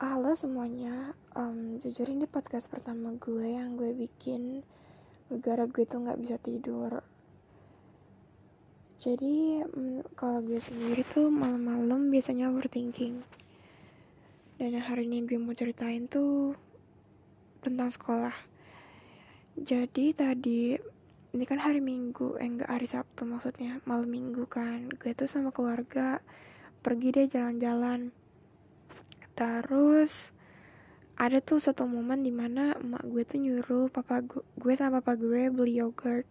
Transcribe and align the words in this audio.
Halo 0.00 0.32
semuanya, 0.32 1.12
um, 1.36 1.76
jujur 1.76 2.08
ini 2.08 2.24
podcast 2.24 2.72
pertama 2.72 3.12
gue 3.20 3.52
yang 3.52 3.76
gue 3.76 3.92
bikin 3.92 4.64
gara 5.44 5.68
gue 5.68 5.84
tuh 5.84 6.00
nggak 6.00 6.16
bisa 6.24 6.40
tidur. 6.40 7.04
Jadi 8.96 9.60
mm, 9.60 10.16
kalau 10.16 10.40
gue 10.40 10.56
sendiri 10.56 11.04
tuh 11.04 11.28
malam-malam 11.28 12.08
biasanya 12.08 12.48
overthinking. 12.48 13.20
Dan 14.56 14.80
hari 14.80 15.04
ini 15.04 15.28
gue 15.28 15.36
mau 15.36 15.52
ceritain 15.52 16.08
tuh 16.08 16.56
tentang 17.60 17.92
sekolah. 17.92 18.32
Jadi 19.60 20.16
tadi 20.16 20.80
ini 21.36 21.44
kan 21.44 21.60
hari 21.60 21.84
Minggu, 21.84 22.40
eh 22.40 22.48
enggak 22.48 22.72
hari 22.72 22.88
Sabtu 22.88 23.28
maksudnya, 23.28 23.84
malam 23.84 24.08
Minggu 24.08 24.48
kan. 24.48 24.88
Gue 24.96 25.12
tuh 25.12 25.28
sama 25.28 25.52
keluarga 25.52 26.24
pergi 26.80 27.12
deh 27.12 27.28
jalan-jalan 27.28 28.16
terus 29.40 30.28
ada 31.16 31.40
tuh 31.40 31.64
satu 31.64 31.88
momen 31.88 32.20
di 32.20 32.28
mana 32.28 32.76
emak 32.76 33.04
gue 33.08 33.22
tuh 33.24 33.40
nyuruh 33.40 33.88
papa 33.88 34.20
gue, 34.20 34.44
gue 34.60 34.74
sama 34.76 35.00
papa 35.00 35.16
gue 35.16 35.48
beli 35.48 35.80
yogurt. 35.80 36.28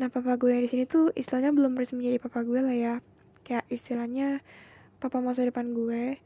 Nah 0.00 0.08
papa 0.08 0.40
gue 0.40 0.64
di 0.64 0.68
sini 0.68 0.88
tuh 0.88 1.12
istilahnya 1.12 1.52
belum 1.52 1.76
resmi 1.76 2.00
menjadi 2.00 2.24
papa 2.24 2.44
gue 2.44 2.60
lah 2.60 2.72
ya. 2.72 2.94
Kayak 3.44 3.68
istilahnya 3.68 4.40
papa 4.96 5.20
masa 5.20 5.44
depan 5.44 5.76
gue. 5.76 6.16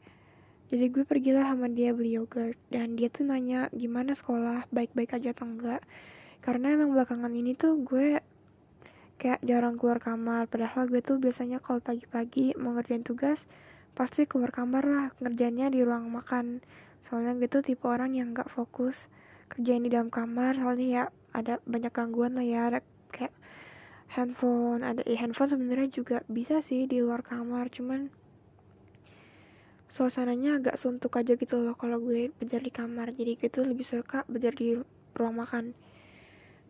Jadi 0.71 0.85
gue 0.95 1.03
pergilah 1.03 1.43
sama 1.47 1.67
dia 1.67 1.91
beli 1.91 2.15
yogurt. 2.15 2.55
Dan 2.71 2.95
dia 2.95 3.11
tuh 3.11 3.27
nanya 3.27 3.67
gimana 3.75 4.15
sekolah? 4.15 4.67
Baik-baik 4.71 5.19
aja 5.19 5.35
atau 5.35 5.47
enggak? 5.47 5.83
Karena 6.39 6.75
emang 6.75 6.91
belakangan 6.91 7.31
ini 7.35 7.55
tuh 7.55 7.83
gue 7.83 8.19
kayak 9.15 9.43
jarang 9.43 9.79
keluar 9.79 10.03
kamar. 10.03 10.47
Padahal 10.47 10.87
gue 10.87 10.99
tuh 10.99 11.19
biasanya 11.19 11.63
kalau 11.63 11.79
pagi-pagi 11.79 12.55
mau 12.59 12.75
ngerjain 12.75 13.03
tugas 13.03 13.47
pasti 13.93 14.25
keluar 14.25 14.49
kamar 14.49 14.83
lah 14.85 15.05
kerjanya 15.21 15.69
di 15.69 15.85
ruang 15.85 16.09
makan. 16.09 16.65
Soalnya 17.05 17.37
gitu 17.37 17.61
tipe 17.61 17.85
orang 17.85 18.17
yang 18.17 18.33
nggak 18.33 18.49
fokus 18.49 19.09
kerjain 19.49 19.85
di 19.85 19.93
dalam 19.93 20.09
kamar. 20.09 20.57
Soalnya 20.57 20.87
ya 20.89 21.03
ada 21.33 21.61
banyak 21.65 21.93
gangguan 21.93 22.33
lah 22.37 22.45
ya 22.45 22.69
ada 22.73 22.79
kayak 23.13 23.33
handphone 24.13 24.85
ada 24.85 25.01
eh, 25.09 25.17
handphone 25.17 25.49
sebenarnya 25.49 25.89
juga 25.89 26.17
bisa 26.29 26.61
sih 26.65 26.89
di 26.89 27.01
luar 27.01 27.21
kamar. 27.21 27.69
Cuman 27.69 28.09
suasananya 29.93 30.57
agak 30.57 30.81
suntuk 30.81 31.13
aja 31.21 31.37
gitu 31.37 31.61
loh 31.61 31.77
kalau 31.77 32.01
gue 32.01 32.33
belajar 32.41 32.65
di 32.65 32.73
kamar. 32.73 33.13
Jadi 33.13 33.37
gitu 33.37 33.61
lebih 33.61 33.85
suka 33.85 34.25
belajar 34.25 34.57
di 34.57 34.81
ruang 35.13 35.37
makan. 35.37 35.77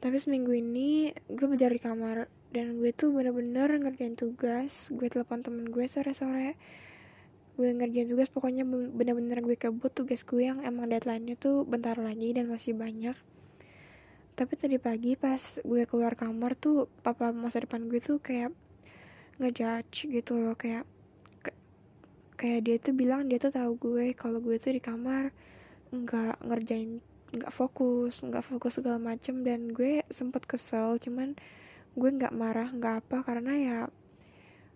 Tapi 0.04 0.20
seminggu 0.20 0.52
ini 0.52 1.16
gue 1.32 1.48
belajar 1.48 1.72
di 1.72 1.80
kamar 1.80 2.28
dan 2.52 2.76
gue 2.76 2.92
tuh 2.92 3.16
bener-bener 3.16 3.72
ngerjain 3.80 4.20
tugas. 4.20 4.92
Gue 4.92 5.08
telepon 5.08 5.40
temen 5.40 5.72
gue 5.72 5.88
sore-sore 5.88 6.60
gue 7.54 7.70
ngerjain 7.70 8.10
tugas 8.10 8.34
pokoknya 8.34 8.66
bener-bener 8.66 9.38
gue 9.46 9.54
kebut 9.54 9.94
tugas 9.94 10.26
gue 10.26 10.42
yang 10.42 10.66
emang 10.66 10.90
deadline-nya 10.90 11.38
tuh 11.38 11.62
bentar 11.70 11.94
lagi 12.02 12.34
dan 12.34 12.50
masih 12.50 12.74
banyak. 12.74 13.14
Tapi 14.34 14.54
tadi 14.58 14.82
pagi 14.82 15.14
pas 15.14 15.62
gue 15.62 15.86
keluar 15.86 16.18
kamar 16.18 16.58
tuh 16.58 16.90
papa 17.06 17.30
masa 17.30 17.62
depan 17.62 17.86
gue 17.86 18.02
tuh 18.02 18.18
kayak 18.18 18.50
ngejudge 19.38 20.10
gitu 20.10 20.42
loh 20.42 20.58
kayak 20.58 20.90
kayak 22.34 22.66
dia 22.66 22.76
tuh 22.82 22.98
bilang 22.98 23.30
dia 23.30 23.38
tuh 23.38 23.54
tahu 23.54 23.78
gue 23.78 24.18
kalau 24.18 24.42
gue 24.42 24.58
tuh 24.58 24.74
di 24.74 24.82
kamar 24.82 25.30
nggak 25.94 26.42
ngerjain 26.50 26.98
nggak 27.34 27.54
fokus 27.54 28.26
nggak 28.26 28.42
fokus 28.42 28.82
segala 28.82 28.98
macem. 28.98 29.46
Dan 29.46 29.70
gue 29.70 30.02
sempet 30.10 30.50
kesel 30.50 30.98
cuman 30.98 31.38
gue 31.94 32.10
nggak 32.10 32.34
marah 32.34 32.74
nggak 32.74 33.06
apa 33.06 33.22
karena 33.22 33.54
ya 33.54 33.78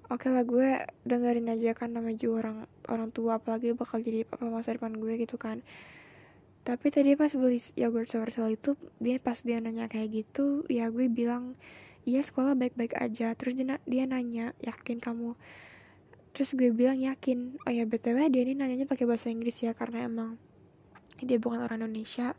oke 0.07 0.27
lah 0.31 0.43
gue 0.47 0.87
dengerin 1.03 1.51
aja 1.51 1.75
kan 1.75 1.91
nama 1.91 2.11
juga 2.15 2.47
orang 2.47 2.57
orang 2.87 3.09
tua 3.11 3.39
apalagi 3.39 3.75
bakal 3.75 3.99
jadi 3.99 4.23
apa 4.23 4.47
masa 4.47 4.75
depan 4.75 4.95
gue 4.95 5.13
gitu 5.19 5.35
kan. 5.35 5.59
Tapi 6.67 6.91
tadi 6.91 7.15
pas 7.15 7.31
beli 7.31 7.59
yogurt 7.79 8.11
sourcell 8.11 8.51
itu 8.51 8.75
dia 8.99 9.19
pas 9.23 9.39
dia 9.39 9.63
nanya 9.63 9.87
kayak 9.87 10.11
gitu 10.11 10.67
ya 10.67 10.91
gue 10.91 11.07
bilang 11.07 11.55
iya 12.07 12.23
sekolah 12.23 12.55
baik-baik 12.55 12.95
aja. 12.95 13.35
Terus 13.35 13.55
dia, 13.59 13.79
dia 13.83 14.03
nanya 14.07 14.55
yakin 14.63 14.99
kamu? 14.99 15.35
Terus 16.35 16.55
gue 16.55 16.71
bilang 16.71 16.99
yakin. 16.99 17.59
Oh 17.63 17.71
ya 17.71 17.83
btw 17.87 18.27
dia 18.31 18.41
ini 18.43 18.55
nanyanya 18.55 18.87
pakai 18.87 19.07
bahasa 19.07 19.31
Inggris 19.31 19.59
ya 19.63 19.71
karena 19.75 20.07
emang 20.07 20.39
dia 21.19 21.39
bukan 21.39 21.63
orang 21.63 21.83
Indonesia. 21.83 22.35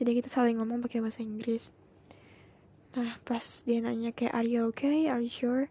Jadi 0.00 0.10
kita 0.22 0.28
saling 0.32 0.56
ngomong 0.60 0.84
pakai 0.84 1.04
bahasa 1.04 1.20
Inggris. 1.20 1.68
Nah 2.96 3.20
pas 3.28 3.44
dia 3.68 3.80
nanya 3.84 4.12
kayak 4.16 4.32
are 4.32 4.48
you 4.48 4.68
okay? 4.72 5.08
Are 5.12 5.20
you 5.20 5.28
sure 5.28 5.68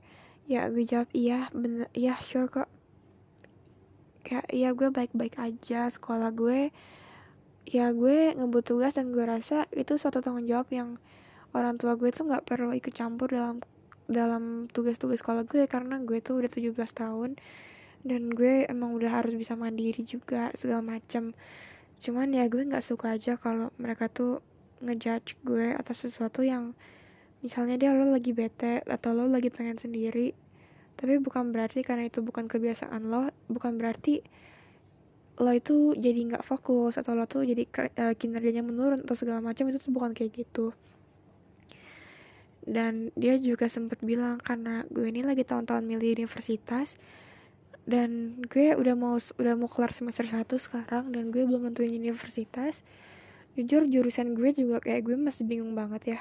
ya 0.48 0.72
gue 0.72 0.88
jawab 0.88 1.12
iya 1.12 1.52
bener 1.52 1.92
iya 1.94 2.16
sure 2.24 2.48
kok. 2.48 2.72
Kayak 4.24 4.48
ya 4.52 4.70
gue 4.72 4.90
baik-baik 4.92 5.36
aja. 5.40 5.92
Sekolah 5.92 6.32
gue 6.32 6.72
ya 7.68 7.92
gue 7.92 8.32
ngebut 8.32 8.64
tugas 8.64 8.96
dan 8.96 9.12
gue 9.12 9.28
rasa 9.28 9.68
itu 9.76 10.00
suatu 10.00 10.24
tanggung 10.24 10.48
jawab 10.48 10.72
yang 10.72 10.96
orang 11.52 11.76
tua 11.76 12.00
gue 12.00 12.08
tuh 12.16 12.24
nggak 12.24 12.48
perlu 12.48 12.72
ikut 12.72 12.96
campur 12.96 13.28
dalam 13.28 13.60
dalam 14.08 14.72
tugas-tugas 14.72 15.20
sekolah 15.20 15.44
gue 15.44 15.68
karena 15.68 16.00
gue 16.00 16.24
tuh 16.24 16.40
udah 16.40 16.48
17 16.48 16.72
tahun 16.96 17.36
dan 18.08 18.32
gue 18.32 18.64
emang 18.72 18.96
udah 18.96 19.20
harus 19.20 19.36
bisa 19.36 19.60
mandiri 19.60 20.00
juga 20.08 20.48
segala 20.56 20.80
macam 20.80 21.36
cuman 22.00 22.32
ya 22.32 22.48
gue 22.48 22.64
nggak 22.64 22.86
suka 22.88 23.20
aja 23.20 23.36
kalau 23.36 23.68
mereka 23.76 24.08
tuh 24.08 24.40
ngejudge 24.80 25.36
gue 25.44 25.76
atas 25.76 26.08
sesuatu 26.08 26.46
yang 26.48 26.72
misalnya 27.48 27.80
dia 27.80 27.96
lo 27.96 28.12
lagi 28.12 28.36
bete 28.36 28.84
atau 28.84 29.16
lo 29.16 29.24
lagi 29.32 29.48
pengen 29.48 29.80
sendiri 29.80 30.36
tapi 31.00 31.16
bukan 31.24 31.56
berarti 31.56 31.86
karena 31.88 32.12
itu 32.12 32.20
bukan 32.20 32.52
kebiasaan 32.52 33.08
lo 33.08 33.32
bukan 33.48 33.80
berarti 33.80 34.20
lo 35.38 35.54
itu 35.54 35.94
jadi 35.94 36.34
nggak 36.34 36.44
fokus 36.44 36.98
atau 36.98 37.14
lo 37.14 37.30
tuh 37.30 37.46
jadi 37.46 37.70
uh, 37.70 38.14
kinerjanya 38.18 38.66
menurun 38.66 39.06
atau 39.06 39.14
segala 39.14 39.38
macam 39.38 39.70
itu 39.70 39.78
tuh 39.78 39.94
bukan 39.94 40.18
kayak 40.18 40.34
gitu. 40.34 40.74
Dan 42.68 43.14
dia 43.16 43.38
juga 43.40 43.70
sempat 43.72 44.02
bilang 44.04 44.42
karena 44.42 44.84
gue 44.90 45.08
ini 45.08 45.24
lagi 45.24 45.46
tahun-tahun 45.46 45.88
milih 45.88 46.20
universitas 46.20 46.98
dan 47.88 48.42
gue 48.50 48.76
udah 48.76 48.98
mau 48.98 49.16
udah 49.16 49.54
mau 49.56 49.70
kelar 49.72 49.96
semester 49.96 50.28
1 50.28 50.44
sekarang 50.60 51.16
dan 51.16 51.32
gue 51.32 51.48
belum 51.48 51.72
nentuin 51.72 51.96
universitas 51.96 52.84
jujur 53.56 53.88
jurusan 53.88 54.36
gue 54.36 54.52
juga 54.52 54.84
kayak 54.84 55.08
gue 55.08 55.16
masih 55.16 55.48
bingung 55.48 55.72
banget 55.72 56.04
ya 56.04 56.20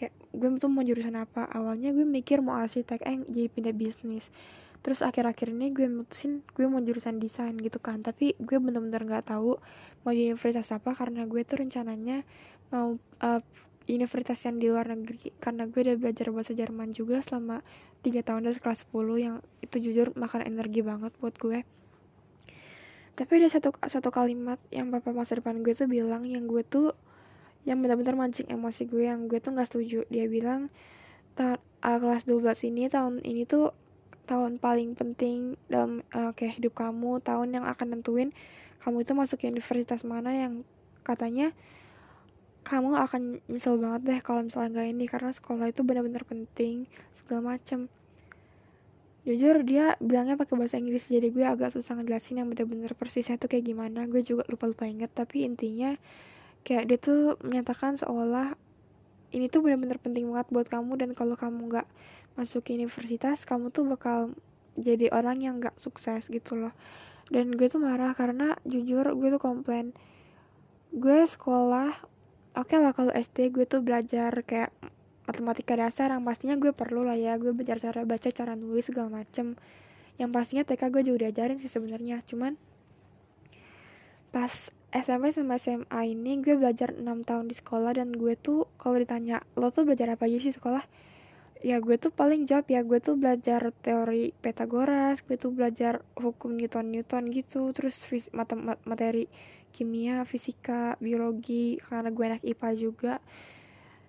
kayak 0.00 0.16
gue 0.32 0.48
tuh 0.56 0.72
mau 0.72 0.80
jurusan 0.80 1.12
apa? 1.20 1.44
Awalnya 1.44 1.92
gue 1.92 2.08
mikir 2.08 2.40
mau 2.40 2.56
arsitek 2.56 3.04
eh 3.04 3.20
jadi 3.28 3.52
pindah 3.52 3.76
bisnis. 3.76 4.32
Terus 4.80 5.04
akhir-akhir 5.04 5.52
ini 5.52 5.76
gue 5.76 5.84
mutusin 5.92 6.40
gue 6.56 6.64
mau 6.64 6.80
jurusan 6.80 7.20
desain 7.20 7.52
gitu 7.60 7.76
kan. 7.84 8.00
Tapi 8.00 8.32
gue 8.40 8.56
bener-bener 8.56 9.04
nggak 9.04 9.28
tahu 9.28 9.60
mau 10.00 10.12
di 10.16 10.32
universitas 10.32 10.72
apa 10.72 10.96
karena 10.96 11.28
gue 11.28 11.44
tuh 11.44 11.60
rencananya 11.60 12.24
mau 12.72 12.96
uh, 13.20 13.40
universitas 13.84 14.40
yang 14.48 14.56
di 14.56 14.72
luar 14.72 14.88
negeri. 14.88 15.36
Karena 15.36 15.68
gue 15.68 15.80
udah 15.84 15.96
belajar 16.00 16.32
bahasa 16.32 16.56
Jerman 16.56 16.96
juga 16.96 17.20
selama 17.20 17.60
tiga 18.00 18.24
tahun 18.24 18.48
dari 18.48 18.56
kelas 18.56 18.88
10 18.88 18.96
yang 19.20 19.36
itu 19.60 19.76
jujur 19.76 20.16
makan 20.16 20.48
energi 20.48 20.80
banget 20.80 21.12
buat 21.20 21.36
gue. 21.36 21.68
Tapi 23.20 23.32
ada 23.36 23.52
satu 23.52 23.76
satu 23.84 24.08
kalimat 24.08 24.56
yang 24.72 24.88
bapak 24.88 25.12
masa 25.12 25.36
depan 25.36 25.60
gue 25.60 25.76
tuh 25.76 25.84
bilang 25.84 26.24
yang 26.24 26.48
gue 26.48 26.64
tuh 26.64 26.96
yang 27.68 27.78
benar-benar 27.84 28.16
mancing 28.16 28.48
emosi 28.48 28.88
gue 28.88 29.04
yang 29.04 29.28
gue 29.28 29.38
tuh 29.42 29.52
nggak 29.52 29.68
setuju. 29.68 30.08
Dia 30.08 30.26
bilang 30.30 30.72
uh, 31.36 31.58
kelas 31.80 32.24
12 32.28 32.68
ini 32.72 32.88
tahun 32.88 33.24
ini 33.24 33.44
tuh 33.48 33.72
tahun 34.28 34.62
paling 34.62 34.94
penting 34.94 35.58
dalam 35.66 36.06
uh, 36.14 36.30
kayak 36.36 36.62
hidup 36.62 36.78
kamu 36.78 37.18
tahun 37.24 37.58
yang 37.60 37.66
akan 37.66 37.98
nentuin 37.98 38.30
kamu 38.80 39.02
itu 39.02 39.12
masuk 39.12 39.42
universitas 39.42 40.06
mana 40.06 40.32
yang 40.32 40.62
katanya 41.02 41.52
kamu 42.62 42.96
akan 42.96 43.22
nyesel 43.48 43.80
banget 43.80 44.00
deh 44.06 44.20
kalau 44.20 44.44
misalnya 44.44 44.80
nggak 44.80 44.88
ini 44.92 45.04
karena 45.08 45.30
sekolah 45.32 45.66
itu 45.72 45.80
benar-benar 45.82 46.28
penting 46.28 46.84
segala 47.16 47.56
macem. 47.56 47.88
Jujur 49.24 49.60
dia 49.64 50.00
bilangnya 50.00 50.36
pakai 50.40 50.56
bahasa 50.56 50.80
Inggris 50.80 51.08
jadi 51.08 51.28
gue 51.28 51.44
agak 51.44 51.72
susah 51.76 51.96
ngejelasin 52.00 52.40
yang 52.40 52.48
benar-benar 52.48 52.96
persisnya 52.96 53.36
tuh 53.36 53.48
kayak 53.52 53.68
gimana. 53.68 54.08
Gue 54.08 54.24
juga 54.24 54.44
lupa-lupa 54.48 54.88
inget 54.88 55.12
tapi 55.12 55.44
intinya 55.44 55.96
kayak 56.66 56.84
dia 56.88 56.98
tuh 57.00 57.40
menyatakan 57.40 57.96
seolah 57.96 58.54
ini 59.30 59.46
tuh 59.46 59.62
benar-benar 59.62 60.02
penting 60.02 60.26
banget 60.30 60.48
buat 60.50 60.66
kamu 60.66 60.92
dan 60.98 61.10
kalau 61.14 61.38
kamu 61.38 61.70
nggak 61.70 61.88
masuk 62.34 62.66
universitas 62.70 63.46
kamu 63.46 63.70
tuh 63.70 63.86
bakal 63.86 64.34
jadi 64.78 65.10
orang 65.10 65.42
yang 65.42 65.54
nggak 65.58 65.76
sukses 65.78 66.30
gitu 66.30 66.58
loh. 66.58 66.74
Dan 67.30 67.54
gue 67.54 67.70
tuh 67.70 67.78
marah 67.78 68.10
karena 68.18 68.58
jujur 68.66 69.06
gue 69.14 69.28
tuh 69.30 69.42
komplain 69.42 69.94
gue 70.90 71.22
sekolah 71.22 71.94
oke 72.58 72.66
okay 72.66 72.82
lah 72.82 72.90
kalau 72.90 73.14
SD 73.14 73.54
gue 73.54 73.62
tuh 73.62 73.78
belajar 73.78 74.34
kayak 74.42 74.74
matematika 75.30 75.78
dasar 75.78 76.10
yang 76.10 76.26
pastinya 76.26 76.58
gue 76.58 76.74
perlu 76.74 77.06
lah 77.06 77.14
ya 77.14 77.38
gue 77.38 77.54
belajar 77.54 77.78
cara 77.78 78.02
baca 78.02 78.28
cara 78.34 78.58
nulis 78.58 78.90
segala 78.90 79.22
macem. 79.22 79.54
Yang 80.18 80.30
pastinya 80.34 80.62
TK 80.66 80.82
gue 80.90 81.02
juga 81.06 81.18
diajarin 81.30 81.62
sih 81.62 81.70
sebenarnya 81.70 82.26
cuman 82.26 82.58
pas 84.34 84.74
SMP 84.90 85.30
sama 85.30 85.54
SMA 85.54 86.00
ini 86.02 86.42
gue 86.42 86.58
belajar 86.58 86.90
6 86.90 87.06
tahun 87.22 87.46
di 87.46 87.54
sekolah 87.54 87.94
dan 87.94 88.10
gue 88.10 88.34
tuh 88.34 88.66
kalau 88.74 88.98
ditanya 88.98 89.38
lo 89.54 89.70
tuh 89.70 89.86
belajar 89.86 90.18
apa 90.18 90.26
aja 90.26 90.42
sih 90.42 90.50
sekolah? 90.50 90.82
Ya 91.62 91.78
gue 91.78 91.94
tuh 91.94 92.10
paling 92.10 92.42
jawab 92.50 92.66
ya 92.66 92.82
gue 92.82 92.98
tuh 92.98 93.14
belajar 93.14 93.70
teori 93.86 94.34
Pythagoras 94.42 95.22
gue 95.22 95.38
tuh 95.38 95.54
belajar 95.54 96.02
hukum 96.18 96.58
Newton 96.58 96.90
Newton 96.90 97.30
gitu 97.30 97.70
terus 97.70 98.02
fis 98.02 98.34
materi 98.82 99.30
kimia 99.70 100.26
fisika 100.26 100.98
biologi 100.98 101.78
karena 101.86 102.10
gue 102.10 102.24
anak 102.26 102.42
IPA 102.42 102.70
juga. 102.74 103.14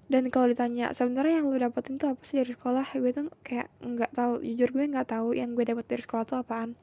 Dan 0.09 0.33
kalau 0.33 0.49
ditanya 0.49 0.97
sebenarnya 0.97 1.39
yang 1.39 1.47
lu 1.53 1.61
dapetin 1.61 2.01
tuh 2.01 2.17
apa 2.17 2.25
sih 2.25 2.41
dari 2.41 2.57
sekolah? 2.57 2.89
Gue 2.97 3.13
tuh 3.13 3.29
kayak 3.45 3.69
nggak 3.85 4.11
tahu 4.17 4.41
jujur 4.41 4.73
gue 4.73 4.85
nggak 4.89 5.13
tahu 5.13 5.37
yang 5.37 5.53
gue 5.53 5.61
dapet 5.61 5.85
dari 5.85 6.01
sekolah 6.01 6.25
tuh 6.25 6.41
apaan. 6.41 6.73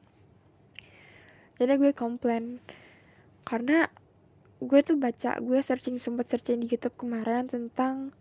Jadi 1.59 1.75
gue 1.75 1.91
komplain 1.91 2.63
karena 3.49 3.89
gue 4.61 4.81
tuh 4.85 5.01
baca 5.01 5.41
gue 5.41 5.57
searching 5.65 5.97
sempet 5.97 6.29
searching 6.29 6.61
di 6.61 6.69
YouTube 6.69 7.01
kemarin 7.01 7.49
tentang 7.49 8.13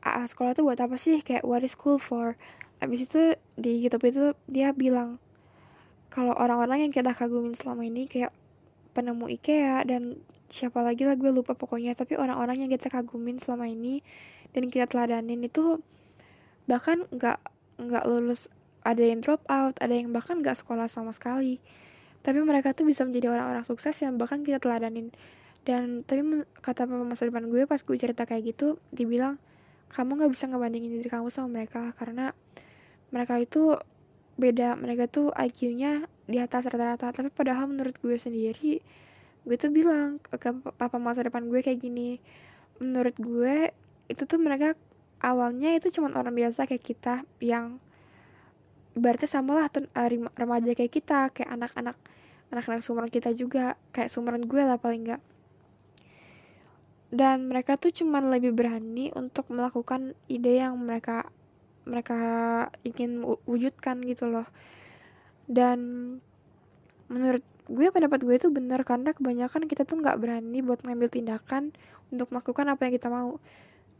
ah, 0.00 0.24
sekolah 0.24 0.56
tuh 0.56 0.64
buat 0.64 0.80
apa 0.80 0.96
sih? 0.96 1.20
Kayak 1.20 1.44
what 1.44 1.60
is 1.60 1.76
school 1.76 2.00
for? 2.00 2.40
Abis 2.80 3.04
itu 3.04 3.36
di 3.60 3.84
YouTube 3.84 4.08
itu 4.08 4.24
dia 4.48 4.72
bilang 4.72 5.20
kalau 6.08 6.32
orang-orang 6.32 6.88
yang 6.88 6.92
kita 6.96 7.12
kagumin 7.12 7.52
selama 7.52 7.84
ini 7.84 8.08
kayak 8.08 8.32
penemu 8.96 9.28
IKEA 9.36 9.84
dan 9.84 10.16
siapa 10.48 10.80
lagi 10.80 11.04
lah 11.04 11.20
gue 11.20 11.28
lupa 11.28 11.52
pokoknya. 11.52 11.92
Tapi 11.92 12.16
orang-orang 12.16 12.64
yang 12.64 12.70
kita 12.72 12.88
kagumin 12.88 13.36
selama 13.36 13.68
ini 13.68 14.00
dan 14.56 14.72
kita 14.72 14.88
teladanin 14.88 15.44
itu 15.44 15.84
bahkan 16.64 17.04
nggak 17.12 17.36
nggak 17.76 18.04
lulus 18.08 18.48
ada 18.80 19.02
yang 19.04 19.20
drop 19.20 19.44
out 19.50 19.76
ada 19.82 19.92
yang 19.92 20.14
bahkan 20.14 20.40
nggak 20.40 20.56
sekolah 20.56 20.88
sama 20.88 21.12
sekali 21.12 21.60
tapi 22.20 22.38
mereka 22.44 22.76
tuh 22.76 22.84
bisa 22.84 23.06
menjadi 23.06 23.32
orang-orang 23.32 23.64
sukses 23.64 23.96
yang 24.00 24.20
bahkan 24.20 24.44
kita 24.44 24.60
teladanin. 24.60 25.12
Dan 25.64 26.04
tapi 26.08 26.44
kata 26.64 26.88
papa 26.88 27.04
masa 27.04 27.28
depan 27.28 27.48
gue 27.48 27.68
pas 27.68 27.80
gue 27.80 27.96
cerita 27.96 28.24
kayak 28.24 28.56
gitu 28.56 28.80
dibilang 28.92 29.36
kamu 29.92 30.22
nggak 30.22 30.32
bisa 30.32 30.48
ngebandingin 30.48 31.02
diri 31.02 31.08
kamu 31.10 31.28
sama 31.28 31.60
mereka 31.60 31.92
karena 31.98 32.32
mereka 33.12 33.36
itu 33.42 33.76
beda 34.40 34.78
mereka 34.78 35.10
tuh 35.10 35.28
IQ-nya 35.36 36.08
di 36.24 36.38
atas 36.40 36.68
rata-rata. 36.68 37.12
Tapi 37.12 37.28
padahal 37.28 37.68
menurut 37.68 37.96
gue 38.00 38.16
sendiri 38.16 38.80
gue 39.44 39.56
tuh 39.56 39.72
bilang 39.72 40.20
ke 40.20 40.36
papa 40.76 40.96
masa 41.00 41.24
depan 41.24 41.48
gue 41.48 41.64
kayak 41.64 41.80
gini 41.80 42.20
menurut 42.76 43.16
gue 43.16 43.72
itu 44.12 44.22
tuh 44.28 44.36
mereka 44.36 44.76
awalnya 45.20 45.72
itu 45.76 45.88
cuma 45.92 46.12
orang 46.12 46.32
biasa 46.36 46.68
kayak 46.68 46.84
kita 46.84 47.14
yang 47.40 47.80
berarti 48.96 49.24
sama 49.24 49.56
lah 49.56 49.68
eh, 49.72 50.20
remaja 50.34 50.72
kayak 50.74 50.92
kita 50.92 51.30
kayak 51.30 51.50
anak-anak 51.56 51.96
anak-anak 52.50 52.82
sumuran 52.82 53.10
kita 53.10 53.30
juga 53.34 53.78
kayak 53.94 54.10
sumuran 54.10 54.46
gue 54.46 54.62
lah 54.62 54.78
paling 54.78 55.06
enggak 55.06 55.22
dan 57.10 57.50
mereka 57.50 57.74
tuh 57.74 57.90
cuman 57.90 58.30
lebih 58.30 58.54
berani 58.54 59.10
untuk 59.18 59.50
melakukan 59.50 60.14
ide 60.30 60.62
yang 60.62 60.78
mereka 60.78 61.26
mereka 61.82 62.20
ingin 62.86 63.26
wujudkan 63.50 63.98
gitu 64.06 64.30
loh. 64.30 64.46
Dan 65.50 65.78
menurut 67.10 67.42
gue 67.66 67.86
pendapat 67.90 68.22
gue 68.22 68.34
itu 68.38 68.46
benar 68.54 68.86
karena 68.86 69.10
kebanyakan 69.10 69.66
kita 69.66 69.82
tuh 69.82 69.98
nggak 69.98 70.22
berani 70.22 70.62
buat 70.62 70.86
ngambil 70.86 71.10
tindakan 71.10 71.74
untuk 72.14 72.30
melakukan 72.30 72.70
apa 72.70 72.86
yang 72.86 72.94
kita 72.94 73.10
mau. 73.10 73.42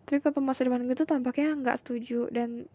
Tapi 0.06 0.22
papa 0.22 0.38
masa 0.38 0.62
depan 0.62 0.86
gue 0.86 0.94
tuh 0.94 1.10
tampaknya 1.10 1.58
nggak 1.58 1.82
setuju 1.82 2.30
dan 2.30 2.70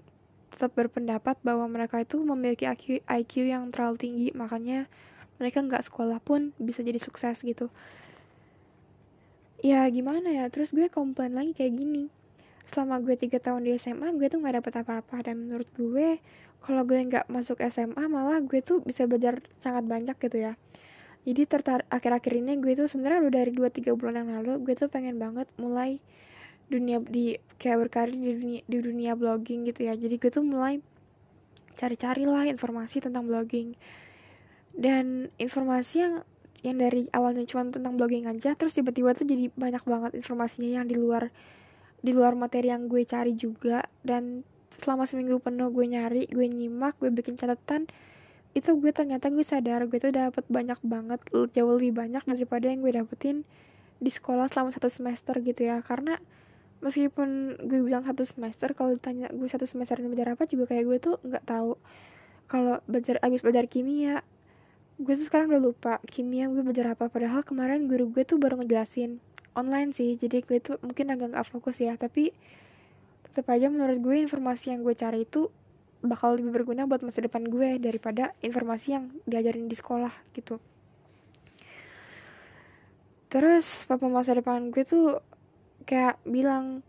tetap 0.52 0.76
berpendapat 0.76 1.40
bahwa 1.48 1.64
mereka 1.72 2.04
itu 2.04 2.20
memiliki 2.20 2.68
IQ 3.08 3.34
yang 3.48 3.72
terlalu 3.72 3.96
tinggi. 3.96 4.28
Makanya 4.36 4.92
mereka 5.38 5.60
nggak 5.64 5.84
sekolah 5.88 6.20
pun 6.24 6.56
bisa 6.62 6.82
jadi 6.82 7.00
sukses 7.00 7.44
gitu. 7.44 7.68
Ya 9.64 9.84
gimana 9.90 10.30
ya? 10.32 10.46
Terus 10.54 10.72
gue 10.72 10.88
komplain 10.88 11.34
lagi 11.34 11.58
kayak 11.58 11.74
gini. 11.76 12.14
Selama 12.70 13.02
gue 13.02 13.18
tiga 13.18 13.42
tahun 13.42 13.66
di 13.66 13.78
SMA 13.78 14.14
gue 14.16 14.28
tuh 14.30 14.40
nggak 14.42 14.62
dapet 14.62 14.74
apa-apa. 14.86 15.26
Dan 15.26 15.48
menurut 15.48 15.70
gue 15.74 16.20
kalau 16.62 16.82
gue 16.86 16.98
nggak 16.98 17.30
masuk 17.30 17.62
SMA 17.70 18.06
malah 18.08 18.42
gue 18.42 18.60
tuh 18.62 18.82
bisa 18.82 19.06
belajar 19.10 19.42
sangat 19.60 19.86
banyak 19.86 20.16
gitu 20.18 20.38
ya. 20.38 20.54
Jadi 21.26 21.42
tertar 21.50 21.82
akhir-akhir 21.90 22.34
ini 22.38 22.62
gue 22.62 22.78
tuh 22.78 22.86
sebenarnya 22.86 23.26
udah 23.26 23.32
dari 23.34 23.52
2-3 23.52 23.98
bulan 23.98 24.14
yang 24.22 24.30
lalu 24.42 24.62
gue 24.62 24.74
tuh 24.78 24.90
pengen 24.94 25.18
banget 25.18 25.50
mulai 25.58 25.98
dunia 26.70 27.02
di 27.02 27.38
kayak 27.58 27.90
berkarir 27.90 28.14
di 28.14 28.34
dunia 28.38 28.62
di 28.66 28.78
dunia 28.78 29.12
blogging 29.18 29.66
gitu 29.66 29.90
ya. 29.90 29.98
Jadi 29.98 30.22
gue 30.22 30.30
tuh 30.30 30.46
mulai 30.46 30.82
cari-cari 31.74 32.30
lah 32.30 32.46
informasi 32.46 33.02
tentang 33.02 33.26
blogging 33.26 33.74
dan 34.76 35.32
informasi 35.40 35.96
yang 36.04 36.16
yang 36.66 36.82
dari 36.82 37.06
awalnya 37.14 37.46
cuma 37.46 37.70
tentang 37.70 37.94
blogging 37.94 38.26
aja 38.26 38.58
terus 38.58 38.74
tiba-tiba 38.74 39.14
tuh 39.14 39.30
jadi 39.30 39.54
banyak 39.54 39.86
banget 39.86 40.12
informasinya 40.18 40.82
yang 40.82 40.86
di 40.90 40.98
luar 40.98 41.30
di 42.06 42.14
luar 42.14 42.38
materi 42.38 42.70
yang 42.70 42.86
gue 42.86 43.02
cari 43.02 43.34
juga. 43.34 43.86
Dan 44.06 44.46
selama 44.70 45.10
seminggu 45.10 45.42
penuh 45.42 45.74
gue 45.74 45.86
nyari 45.90 46.30
gue 46.30 46.46
nyimak 46.46 47.00
gue 47.02 47.10
bikin 47.10 47.40
catatan 47.40 47.88
itu 48.56 48.72
gue 48.76 48.92
ternyata 48.92 49.32
gue 49.32 49.44
sadar 49.44 49.84
gue 49.88 50.00
tuh 50.00 50.12
dapat 50.16 50.44
banyak 50.48 50.80
banget 50.84 51.20
jauh 51.32 51.74
lebih 51.76 51.96
banyak 51.96 52.24
daripada 52.24 52.72
yang 52.72 52.84
gue 52.84 52.92
dapetin 52.92 53.44
di 54.00 54.12
sekolah 54.12 54.52
selama 54.52 54.70
satu 54.76 54.90
semester 54.92 55.38
gitu 55.42 55.66
ya. 55.66 55.80
Karena 55.82 56.20
meskipun 56.84 57.62
gue 57.66 57.80
bilang 57.82 58.04
satu 58.04 58.22
semester 58.28 58.76
kalau 58.78 58.94
ditanya 58.94 59.32
gue 59.32 59.48
satu 59.48 59.66
semester 59.66 59.98
ini 60.02 60.12
belajar 60.12 60.36
apa 60.38 60.46
juga 60.46 60.70
kayak 60.70 60.84
gue 60.86 60.98
tuh 61.02 61.16
nggak 61.24 61.46
tahu 61.48 61.80
kalau 62.46 62.78
belajar 62.86 63.18
abis 63.26 63.42
belajar 63.42 63.66
kimia 63.66 64.22
gue 64.96 65.14
tuh 65.20 65.28
sekarang 65.28 65.52
udah 65.52 65.64
lupa 65.64 65.94
kimia 66.08 66.48
gue 66.48 66.64
belajar 66.64 66.96
apa 66.96 67.12
padahal 67.12 67.44
kemarin 67.44 67.92
guru 67.92 68.08
gue 68.16 68.24
tuh 68.24 68.40
baru 68.40 68.64
ngejelasin 68.64 69.20
online 69.52 69.92
sih 69.92 70.16
jadi 70.16 70.40
gue 70.40 70.64
tuh 70.64 70.80
mungkin 70.80 71.12
agak 71.12 71.36
gak 71.36 71.48
fokus 71.52 71.84
ya 71.84 72.00
tapi 72.00 72.32
tetap 73.28 73.52
aja 73.52 73.68
menurut 73.68 74.00
gue 74.00 74.16
informasi 74.24 74.72
yang 74.72 74.88
gue 74.88 74.96
cari 74.96 75.28
itu 75.28 75.52
bakal 76.00 76.40
lebih 76.40 76.64
berguna 76.64 76.88
buat 76.88 77.04
masa 77.04 77.28
depan 77.28 77.44
gue 77.44 77.76
daripada 77.82 78.32
informasi 78.40 78.96
yang 78.96 79.12
diajarin 79.26 79.68
di 79.68 79.76
sekolah 79.76 80.14
gitu. 80.38 80.62
Terus 83.28 83.84
papa 83.90 84.08
masa 84.08 84.38
depan 84.38 84.72
gue 84.72 84.86
tuh 84.88 85.20
kayak 85.84 86.22
bilang 86.24 86.86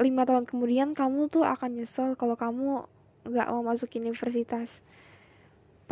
lima 0.00 0.24
tahun 0.24 0.48
kemudian 0.48 0.96
kamu 0.96 1.28
tuh 1.28 1.44
akan 1.44 1.76
nyesel 1.76 2.16
kalau 2.16 2.40
kamu 2.40 2.88
nggak 3.28 3.48
mau 3.52 3.60
masuk 3.60 3.92
universitas 4.00 4.80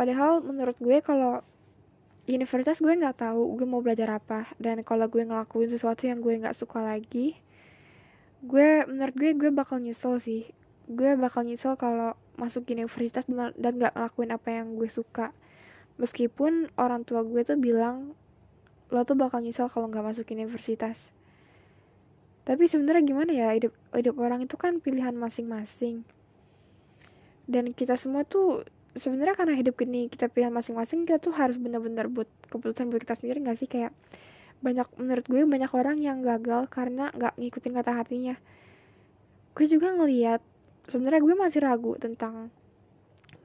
padahal 0.01 0.41
menurut 0.41 0.73
gue 0.81 0.97
kalau 1.05 1.45
universitas 2.25 2.81
gue 2.81 2.89
nggak 2.89 3.21
tahu 3.21 3.61
gue 3.61 3.69
mau 3.69 3.85
belajar 3.85 4.17
apa. 4.17 4.49
Dan 4.57 4.81
kalau 4.81 5.05
gue 5.05 5.21
ngelakuin 5.21 5.69
sesuatu 5.69 6.09
yang 6.09 6.25
gue 6.25 6.41
nggak 6.41 6.57
suka 6.57 6.81
lagi 6.81 7.37
gue 8.41 8.89
menurut 8.89 9.13
gue 9.13 9.37
gue 9.37 9.51
bakal 9.53 9.77
nyesel 9.77 10.17
sih. 10.17 10.49
Gue 10.89 11.13
bakal 11.13 11.45
nyesel 11.45 11.77
kalau 11.77 12.17
masuk 12.41 12.65
universitas 12.73 13.29
dan 13.29 13.73
nggak 13.77 13.93
ngelakuin 13.93 14.33
apa 14.33 14.49
yang 14.49 14.73
gue 14.73 14.89
suka. 14.89 15.29
Meskipun 16.01 16.73
orang 16.81 17.05
tua 17.05 17.21
gue 17.21 17.45
tuh 17.45 17.61
bilang 17.61 18.17
lo 18.89 19.05
tuh 19.05 19.13
bakal 19.13 19.45
nyesel 19.45 19.69
kalau 19.69 19.85
nggak 19.93 20.01
masuk 20.01 20.25
universitas. 20.33 21.13
Tapi 22.41 22.65
sebenarnya 22.65 23.05
gimana 23.05 23.31
ya 23.37 23.53
hidup 23.53 23.77
hidup 23.93 24.17
orang 24.17 24.41
itu 24.41 24.57
kan 24.57 24.81
pilihan 24.81 25.13
masing-masing. 25.13 26.01
Dan 27.45 27.77
kita 27.77 27.93
semua 27.93 28.25
tuh 28.25 28.65
sebenarnya 28.97 29.35
karena 29.37 29.55
hidup 29.55 29.75
ini 29.83 30.11
kita 30.11 30.27
pilihan 30.27 30.51
masing-masing 30.51 31.07
kita 31.07 31.19
tuh 31.23 31.31
harus 31.35 31.55
benar-benar 31.55 32.11
buat 32.11 32.27
keputusan 32.51 32.91
buat 32.91 33.01
kita 33.03 33.19
sendiri 33.19 33.39
nggak 33.43 33.57
sih? 33.57 33.69
Kayak 33.71 33.95
banyak 34.61 34.87
menurut 34.99 35.25
gue 35.25 35.41
banyak 35.41 35.71
orang 35.73 35.97
yang 35.99 36.21
gagal 36.21 36.69
karena 36.69 37.09
nggak 37.15 37.33
ngikutin 37.39 37.73
kata 37.75 37.91
hatinya. 37.97 38.35
Gue 39.55 39.65
juga 39.67 39.91
ngeliat 39.95 40.41
sebenarnya 40.87 41.21
gue 41.23 41.35
masih 41.35 41.59
ragu 41.63 41.93
tentang 41.97 42.51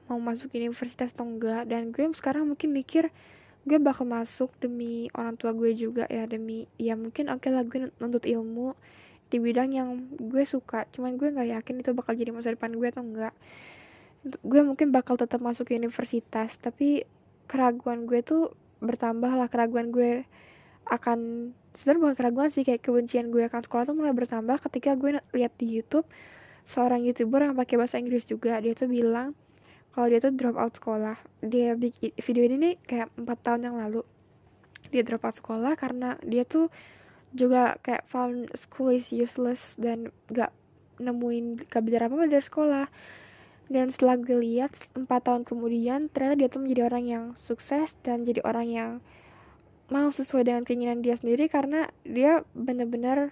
mau 0.07 0.19
masuk 0.23 0.55
universitas 0.55 1.11
atau 1.11 1.27
enggak 1.27 1.67
dan 1.67 1.91
gue 1.91 2.03
sekarang 2.15 2.47
mungkin 2.47 2.71
mikir 2.71 3.11
gue 3.67 3.77
bakal 3.83 4.07
masuk 4.07 4.47
demi 4.63 5.11
orang 5.11 5.35
tua 5.35 5.51
gue 5.51 5.75
juga 5.75 6.07
ya 6.07 6.23
demi 6.23 6.71
ya 6.79 6.95
mungkin 6.95 7.27
oke 7.27 7.43
okay 7.43 7.51
lah 7.51 7.67
gue 7.67 7.91
nuntut 7.99 8.23
ilmu 8.23 8.71
di 9.27 9.43
bidang 9.43 9.75
yang 9.75 10.07
gue 10.15 10.47
suka 10.47 10.87
cuman 10.95 11.19
gue 11.19 11.27
nggak 11.35 11.51
yakin 11.59 11.83
itu 11.83 11.91
bakal 11.91 12.15
jadi 12.15 12.31
masa 12.31 12.55
depan 12.55 12.71
gue 12.71 12.87
atau 12.87 13.03
enggak 13.03 13.35
gue 14.31 14.61
mungkin 14.63 14.91
bakal 14.91 15.15
tetap 15.15 15.39
masuk 15.39 15.71
ke 15.71 15.73
universitas 15.77 16.59
tapi 16.59 17.07
keraguan 17.47 18.09
gue 18.09 18.19
tuh 18.21 18.51
bertambah 18.83 19.31
lah 19.33 19.47
keraguan 19.47 19.89
gue 19.89 20.27
akan 20.87 21.51
sebenarnya 21.75 22.01
bukan 22.01 22.15
keraguan 22.15 22.49
sih 22.49 22.63
kayak 22.63 22.81
kebencian 22.81 23.29
gue 23.29 23.43
akan 23.45 23.61
sekolah 23.63 23.83
tuh 23.87 23.95
mulai 23.95 24.15
bertambah 24.15 24.57
ketika 24.69 24.95
gue 24.95 25.19
lihat 25.35 25.53
di 25.59 25.67
YouTube 25.67 26.07
seorang 26.67 27.07
youtuber 27.07 27.47
yang 27.47 27.55
pakai 27.55 27.79
bahasa 27.79 27.95
Inggris 27.95 28.27
juga. 28.27 28.59
Dia 28.59 28.75
tuh 28.75 28.91
bilang 28.91 29.31
kalau 29.95 30.11
dia 30.11 30.19
tuh 30.19 30.35
drop 30.35 30.59
out 30.59 30.75
sekolah. 30.75 31.15
Dia 31.39 31.73
bikin 31.79 32.11
video 32.19 32.43
ini 32.43 32.55
nih 32.59 32.75
kayak 32.83 33.07
empat 33.15 33.37
tahun 33.41 33.71
yang 33.71 33.75
lalu. 33.79 34.03
Dia 34.91 35.01
drop 35.07 35.23
out 35.23 35.35
sekolah 35.39 35.73
karena 35.79 36.19
dia 36.27 36.43
tuh 36.43 36.67
juga 37.31 37.79
kayak 37.83 38.07
found 38.07 38.51
school 38.55 38.91
is 38.91 39.11
useless 39.11 39.75
dan 39.79 40.11
gak 40.31 40.51
nemuin 40.97 41.67
apa 41.69 42.07
apa 42.09 42.25
dari 42.25 42.41
sekolah 42.41 42.85
dan 43.67 43.91
setelah 43.91 44.15
gue 44.15 44.39
lihat 44.39 44.71
empat 44.95 45.27
tahun 45.27 45.43
kemudian 45.43 46.07
ternyata 46.07 46.35
dia 46.39 46.47
tuh 46.47 46.63
menjadi 46.63 46.81
orang 46.87 47.03
yang 47.03 47.23
sukses 47.35 47.99
dan 47.99 48.23
jadi 48.23 48.39
orang 48.47 48.67
yang 48.67 48.91
mau 49.87 50.11
sesuai 50.11 50.47
dengan 50.47 50.63
keinginan 50.63 51.03
dia 51.03 51.15
sendiri 51.15 51.47
karena 51.47 51.87
dia 52.03 52.43
benar-benar 52.55 53.31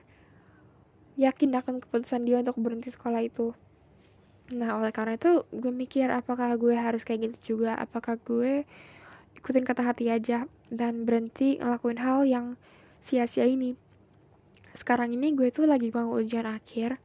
yakin 1.15 1.55
akan 1.55 1.79
keputusan 1.83 2.27
dia 2.27 2.43
untuk 2.43 2.59
berhenti 2.59 2.91
sekolah 2.91 3.23
itu. 3.23 3.55
Nah 4.51 4.79
oleh 4.79 4.91
karena 4.91 5.15
itu 5.15 5.47
gue 5.51 5.71
mikir 5.71 6.11
apakah 6.11 6.55
gue 6.59 6.75
harus 6.75 7.07
kayak 7.07 7.31
gitu 7.31 7.55
juga? 7.55 7.75
Apakah 7.79 8.19
gue 8.19 8.67
ikutin 9.39 9.63
kata 9.63 9.83
hati 9.83 10.11
aja 10.11 10.47
dan 10.67 11.07
berhenti 11.07 11.59
ngelakuin 11.59 11.99
hal 11.99 12.27
yang 12.27 12.45
sia-sia 13.03 13.47
ini? 13.47 13.79
Sekarang 14.75 15.15
ini 15.15 15.31
gue 15.31 15.47
tuh 15.51 15.67
lagi 15.67 15.91
mau 15.95 16.11
ujian 16.19 16.43
akhir. 16.43 16.99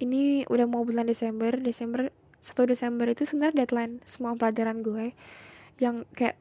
Ini 0.00 0.48
udah 0.48 0.64
mau 0.68 0.84
bulan 0.84 1.08
Desember. 1.08 1.56
Desember 1.56 2.12
1 2.40 2.56
Desember 2.64 3.06
itu 3.08 3.28
sebenarnya 3.28 3.64
deadline 3.64 4.00
semua 4.08 4.32
pelajaran 4.36 4.80
gue 4.80 5.12
yang 5.80 6.04
kayak 6.12 6.36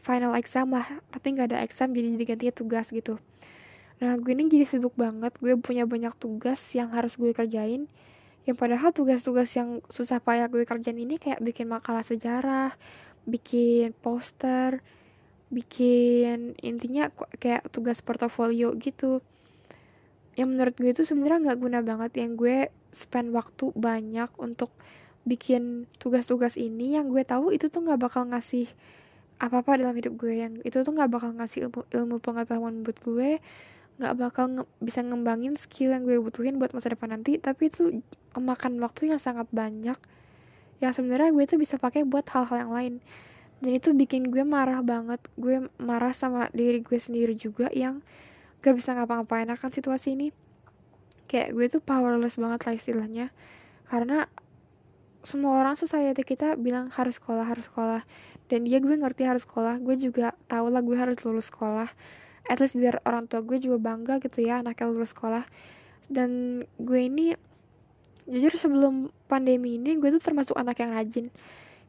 final 0.00 0.32
exam 0.36 0.72
lah 0.72 0.84
tapi 1.12 1.36
nggak 1.36 1.52
ada 1.52 1.58
exam 1.60 1.92
jadi 1.92 2.16
digantinya 2.16 2.54
tugas 2.56 2.88
gitu. 2.88 3.20
Nah 4.00 4.16
gue 4.16 4.32
ini 4.32 4.48
jadi 4.48 4.64
sibuk 4.64 4.96
banget 4.96 5.36
gue 5.40 5.52
punya 5.60 5.84
banyak 5.84 6.16
tugas 6.16 6.60
yang 6.72 6.92
harus 6.92 7.16
gue 7.20 7.32
kerjain 7.36 7.88
yang 8.48 8.56
padahal 8.56 8.96
tugas-tugas 8.96 9.52
yang 9.52 9.84
susah 9.92 10.24
payah 10.24 10.48
gue 10.48 10.64
kerjain 10.64 10.96
ini 10.96 11.20
kayak 11.20 11.44
bikin 11.44 11.68
makalah 11.68 12.00
sejarah 12.00 12.72
bikin 13.28 13.92
poster 14.00 14.80
bikin 15.48 16.56
intinya 16.60 17.08
kayak 17.40 17.68
tugas 17.72 18.04
portofolio 18.04 18.76
gitu. 18.76 19.24
Yang 20.36 20.48
menurut 20.48 20.74
gue 20.76 20.90
itu 20.92 21.02
sebenarnya 21.08 21.50
nggak 21.50 21.58
guna 21.60 21.78
banget 21.84 22.24
yang 22.24 22.36
gue 22.36 22.68
spend 22.92 23.32
waktu 23.32 23.72
banyak 23.74 24.28
untuk 24.40 24.72
bikin 25.28 25.84
tugas-tugas 26.00 26.56
ini 26.56 26.96
yang 26.96 27.12
gue 27.12 27.22
tahu 27.22 27.52
itu 27.52 27.68
tuh 27.68 27.84
nggak 27.84 28.00
bakal 28.00 28.24
ngasih 28.32 28.66
apa-apa 29.38 29.78
dalam 29.78 29.94
hidup 29.94 30.16
gue. 30.18 30.34
Yang 30.34 30.52
itu 30.64 30.76
tuh 30.82 30.92
nggak 30.96 31.10
bakal 31.12 31.30
ngasih 31.36 31.68
ilmu, 31.68 31.80
ilmu 31.92 32.16
pengetahuan 32.18 32.82
buat 32.82 32.98
gue. 33.04 33.38
Nggak 34.00 34.14
bakal 34.18 34.44
nge 34.50 34.64
bisa 34.80 35.00
ngembangin 35.04 35.54
skill 35.60 35.92
yang 35.92 36.02
gue 36.08 36.16
butuhin 36.18 36.56
buat 36.56 36.72
masa 36.72 36.90
depan 36.90 37.14
nanti. 37.14 37.36
Tapi 37.36 37.70
itu 37.70 38.02
memakan 38.34 38.80
waktu 38.82 39.14
yang 39.14 39.20
sangat 39.20 39.46
banyak 39.52 39.98
yang 40.78 40.92
sebenarnya 40.94 41.34
gue 41.34 41.44
tuh 41.46 41.58
bisa 41.58 41.74
pakai 41.76 42.06
buat 42.06 42.26
hal-hal 42.30 42.66
yang 42.66 42.72
lain. 42.72 42.94
Dan 43.58 43.74
itu 43.74 43.90
bikin 43.90 44.30
gue 44.30 44.46
marah 44.46 44.78
banget. 44.86 45.18
Gue 45.34 45.66
marah 45.82 46.14
sama 46.14 46.46
diri 46.54 46.78
gue 46.78 46.98
sendiri 46.98 47.34
juga 47.34 47.66
yang 47.74 48.02
gak 48.62 48.74
bisa 48.78 48.94
ngapa-ngapain 48.94 49.50
akan 49.50 49.70
situasi 49.74 50.14
ini. 50.14 50.30
Kayak 51.26 51.48
gue 51.54 51.66
tuh 51.66 51.80
powerless 51.82 52.38
banget 52.38 52.60
lah 52.62 52.74
istilahnya. 52.78 53.26
Karena 53.90 54.30
semua 55.26 55.58
orang 55.58 55.74
society 55.74 56.22
kita 56.22 56.54
bilang 56.54 56.92
harus 56.94 57.18
sekolah 57.18 57.46
harus 57.46 57.66
sekolah. 57.66 58.02
Dan 58.48 58.64
dia 58.64 58.80
gue 58.80 58.94
ngerti 58.94 59.28
harus 59.28 59.44
sekolah. 59.44 59.76
Gue 59.82 59.98
juga 59.98 60.32
tau 60.46 60.70
lah 60.72 60.80
gue 60.80 60.96
harus 60.96 61.18
lulus 61.26 61.50
sekolah. 61.52 61.90
At 62.48 62.62
least 62.64 62.78
biar 62.78 63.04
orang 63.04 63.28
tua 63.28 63.44
gue 63.44 63.60
juga 63.60 63.76
bangga 63.76 64.22
gitu 64.24 64.40
ya 64.40 64.64
anaknya 64.64 64.88
lulus 64.88 65.12
sekolah. 65.12 65.44
Dan 66.08 66.62
gue 66.80 67.00
ini 67.02 67.36
jujur 68.28 68.52
sebelum 68.56 69.08
pandemi 69.28 69.80
ini 69.80 69.96
gue 69.96 70.08
tuh 70.16 70.22
termasuk 70.22 70.56
anak 70.56 70.80
yang 70.80 70.94
rajin. 70.96 71.28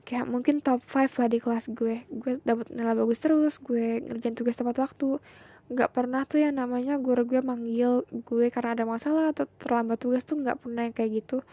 Kayak 0.03 0.25
mungkin 0.25 0.59
top 0.59 0.83
5 0.83 1.21
lah 1.21 1.29
di 1.31 1.39
kelas 1.39 1.65
gue. 1.71 2.03
Gue 2.11 2.41
dapat 2.43 2.67
nilai 2.73 2.95
bagus 2.97 3.19
terus 3.23 3.55
gue 3.61 4.03
ngerjain 4.03 4.35
tugas 4.35 4.59
tepat 4.59 4.83
waktu. 4.83 5.21
Nggak 5.69 5.89
pernah 5.93 6.25
tuh 6.25 6.41
yang 6.43 6.57
namanya 6.57 6.97
guru 6.97 7.23
gue 7.29 7.39
manggil 7.45 8.03
gue 8.09 8.49
karena 8.49 8.73
ada 8.73 8.83
masalah 8.89 9.31
atau 9.31 9.45
terlambat 9.61 10.01
tugas 10.01 10.25
tuh 10.25 10.41
nggak 10.41 10.65
pernah 10.65 10.89
yang 10.89 10.95
kayak 10.97 11.23
gitu 11.23 11.45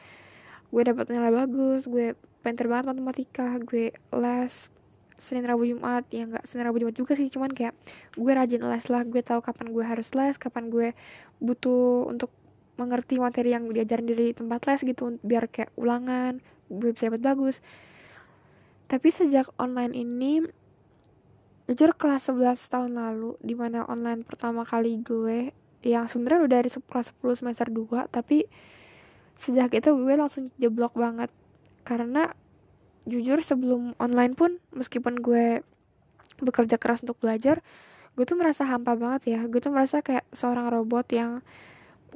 gue 0.71 0.83
dapat 0.83 1.07
nilai 1.11 1.33
bagus 1.33 1.87
gue 1.87 2.19
pinter 2.43 2.67
banget 2.71 2.95
matematika 2.95 3.59
gue 3.63 3.91
les 3.95 4.55
Senin 5.17 5.49
Rabu 5.49 5.65
Jumat. 5.65 6.05
Ya 6.13 6.29
nggak 6.29 6.45
Senin 6.45 6.69
Rabu 6.69 6.79
Jumat 6.81 6.97
juga 6.97 7.17
sih 7.17 7.29
cuman 7.33 7.51
kayak 7.51 7.73
gue 8.15 8.33
rajin 8.33 8.63
les 8.63 8.87
lah. 8.93 9.03
Gue 9.09 9.25
tahu 9.25 9.41
kapan 9.41 9.73
gue 9.73 9.85
harus 9.85 10.13
les 10.13 10.37
kapan 10.37 10.69
gue 10.69 10.93
butuh 11.41 12.07
untuk 12.09 12.31
mengerti 12.77 13.17
materi 13.17 13.57
yang 13.57 13.73
diajarin 13.73 14.05
dari 14.05 14.37
tempat 14.37 14.69
les 14.69 14.81
gitu 14.85 15.17
biar 15.25 15.49
kayak 15.49 15.73
ulangan 15.81 16.45
gue 16.69 16.93
bisa 16.93 17.09
dapat 17.09 17.23
bagus. 17.25 17.65
Tapi 18.87 19.09
sejak 19.11 19.51
online 19.59 19.97
ini 19.97 20.45
jujur 21.67 21.99
kelas 21.99 22.31
11 22.31 22.71
tahun 22.71 22.93
lalu 22.95 23.35
di 23.43 23.59
mana 23.59 23.83
online 23.91 24.23
pertama 24.23 24.63
kali 24.63 25.03
gue 25.03 25.51
yang 25.83 26.07
sebenarnya 26.07 26.47
udah 26.47 26.59
dari 26.63 26.71
kelas 26.71 27.11
10 27.19 27.43
semester 27.43 27.67
2 27.67 28.07
tapi 28.11 28.47
sejak 29.37 29.73
itu 29.77 29.93
gue 29.93 30.15
langsung 30.17 30.53
jeblok 30.61 30.97
banget. 30.97 31.31
Karena 31.87 32.33
jujur 33.07 33.39
sebelum 33.41 33.95
online 34.03 34.35
pun 34.35 34.59
meskipun 34.75 35.23
gue 35.23 35.63
bekerja 36.43 36.77
keras 36.77 37.07
untuk 37.07 37.17
belajar 37.23 37.63
gue 38.17 38.25
tuh 38.25 38.35
merasa 38.41 38.65
hampa 38.65 38.97
banget 38.97 39.37
ya. 39.37 39.41
Gue 39.45 39.61
tuh 39.61 39.71
merasa 39.71 40.01
kayak 40.01 40.25
seorang 40.33 40.73
robot 40.73 41.07
yang 41.13 41.45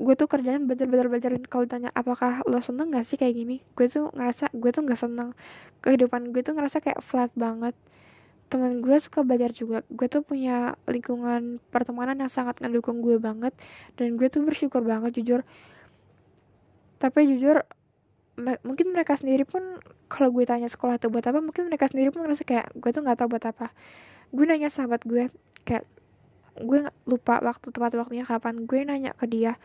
gue 0.00 0.16
tuh 0.16 0.24
kerjanya 0.32 0.64
belajar 0.64 0.88
belajar 0.88 1.06
belajar 1.12 1.30
kalau 1.44 1.68
ditanya 1.68 1.92
apakah 1.92 2.40
lo 2.48 2.56
seneng 2.64 2.88
gak 2.88 3.04
sih 3.04 3.20
kayak 3.20 3.36
gini? 3.36 3.60
Gue 3.76 3.86
tuh 3.86 4.08
ngerasa 4.16 4.48
gue 4.56 4.70
tuh 4.72 4.82
nggak 4.88 4.96
seneng. 4.96 5.36
Kehidupan 5.84 6.32
gue 6.32 6.40
tuh 6.40 6.56
ngerasa 6.56 6.80
kayak 6.80 7.04
flat 7.04 7.28
banget. 7.36 7.76
Teman 8.48 8.80
gue 8.80 8.96
suka 8.96 9.20
belajar 9.20 9.52
juga. 9.52 9.84
Gue 9.92 10.08
tuh 10.08 10.24
punya 10.24 10.72
lingkungan 10.88 11.60
pertemanan 11.68 12.16
yang 12.16 12.32
sangat 12.32 12.64
ngedukung 12.64 13.04
gue 13.04 13.20
banget. 13.20 13.52
Dan 14.00 14.16
gue 14.16 14.26
tuh 14.32 14.40
bersyukur 14.40 14.80
banget 14.80 15.20
jujur 15.20 15.44
tapi 17.00 17.24
jujur 17.24 17.64
mungkin 18.64 18.92
mereka 18.92 19.16
sendiri 19.16 19.48
pun 19.48 19.80
kalau 20.08 20.32
gue 20.32 20.44
tanya 20.44 20.68
sekolah 20.68 20.96
itu 20.96 21.08
buat 21.12 21.24
apa 21.24 21.40
mungkin 21.40 21.68
mereka 21.68 21.88
sendiri 21.88 22.12
pun 22.12 22.24
ngerasa 22.24 22.44
kayak 22.44 22.72
gue 22.76 22.90
tuh 22.92 23.02
nggak 23.04 23.18
tahu 23.20 23.28
buat 23.36 23.44
apa. 23.48 23.72
Gue 24.30 24.44
nanya 24.44 24.68
sahabat 24.68 25.04
gue 25.08 25.32
kayak 25.64 25.84
gue 26.60 26.80
lupa 27.08 27.40
waktu 27.40 27.72
tepat 27.72 27.96
waktunya 27.96 28.24
kapan. 28.28 28.64
Gue 28.68 28.84
nanya 28.84 29.16
ke 29.16 29.26
dia 29.28 29.56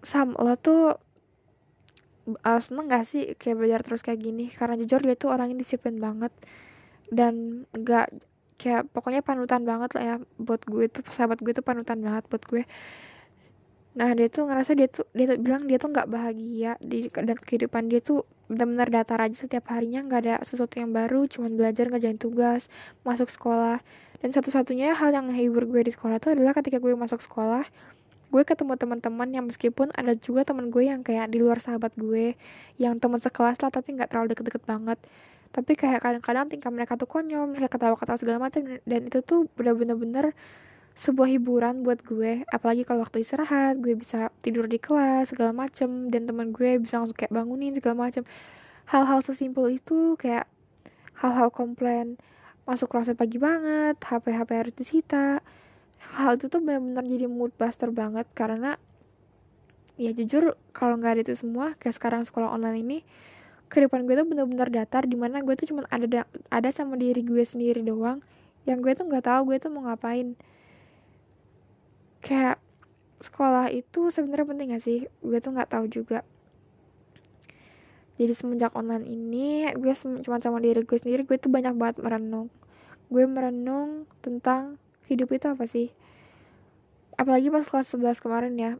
Sam 0.00 0.32
lo 0.36 0.56
tuh 0.56 0.96
uh, 2.40 2.60
seneng 2.60 2.88
gak 2.88 3.04
sih 3.04 3.36
kayak 3.36 3.56
belajar 3.60 3.80
terus 3.84 4.00
kayak 4.00 4.20
gini? 4.20 4.48
Karena 4.48 4.80
jujur 4.80 5.00
dia 5.04 5.16
tuh 5.16 5.32
orangnya 5.32 5.60
disiplin 5.60 6.00
banget 6.00 6.32
dan 7.12 7.64
gak 7.76 8.08
kayak 8.60 8.88
pokoknya 8.92 9.24
panutan 9.24 9.64
banget 9.64 9.90
lah 9.96 10.04
ya 10.04 10.16
buat 10.36 10.60
gue 10.68 10.84
tuh 10.92 11.00
sahabat 11.08 11.40
gue 11.40 11.52
tuh 11.56 11.64
panutan 11.64 11.96
banget 12.00 12.28
buat 12.28 12.44
gue 12.44 12.62
nah 13.90 14.14
dia 14.14 14.30
tuh 14.30 14.46
ngerasa 14.46 14.78
dia 14.78 14.86
tuh 14.86 15.02
dia 15.10 15.26
tuh 15.34 15.38
bilang 15.42 15.66
dia 15.66 15.78
tuh 15.82 15.90
nggak 15.90 16.08
bahagia. 16.10 16.78
Di 16.78 17.10
kehidupan 17.12 17.90
dia 17.90 18.00
tuh 18.02 18.26
benar-benar 18.50 18.88
datar 18.90 19.18
aja 19.22 19.34
setiap 19.34 19.70
harinya. 19.74 20.00
Nggak 20.06 20.20
ada 20.26 20.34
sesuatu 20.46 20.78
yang 20.78 20.94
baru 20.94 21.26
cuman 21.26 21.58
belajar 21.58 21.90
ngerjain 21.90 22.18
tugas 22.18 22.70
masuk 23.02 23.28
sekolah. 23.30 23.82
Dan 24.20 24.30
satu-satunya 24.36 24.92
hal 24.94 25.16
yang 25.16 25.26
menghibur 25.26 25.64
gue 25.64 25.80
di 25.88 25.92
sekolah 25.96 26.20
tuh 26.20 26.36
adalah 26.36 26.52
ketika 26.52 26.76
gue 26.76 26.92
masuk 26.92 27.24
sekolah 27.24 27.64
gue 28.30 28.42
ketemu 28.46 28.78
teman-teman 28.78 29.28
yang 29.34 29.44
meskipun 29.50 29.90
ada 29.90 30.14
juga 30.14 30.46
teman 30.46 30.70
gue 30.70 30.86
yang 30.86 31.02
kayak 31.02 31.34
di 31.34 31.42
luar 31.42 31.58
sahabat 31.58 31.90
gue 31.98 32.38
yang 32.78 32.94
teman 33.02 33.18
sekelas 33.18 33.58
lah 33.58 33.74
tapi 33.74 33.98
nggak 33.98 34.06
terlalu 34.06 34.32
deket-deket 34.34 34.62
banget. 34.70 34.98
Tapi 35.50 35.74
kayak 35.74 35.98
kadang-kadang 35.98 36.46
tingkah 36.46 36.70
mereka 36.70 36.94
tuh 36.94 37.10
konyol 37.10 37.50
mereka 37.50 37.74
ketawa-ketawa 37.74 38.18
segala 38.22 38.38
macam 38.38 38.62
dan 38.86 39.00
itu 39.02 39.18
tuh 39.26 39.50
bener-bener 39.58 40.30
sebuah 40.94 41.28
hiburan 41.30 41.86
buat 41.86 42.02
gue. 42.02 42.42
Apalagi 42.50 42.82
kalau 42.84 43.04
waktu 43.06 43.22
istirahat 43.22 43.78
gue 43.78 43.94
bisa 43.94 44.28
tidur 44.42 44.66
di 44.66 44.76
kelas 44.76 45.32
segala 45.32 45.54
macem. 45.54 46.10
Dan 46.10 46.26
teman 46.26 46.50
gue 46.50 46.80
bisa 46.82 47.00
langsung 47.00 47.16
kayak 47.16 47.32
bangunin 47.32 47.74
segala 47.74 48.08
macem. 48.08 48.26
Hal-hal 48.90 49.22
sesimpel 49.22 49.78
itu 49.78 50.18
kayak 50.18 50.50
hal-hal 51.20 51.52
komplain 51.52 52.16
masuk 52.64 52.90
kelas 52.90 53.12
pagi 53.18 53.38
banget 53.38 53.98
HP 54.02 54.30
HP 54.34 54.50
harus 54.54 54.74
disita. 54.74 55.26
Hal 56.16 56.38
itu 56.40 56.50
tuh 56.50 56.58
benar-benar 56.62 57.06
jadi 57.06 57.26
mood 57.30 57.54
buster 57.54 57.94
banget. 57.94 58.26
Karena 58.34 58.74
ya 60.00 60.10
jujur 60.16 60.58
kalau 60.72 60.96
nggak 60.98 61.12
ada 61.18 61.22
itu 61.28 61.34
semua 61.36 61.76
kayak 61.76 61.94
sekarang 61.96 62.22
sekolah 62.24 62.50
online 62.56 62.78
ini 62.80 62.98
kehidupan 63.70 64.04
gue 64.04 64.18
tuh 64.18 64.26
bener-bener 64.26 64.68
datar. 64.68 65.06
Di 65.06 65.14
mana 65.14 65.40
gue 65.40 65.54
tuh 65.54 65.70
cuma 65.70 65.86
ada 65.88 66.26
ada 66.50 66.68
sama 66.74 66.98
diri 66.98 67.22
gue 67.22 67.46
sendiri 67.46 67.80
doang. 67.86 68.20
Yang 68.66 68.78
gue 68.84 68.92
tuh 69.00 69.04
nggak 69.08 69.24
tahu 69.24 69.40
gue 69.54 69.56
tuh 69.62 69.70
mau 69.72 69.86
ngapain 69.86 70.34
kayak 72.20 72.60
sekolah 73.20 73.68
itu 73.68 74.08
sebenarnya 74.08 74.46
penting 74.48 74.68
gak 74.72 74.84
sih? 74.84 74.98
Gue 75.20 75.38
tuh 75.44 75.52
nggak 75.52 75.76
tahu 75.76 75.84
juga. 75.92 76.24
Jadi 78.20 78.32
semenjak 78.36 78.76
online 78.76 79.08
ini 79.08 79.64
gue 79.76 79.92
cuma 79.96 80.36
sama 80.44 80.60
diri 80.60 80.84
gue 80.84 80.98
sendiri 81.00 81.24
gue 81.24 81.36
tuh 81.40 81.48
banyak 81.48 81.72
banget 81.76 82.04
merenung. 82.04 82.52
Gue 83.08 83.24
merenung 83.24 84.04
tentang 84.20 84.76
hidup 85.08 85.32
itu 85.32 85.48
apa 85.48 85.64
sih? 85.64 85.88
Apalagi 87.16 87.48
pas 87.48 87.64
kelas 87.64 87.96
11 87.96 88.20
kemarin 88.20 88.54
ya 88.56 88.72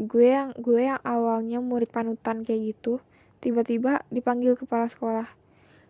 gue 0.00 0.28
yang 0.28 0.50
gue 0.58 0.82
yang 0.82 1.00
awalnya 1.04 1.62
murid 1.62 1.92
panutan 1.92 2.42
kayak 2.42 2.74
gitu 2.74 2.98
tiba-tiba 3.40 4.04
dipanggil 4.12 4.60
kepala 4.60 4.92
sekolah. 4.92 5.28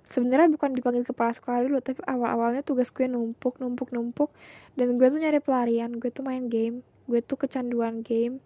Sebenarnya 0.06 0.50
bukan 0.50 0.74
dipanggil 0.74 1.02
kepala 1.02 1.34
sekolah 1.34 1.66
dulu 1.66 1.78
tapi 1.82 2.02
awal-awalnya 2.06 2.62
tugas 2.62 2.90
gue 2.94 3.06
numpuk 3.10 3.58
numpuk 3.58 3.90
numpuk 3.90 4.30
dan 4.78 4.94
gue 4.94 5.06
tuh 5.10 5.18
nyari 5.18 5.38
pelarian 5.42 5.90
gue 5.98 6.10
tuh 6.10 6.22
main 6.22 6.46
game 6.46 6.86
gue 7.06 7.20
tuh 7.22 7.38
kecanduan 7.38 8.02
game. 8.04 8.38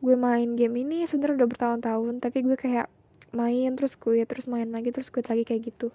Gue 0.00 0.14
main 0.14 0.54
game 0.54 0.74
ini 0.82 1.08
sebenarnya 1.08 1.44
udah 1.44 1.48
bertahun-tahun 1.48 2.14
tapi 2.20 2.44
gue 2.44 2.56
kayak 2.58 2.86
main 3.34 3.70
terus 3.74 3.98
gue 3.98 4.22
terus 4.24 4.46
main 4.46 4.68
lagi 4.70 4.92
terus 4.92 5.08
gue 5.10 5.22
lagi 5.24 5.44
kayak 5.44 5.62
gitu. 5.72 5.88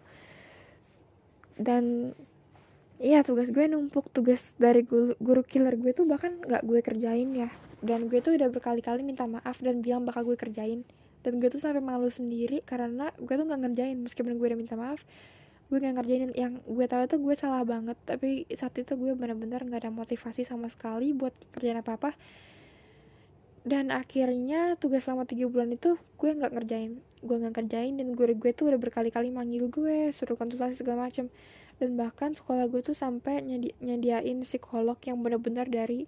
Dan 1.55 2.15
iya 2.97 3.21
tugas 3.21 3.53
gue 3.53 3.65
numpuk. 3.69 4.09
Tugas 4.11 4.57
dari 4.57 4.83
guru, 4.83 5.13
guru 5.21 5.41
killer 5.45 5.77
gue 5.77 5.91
tuh 5.93 6.09
bahkan 6.09 6.37
nggak 6.41 6.63
gue 6.65 6.79
kerjain 6.81 7.29
ya. 7.33 7.49
Dan 7.81 8.09
gue 8.09 8.21
tuh 8.21 8.37
udah 8.37 8.49
berkali-kali 8.53 9.01
minta 9.01 9.25
maaf 9.25 9.57
dan 9.61 9.81
bilang 9.81 10.05
bakal 10.05 10.25
gue 10.25 10.37
kerjain. 10.37 10.85
Dan 11.21 11.37
gue 11.37 11.49
tuh 11.53 11.61
sampai 11.61 11.81
malu 11.81 12.09
sendiri 12.09 12.65
karena 12.65 13.13
gue 13.17 13.33
tuh 13.33 13.45
nggak 13.45 13.61
ngerjain. 13.69 13.97
Meskipun 14.01 14.37
gue 14.37 14.47
udah 14.49 14.59
minta 14.59 14.75
maaf 14.77 15.01
gue 15.71 15.79
nggak 15.79 15.95
ngerjain 15.95 16.31
yang 16.35 16.53
gue 16.67 16.85
tahu 16.91 17.07
tuh 17.07 17.19
gue 17.23 17.35
salah 17.39 17.63
banget 17.63 17.95
tapi 18.03 18.43
saat 18.51 18.75
itu 18.75 18.99
gue 18.99 19.15
benar-benar 19.15 19.63
nggak 19.63 19.87
ada 19.87 19.91
motivasi 19.95 20.43
sama 20.43 20.67
sekali 20.67 21.15
buat 21.15 21.31
kerjaan 21.55 21.79
apa 21.79 21.95
apa 21.95 22.11
dan 23.63 23.93
akhirnya 23.93 24.75
tugas 24.75 25.07
selama 25.07 25.23
tiga 25.23 25.47
bulan 25.47 25.71
itu 25.71 25.95
gue 26.19 26.29
nggak 26.33 26.51
ngerjain 26.51 26.99
gue 27.21 27.35
nggak 27.37 27.53
ngerjain 27.53 27.93
dan 28.01 28.07
gue 28.17 28.33
gue 28.33 28.51
tuh 28.51 28.73
udah 28.73 28.79
berkali-kali 28.81 29.29
manggil 29.29 29.69
gue 29.69 30.09
suruh 30.09 30.33
konsultasi 30.33 30.81
segala 30.81 31.07
macem. 31.07 31.29
Dan 31.81 31.97
bahkan 31.97 32.37
sekolah 32.37 32.69
gue 32.69 32.81
tuh 32.85 32.93
sampai 32.93 33.41
nyedi 33.41 33.73
nyediain 33.81 34.37
psikolog 34.45 34.97
yang 35.01 35.17
benar-benar 35.21 35.65
dari 35.65 36.05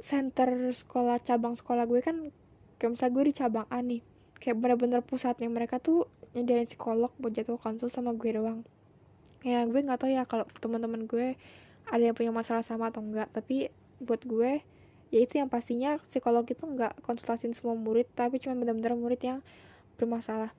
center 0.00 0.72
sekolah 0.76 1.20
cabang 1.24 1.56
sekolah 1.56 1.88
gue 1.88 2.00
kan 2.04 2.28
kayak 2.76 2.96
misalnya 2.96 3.12
gue 3.16 3.24
di 3.24 3.34
cabang 3.34 3.66
A 3.72 3.80
nih 3.80 4.00
kayak 4.38 4.56
bener-bener 4.60 5.00
pusatnya 5.00 5.48
mereka 5.48 5.80
tuh 5.80 6.06
nyediain 6.36 6.68
psikolog 6.68 7.12
buat 7.16 7.32
jadwal 7.32 7.60
konsul 7.60 7.88
sama 7.92 8.12
gue 8.16 8.34
doang. 8.34 8.64
Ya 9.46 9.62
gue 9.64 9.80
nggak 9.80 10.00
tahu 10.02 10.10
ya 10.12 10.26
kalau 10.26 10.44
teman-teman 10.58 11.06
gue 11.06 11.38
ada 11.88 12.02
yang 12.02 12.16
punya 12.16 12.32
masalah 12.34 12.66
sama 12.66 12.92
atau 12.92 13.00
enggak 13.00 13.32
tapi 13.32 13.72
buat 14.02 14.20
gue 14.26 14.60
ya 15.08 15.20
itu 15.24 15.40
yang 15.40 15.48
pastinya 15.48 15.96
psikolog 16.04 16.44
itu 16.44 16.60
nggak 16.60 17.00
konsultasin 17.00 17.56
semua 17.56 17.72
murid 17.72 18.04
tapi 18.12 18.36
cuma 18.36 18.58
benar-benar 18.60 18.92
murid 18.98 19.20
yang 19.24 19.38
bermasalah. 19.96 20.52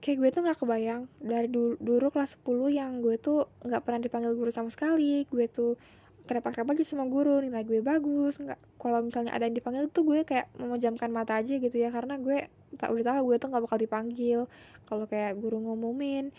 Kayak 0.00 0.16
gue 0.20 0.28
tuh 0.36 0.40
nggak 0.44 0.58
kebayang 0.60 1.02
dari 1.16 1.48
dulu, 1.48 1.80
dulu 1.80 2.12
kelas 2.12 2.36
10 2.44 2.76
yang 2.76 3.00
gue 3.00 3.16
tuh 3.16 3.48
nggak 3.64 3.82
pernah 3.88 4.00
dipanggil 4.04 4.36
guru 4.36 4.52
sama 4.52 4.68
sekali. 4.68 5.24
Gue 5.32 5.48
tuh 5.48 5.80
kenapa-kenapa 6.24 6.72
aja 6.72 6.84
sama 6.88 7.04
guru 7.04 7.44
nilai 7.44 7.68
gue 7.68 7.84
bagus 7.84 8.40
nggak 8.40 8.56
kalau 8.80 9.04
misalnya 9.04 9.36
ada 9.36 9.44
yang 9.44 9.56
dipanggil 9.56 9.92
tuh 9.92 10.08
gue 10.08 10.24
kayak 10.24 10.48
memejamkan 10.56 11.12
mata 11.12 11.36
aja 11.36 11.60
gitu 11.60 11.76
ya 11.76 11.92
karena 11.92 12.16
gue 12.16 12.48
tak 12.76 12.90
udah 12.90 13.04
tahu 13.04 13.22
gue 13.32 13.36
tuh 13.38 13.48
nggak 13.50 13.62
bakal 13.64 13.78
dipanggil. 13.78 14.40
Kalau 14.84 15.04
kayak 15.08 15.38
guru 15.38 15.62
ngumumin 15.62 16.34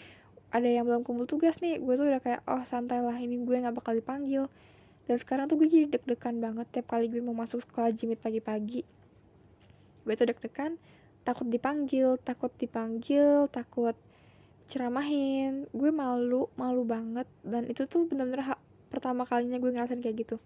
ada 0.54 0.70
yang 0.70 0.88
belum 0.88 1.04
kumpul 1.04 1.28
tugas 1.28 1.60
nih 1.60 1.82
gue 1.82 1.94
tuh 2.00 2.08
udah 2.08 2.22
kayak 2.24 2.42
oh 2.48 2.64
santai 2.64 3.04
lah 3.04 3.16
ini 3.18 3.42
gue 3.42 3.56
nggak 3.56 3.76
bakal 3.76 3.96
dipanggil. 3.96 4.48
Dan 5.06 5.18
sekarang 5.22 5.46
tuh 5.46 5.62
gue 5.62 5.70
jadi 5.70 5.86
deg-degan 5.98 6.42
banget 6.42 6.66
tiap 6.74 6.90
kali 6.90 7.10
gue 7.10 7.22
mau 7.22 7.38
masuk 7.38 7.62
sekolah 7.62 7.94
jimit 7.94 8.18
pagi-pagi. 8.22 8.82
Gue 10.06 10.14
tuh 10.18 10.30
deg-degan 10.30 10.78
takut 11.26 11.50
dipanggil 11.50 12.22
takut 12.22 12.54
dipanggil 12.58 13.50
takut 13.50 13.94
ceramahin. 14.66 15.70
Gue 15.74 15.94
malu 15.94 16.50
malu 16.58 16.82
banget. 16.86 17.30
Dan 17.46 17.70
itu 17.70 17.86
tuh 17.86 18.10
bener-bener 18.10 18.55
pertama 18.96 19.28
kalinya 19.28 19.60
gue 19.60 19.72
ngerasain 19.76 20.00
kayak 20.00 20.18
gitu. 20.24 20.38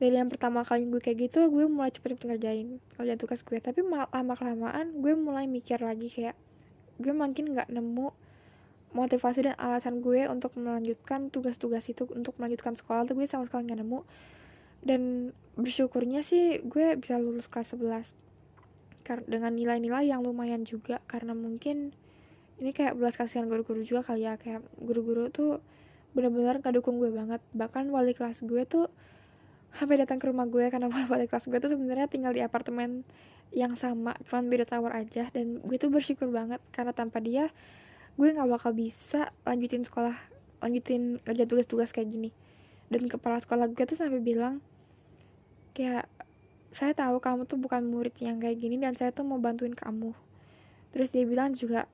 Dari 0.00 0.16
yang 0.16 0.32
pertama 0.32 0.64
kali 0.64 0.88
gue 0.88 0.96
kayak 0.96 1.28
gitu 1.28 1.52
gue 1.52 1.68
mulai 1.68 1.92
cepet-cepet 1.92 2.24
ngerjain 2.24 2.80
kerjaan 2.96 3.20
tugas 3.20 3.44
gue. 3.44 3.60
Tapi 3.60 3.84
lama 3.84 4.34
kelamaan 4.34 4.96
gue 5.04 5.12
mulai 5.12 5.44
mikir 5.44 5.84
lagi 5.84 6.08
kayak 6.08 6.34
gue 6.96 7.12
makin 7.12 7.52
nggak 7.52 7.68
nemu 7.68 8.08
motivasi 8.90 9.46
dan 9.46 9.54
alasan 9.60 10.02
gue 10.02 10.26
untuk 10.26 10.56
melanjutkan 10.58 11.30
tugas-tugas 11.30 11.86
itu 11.86 12.08
untuk 12.10 12.34
melanjutkan 12.40 12.74
sekolah 12.74 13.06
tuh 13.06 13.14
gue 13.14 13.28
sama 13.28 13.44
sekali 13.46 13.68
nggak 13.68 13.80
nemu. 13.84 14.00
Dan 14.80 15.30
bersyukurnya 15.60 16.24
sih 16.24 16.64
gue 16.64 16.96
bisa 16.96 17.20
lulus 17.20 17.44
kelas 17.46 17.76
11 17.76 18.16
dengan 19.28 19.52
nilai-nilai 19.52 20.08
yang 20.08 20.24
lumayan 20.24 20.64
juga 20.64 21.02
karena 21.10 21.36
mungkin 21.36 21.92
ini 22.60 22.70
kayak 22.76 22.96
belas 22.96 23.16
kasihan 23.16 23.48
guru-guru 23.48 23.84
juga 23.84 24.00
kali 24.12 24.24
ya. 24.24 24.40
Kayak 24.40 24.64
guru-guru 24.80 25.28
tuh 25.28 25.60
benar-benar 26.12 26.58
gak 26.58 26.74
dukung 26.74 26.98
gue 26.98 27.10
banget. 27.12 27.40
Bahkan 27.54 27.90
wali 27.90 28.12
kelas 28.16 28.42
gue 28.42 28.62
tuh 28.66 28.90
sampai 29.70 30.02
datang 30.02 30.18
ke 30.18 30.26
rumah 30.26 30.50
gue 30.50 30.66
karena 30.68 30.90
wali 31.12 31.26
kelas 31.30 31.46
gue 31.46 31.58
tuh 31.62 31.70
sebenarnya 31.70 32.10
tinggal 32.10 32.34
di 32.34 32.42
apartemen 32.42 33.06
yang 33.50 33.74
sama 33.74 34.14
cuma 34.26 34.42
beda 34.46 34.66
tower 34.66 34.92
aja. 34.94 35.30
Dan 35.30 35.62
gue 35.62 35.76
tuh 35.78 35.90
bersyukur 35.90 36.30
banget 36.30 36.58
karena 36.74 36.90
tanpa 36.90 37.22
dia 37.22 37.50
gue 38.18 38.28
nggak 38.28 38.50
bakal 38.50 38.74
bisa 38.74 39.32
lanjutin 39.46 39.86
sekolah 39.86 40.18
lanjutin 40.60 41.22
kerja 41.22 41.44
tugas-tugas 41.46 41.94
kayak 41.94 42.10
gini. 42.10 42.30
Dan 42.90 43.06
kepala 43.06 43.38
sekolah 43.38 43.70
gue 43.70 43.84
tuh 43.86 43.96
sampai 43.96 44.18
bilang 44.18 44.58
kayak 45.72 46.10
saya 46.70 46.94
tahu 46.94 47.18
kamu 47.18 47.50
tuh 47.50 47.58
bukan 47.58 47.82
murid 47.82 48.14
yang 48.22 48.38
kayak 48.38 48.62
gini 48.62 48.78
dan 48.78 48.94
saya 48.94 49.10
tuh 49.10 49.26
mau 49.26 49.38
bantuin 49.42 49.74
kamu. 49.74 50.14
Terus 50.90 51.10
dia 51.10 51.26
bilang 51.26 51.54
juga 51.54 51.86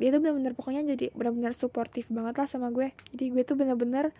dia 0.00 0.08
tuh 0.08 0.24
bener-bener 0.24 0.56
pokoknya 0.56 0.96
jadi 0.96 1.12
bener-bener 1.12 1.52
suportif 1.52 2.08
banget 2.08 2.40
lah 2.40 2.48
sama 2.48 2.72
gue. 2.72 2.88
Jadi 3.12 3.24
gue 3.28 3.42
tuh 3.44 3.54
bener-bener 3.60 4.16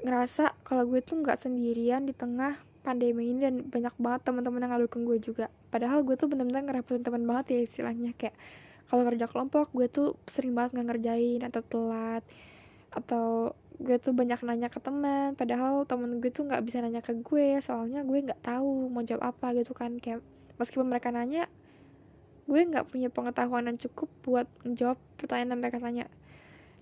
ngerasa 0.00 0.56
kalau 0.64 0.88
gue 0.88 1.04
tuh 1.04 1.20
nggak 1.20 1.36
sendirian 1.36 2.08
di 2.08 2.16
tengah 2.16 2.56
pandemi 2.80 3.32
ini 3.32 3.44
dan 3.44 3.54
banyak 3.68 3.92
banget 4.00 4.20
teman-teman 4.24 4.64
yang 4.64 4.72
ngadukung 4.72 5.04
gue 5.04 5.20
juga. 5.20 5.52
Padahal 5.68 6.00
gue 6.08 6.16
tuh 6.16 6.32
bener-bener 6.32 6.64
ngerepotin 6.64 7.04
teman 7.04 7.28
banget 7.28 7.44
ya 7.52 7.58
istilahnya 7.68 8.16
kayak 8.16 8.32
kalau 8.88 9.04
kerja 9.08 9.28
kelompok 9.28 9.72
gue 9.76 9.86
tuh 9.92 10.16
sering 10.24 10.56
banget 10.56 10.76
nggak 10.80 10.86
ngerjain 10.92 11.40
atau 11.44 11.60
telat 11.64 12.24
atau 12.92 13.26
gue 13.80 13.96
tuh 13.98 14.14
banyak 14.14 14.38
nanya 14.46 14.68
ke 14.70 14.78
teman 14.78 15.34
padahal 15.34 15.82
temen 15.82 16.22
gue 16.22 16.30
tuh 16.30 16.46
nggak 16.46 16.62
bisa 16.62 16.78
nanya 16.78 17.02
ke 17.02 17.10
gue 17.10 17.58
soalnya 17.58 18.06
gue 18.06 18.18
nggak 18.22 18.40
tahu 18.44 18.86
mau 18.86 19.02
jawab 19.02 19.34
apa 19.34 19.50
gitu 19.58 19.74
kan 19.74 19.98
kayak 19.98 20.22
meskipun 20.62 20.86
mereka 20.86 21.10
nanya 21.10 21.50
gue 22.44 22.60
nggak 22.60 22.92
punya 22.92 23.08
pengetahuan 23.08 23.68
yang 23.68 23.78
cukup 23.80 24.08
buat 24.24 24.46
menjawab 24.62 25.00
pertanyaan 25.16 25.56
yang 25.56 25.60
mereka 25.60 25.78
tanya 25.80 26.06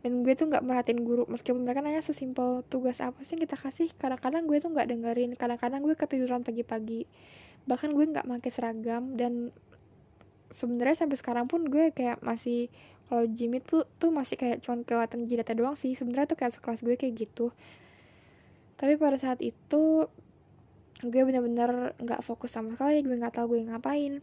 dan 0.03 0.27
gue 0.27 0.35
tuh 0.35 0.51
nggak 0.51 0.67
merhatiin 0.67 1.07
guru 1.07 1.31
meskipun 1.31 1.63
mereka 1.63 1.79
nanya 1.79 2.03
sesimpel 2.03 2.67
tugas 2.67 2.99
apa 2.99 3.23
sih 3.23 3.39
yang 3.39 3.47
kita 3.47 3.55
kasih 3.55 3.89
kadang-kadang 3.95 4.51
gue 4.51 4.59
tuh 4.59 4.75
nggak 4.75 4.91
dengerin 4.91 5.39
kadang-kadang 5.39 5.81
gue 5.87 5.95
ketiduran 5.95 6.43
pagi-pagi. 6.43 7.07
Bahkan 7.71 7.95
gue 7.95 8.05
nggak 8.11 8.27
pakai 8.27 8.51
seragam 8.51 9.15
dan 9.15 9.55
sebenarnya 10.51 11.07
sampai 11.07 11.17
sekarang 11.23 11.47
pun 11.47 11.63
gue 11.71 11.95
kayak 11.95 12.19
masih 12.19 12.67
kalau 13.07 13.31
Jimmy 13.31 13.63
tuh 13.63 13.87
tuh 14.03 14.11
masih 14.11 14.35
kayak 14.35 14.67
cuman 14.67 14.83
kelihatan 14.83 15.31
jidatnya 15.31 15.55
doang 15.55 15.79
sih. 15.79 15.95
Sebenarnya 15.95 16.35
tuh 16.35 16.39
kayak 16.43 16.59
sekelas 16.59 16.83
gue 16.83 16.99
kayak 16.99 17.15
gitu. 17.23 17.55
Tapi 18.83 18.99
pada 18.99 19.23
saat 19.23 19.39
itu 19.39 20.11
gue 20.99 21.23
bener-bener 21.23 21.95
nggak 22.03 22.19
-bener 22.23 22.27
fokus 22.27 22.51
sama 22.51 22.75
sekali 22.75 23.07
gue 23.07 23.15
nggak 23.19 23.39
tahu 23.39 23.55
gue 23.59 23.71
ngapain 23.71 24.23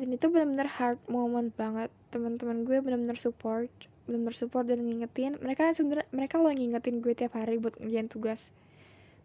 dan 0.00 0.08
itu 0.16 0.32
benar-benar 0.32 0.64
hard 0.80 0.98
moment 1.12 1.52
banget. 1.52 1.92
Teman-teman 2.08 2.64
gue 2.64 2.80
benar-benar 2.80 3.20
support 3.20 3.68
benar-benar 4.10 4.34
support 4.34 4.64
dan 4.66 4.82
ngingetin. 4.82 5.38
Mereka 5.38 5.76
sebenarnya 5.76 6.08
mereka 6.10 6.42
lo 6.42 6.50
ngingetin 6.50 6.98
gue 6.98 7.14
tiap 7.14 7.38
hari 7.38 7.62
buat 7.62 7.78
ngerjain 7.78 8.10
tugas. 8.10 8.50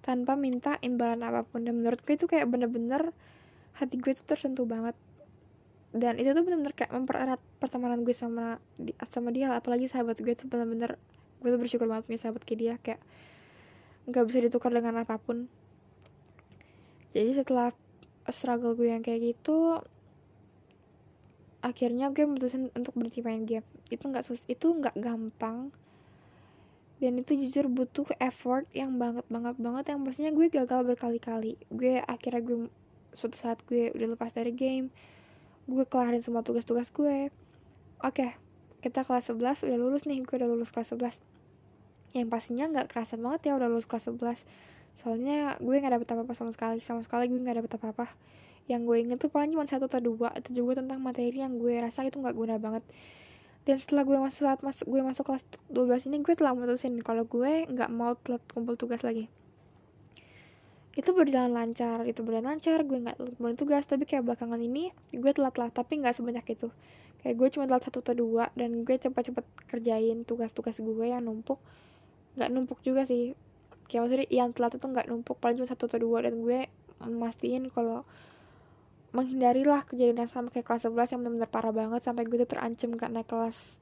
Tanpa 0.06 0.38
minta 0.38 0.78
imbalan 0.86 1.26
apa 1.26 1.42
pun. 1.42 1.66
Dan 1.66 1.82
menurut 1.82 2.06
gue 2.06 2.14
itu 2.14 2.30
kayak 2.30 2.46
bener-bener 2.46 3.10
hati 3.82 3.98
gue 3.98 4.14
tuh 4.14 4.28
tersentuh 4.30 4.70
banget. 4.70 4.94
Dan 5.90 6.22
itu 6.22 6.38
tuh 6.38 6.46
bener-bener 6.46 6.78
kayak 6.78 6.94
mempererat 6.94 7.42
pertemanan 7.58 8.06
gue 8.06 8.14
sama 8.14 8.62
sama 9.10 9.34
dia 9.34 9.50
apalagi 9.56 9.90
sahabat 9.90 10.22
gue 10.22 10.38
tuh 10.38 10.46
bener-bener 10.46 11.02
gue 11.42 11.50
tuh 11.50 11.60
bersyukur 11.60 11.90
banget 11.90 12.06
punya 12.06 12.20
sahabat 12.22 12.46
kayak 12.46 12.60
dia. 12.62 12.74
Kayak 12.86 13.02
nggak 14.06 14.24
bisa 14.30 14.40
ditukar 14.46 14.70
dengan 14.70 15.02
apa 15.02 15.18
pun. 15.18 15.50
Jadi 17.18 17.32
setelah 17.32 17.74
struggle 18.30 18.78
gue 18.78 18.94
yang 18.94 19.02
kayak 19.02 19.34
gitu 19.34 19.82
akhirnya 21.66 22.14
gue 22.14 22.30
memutuskan 22.30 22.70
untuk 22.78 22.94
berhenti 22.94 23.26
main 23.26 23.42
game. 23.50 23.66
Itu 23.90 24.06
nggak 24.06 24.22
sus 24.22 24.46
itu 24.46 24.70
nggak 24.70 24.94
gampang. 25.02 25.74
Dan 27.02 27.18
itu 27.18 27.34
jujur 27.34 27.66
butuh 27.68 28.06
effort 28.22 28.70
yang 28.72 29.02
banget 29.02 29.26
banget 29.34 29.58
banget. 29.58 29.84
Yang 29.90 30.00
pastinya 30.06 30.32
gue 30.38 30.48
gagal 30.54 30.82
berkali-kali. 30.86 31.58
Gue 31.74 32.06
akhirnya 32.06 32.46
gue 32.46 32.70
suatu 33.18 33.34
saat 33.42 33.66
gue 33.66 33.90
udah 33.98 34.14
lepas 34.14 34.30
dari 34.30 34.54
game. 34.54 34.94
Gue 35.66 35.90
kelarin 35.90 36.22
semua 36.22 36.46
tugas-tugas 36.46 36.94
gue. 36.94 37.34
Oke 38.06 38.22
okay, 38.22 38.32
kita 38.86 39.02
kelas 39.02 39.34
11 39.34 39.66
udah 39.66 39.78
lulus 39.82 40.06
nih. 40.06 40.22
Gue 40.22 40.38
udah 40.38 40.46
lulus 40.46 40.70
kelas 40.70 40.94
11 40.94 41.18
yang 42.16 42.32
pastinya 42.32 42.72
nggak 42.72 42.96
kerasa 42.96 43.20
banget 43.20 43.52
ya 43.52 43.60
udah 43.60 43.68
lulus 43.68 43.84
kelas 43.92 44.08
11 44.08 44.48
soalnya 44.96 45.60
gue 45.60 45.76
nggak 45.76 46.00
dapet 46.00 46.08
apa-apa 46.14 46.32
sama 46.38 46.54
sekali. 46.54 46.80
Sama 46.80 47.02
sekali 47.02 47.28
gue 47.28 47.42
nggak 47.42 47.60
dapet 47.60 47.74
apa-apa 47.82 48.08
yang 48.66 48.90
gue 48.90 48.98
inget 48.98 49.22
tuh 49.22 49.30
paling 49.30 49.54
cuma 49.54 49.70
satu 49.70 49.86
atau 49.86 50.02
dua 50.02 50.34
itu 50.34 50.58
juga 50.58 50.82
tentang 50.82 50.98
materi 50.98 51.38
yang 51.38 51.62
gue 51.62 51.78
rasa 51.78 52.02
itu 52.02 52.18
nggak 52.18 52.34
guna 52.34 52.58
banget. 52.58 52.82
Dan 53.66 53.78
setelah 53.82 54.06
gue 54.06 54.18
masuk 54.18 54.42
saat 54.46 54.60
mas 54.62 54.78
gue 54.82 55.02
masuk 55.02 55.26
kelas 55.26 55.44
12 55.74 56.10
ini 56.10 56.22
gue 56.22 56.34
telah 56.38 56.54
memutusin 56.54 56.98
kalau 57.02 57.26
gue 57.26 57.66
nggak 57.66 57.90
mau 57.94 58.18
telat 58.18 58.42
kumpul 58.50 58.78
tugas 58.78 59.06
lagi. 59.06 59.30
Itu 60.98 61.14
berjalan 61.14 61.54
lancar 61.54 62.06
itu 62.10 62.22
berjalan 62.26 62.58
lancar 62.58 62.82
gue 62.86 62.98
nggak 63.06 63.18
kumpul 63.22 63.54
tugas. 63.54 63.86
Tapi 63.86 64.10
kayak 64.10 64.26
belakangan 64.26 64.58
ini 64.58 64.90
gue 65.14 65.32
telat 65.34 65.58
lah 65.62 65.70
tapi 65.70 66.02
nggak 66.02 66.14
sebanyak 66.18 66.46
itu. 66.58 66.70
Kayak 67.22 67.36
gue 67.42 67.48
cuma 67.58 67.66
telat 67.70 67.86
satu 67.86 68.02
atau 68.02 68.18
dua 68.18 68.54
dan 68.58 68.86
gue 68.86 68.96
cepat-cepat 68.98 69.46
kerjain 69.70 70.26
tugas-tugas 70.26 70.78
gue 70.82 71.06
yang 71.06 71.22
numpuk. 71.22 71.62
Nggak 72.38 72.50
numpuk 72.50 72.80
juga 72.82 73.06
sih. 73.06 73.38
Kayak 73.90 74.10
maksudnya 74.10 74.28
yang 74.30 74.50
telat 74.54 74.78
itu 74.78 74.86
nggak 74.86 75.06
numpuk 75.10 75.38
paling 75.38 75.62
cuma 75.62 75.70
satu 75.70 75.86
atau 75.90 76.02
dua 76.02 76.26
dan 76.26 76.38
gue 76.42 76.70
mastiin 77.02 77.70
kalau 77.74 78.06
menghindarilah 79.16 79.88
kejadian 79.88 80.28
yang 80.28 80.32
sama 80.32 80.52
kayak 80.52 80.68
kelas 80.68 80.92
11 80.92 81.16
yang 81.16 81.20
benar-benar 81.24 81.50
parah 81.50 81.72
banget 81.72 82.04
sampai 82.04 82.28
gue 82.28 82.44
tuh 82.44 82.50
terancam 82.52 83.00
gak 83.00 83.12
naik 83.16 83.28
kelas. 83.32 83.80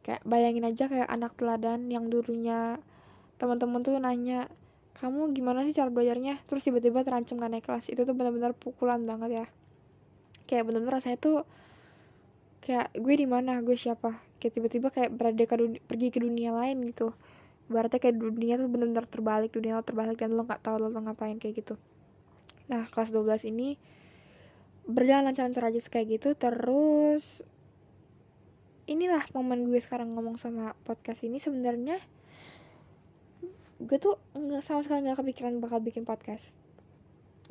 Kayak 0.00 0.24
bayangin 0.24 0.64
aja 0.64 0.88
kayak 0.88 1.08
anak 1.12 1.36
teladan 1.36 1.92
yang 1.92 2.08
dulunya 2.08 2.80
teman-teman 3.36 3.84
tuh 3.84 4.00
nanya 4.00 4.48
kamu 4.98 5.36
gimana 5.36 5.62
sih 5.68 5.76
cara 5.76 5.92
belajarnya? 5.92 6.42
Terus 6.48 6.64
tiba-tiba 6.64 7.04
terancam 7.04 7.36
gak 7.38 7.52
naik 7.52 7.64
kelas. 7.68 7.92
Itu 7.92 8.08
tuh 8.08 8.16
benar-benar 8.16 8.56
pukulan 8.56 9.04
banget 9.04 9.30
ya. 9.44 9.46
Kayak 10.48 10.64
bener-bener 10.72 10.96
rasanya 10.96 11.18
tuh 11.20 11.44
kayak 12.64 12.96
gue 12.96 13.14
di 13.14 13.28
mana? 13.28 13.60
Gue 13.60 13.76
siapa? 13.76 14.16
Kayak 14.40 14.52
tiba-tiba 14.56 14.88
kayak 14.88 15.12
berada 15.12 15.44
ke 15.44 15.54
dunia, 15.54 15.80
pergi 15.84 16.08
ke 16.08 16.18
dunia 16.24 16.50
lain 16.56 16.88
gitu. 16.88 17.12
Berarti 17.68 18.00
kayak 18.00 18.16
dunia 18.16 18.56
tuh 18.56 18.66
bener-bener 18.72 19.04
terbalik 19.04 19.52
dunia 19.52 19.76
lo 19.76 19.84
terbalik 19.84 20.16
dan 20.16 20.32
lo 20.32 20.42
nggak 20.48 20.64
tahu 20.64 20.80
lo, 20.80 20.88
lo 20.88 21.04
ngapain 21.04 21.36
kayak 21.36 21.62
gitu. 21.62 21.74
Nah 22.72 22.88
kelas 22.88 23.12
12 23.12 23.44
ini 23.52 23.76
berjalan 24.88 25.30
lancar-lancar 25.30 25.68
aja 25.68 25.80
kayak 25.92 26.16
gitu 26.16 26.32
terus 26.32 27.44
inilah 28.88 29.20
momen 29.36 29.68
gue 29.68 29.76
sekarang 29.78 30.16
ngomong 30.16 30.40
sama 30.40 30.72
podcast 30.88 31.20
ini. 31.28 31.36
Sebenarnya 31.36 32.00
gue 33.78 33.98
tuh 34.00 34.16
nggak 34.34 34.64
sama 34.64 34.80
sekali 34.82 35.06
nggak 35.06 35.20
kepikiran 35.20 35.60
bakal 35.60 35.84
bikin 35.84 36.08
podcast. 36.08 36.56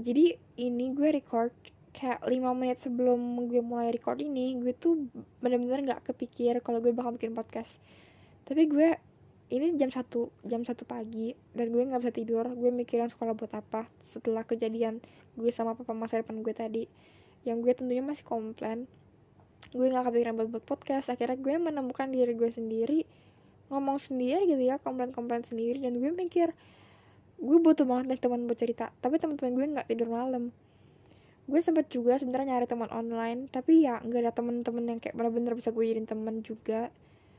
Jadi 0.01 0.33
ini 0.57 0.91
gue 0.97 1.13
record 1.13 1.53
kayak 1.93 2.25
5 2.25 2.33
menit 2.57 2.77
sebelum 2.81 3.17
gue 3.49 3.61
mulai 3.61 3.93
record 3.93 4.17
ini 4.21 4.57
gue 4.57 4.73
tuh 4.73 5.09
bener-bener 5.41 5.93
nggak 5.93 6.09
kepikir 6.13 6.57
kalau 6.65 6.81
gue 6.81 6.89
bakal 6.89 7.13
bikin 7.13 7.37
podcast. 7.37 7.77
Tapi 8.49 8.65
gue 8.65 8.97
ini 9.47 9.77
jam 9.79 9.93
satu 9.93 10.33
jam 10.43 10.65
satu 10.65 10.83
pagi 10.89 11.37
dan 11.53 11.69
gue 11.69 11.85
nggak 11.85 12.01
bisa 12.01 12.13
tidur. 12.17 12.49
Gue 12.57 12.73
mikirin 12.73 13.13
sekolah 13.13 13.37
buat 13.37 13.53
apa 13.53 13.85
setelah 14.01 14.41
kejadian 14.41 15.05
gue 15.37 15.53
sama 15.53 15.77
papa 15.77 15.93
masa 15.93 16.17
depan 16.17 16.41
gue 16.41 16.53
tadi 16.57 16.89
yang 17.47 17.63
gue 17.63 17.71
tentunya 17.71 18.03
masih 18.03 18.27
komplain. 18.27 18.91
Gue 19.71 19.87
nggak 19.87 20.11
kepikiran 20.11 20.35
buat 20.35 20.49
buat 20.51 20.65
podcast. 20.67 21.07
Akhirnya 21.07 21.39
gue 21.39 21.55
menemukan 21.55 22.11
diri 22.11 22.35
gue 22.35 22.51
sendiri 22.51 23.07
ngomong 23.67 23.99
sendiri 23.99 24.47
gitu 24.47 24.63
ya 24.63 24.75
komplain-komplain 24.83 25.47
sendiri. 25.47 25.79
Dan 25.79 25.95
gue 25.95 26.11
mikir 26.11 26.51
gue 27.39 27.57
butuh 27.63 27.87
banget 27.87 28.05
nih 28.11 28.19
teman 28.19 28.43
buat 28.45 28.59
cerita. 28.59 28.91
Tapi 28.99 29.15
teman-teman 29.15 29.51
gue 29.55 29.65
nggak 29.79 29.87
tidur 29.87 30.11
malam. 30.11 30.51
Gue 31.47 31.63
sempet 31.63 31.87
juga 31.87 32.19
sebenarnya 32.19 32.59
nyari 32.59 32.67
teman 32.67 32.91
online. 32.91 33.47
Tapi 33.47 33.87
ya 33.87 34.03
nggak 34.03 34.21
ada 34.27 34.33
teman-teman 34.35 34.83
yang 34.83 34.99
kayak 34.99 35.15
benar-benar 35.15 35.55
bisa 35.55 35.71
gue 35.71 35.83
jadiin 35.87 36.03
teman 36.03 36.43
juga. 36.43 36.91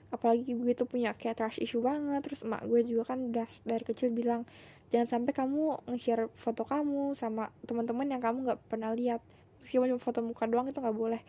Apalagi 0.09 0.57
gue 0.57 0.73
tuh 0.73 0.89
punya 0.89 1.13
kayak 1.13 1.37
trust 1.37 1.61
issue 1.61 1.85
banget. 1.85 2.25
Terus 2.25 2.41
emak 2.49 2.65
gue 2.65 2.81
juga 2.81 3.13
kan 3.13 3.29
udah 3.29 3.49
dari 3.69 3.85
kecil 3.85 4.09
bilang 4.09 4.49
jangan 4.89 5.21
sampai 5.21 5.33
kamu 5.37 5.85
nge-share 5.85 6.33
foto 6.33 6.65
kamu 6.65 7.13
sama 7.13 7.53
teman-teman 7.69 8.09
yang 8.09 8.23
kamu 8.25 8.49
nggak 8.49 8.61
pernah 8.73 8.97
lihat 8.97 9.21
meskipun 9.63 9.95
cuma 9.95 10.01
foto 10.03 10.21
muka 10.25 10.45
doang 10.47 10.69
itu 10.71 10.79
nggak 10.79 10.97
boleh. 10.97 11.23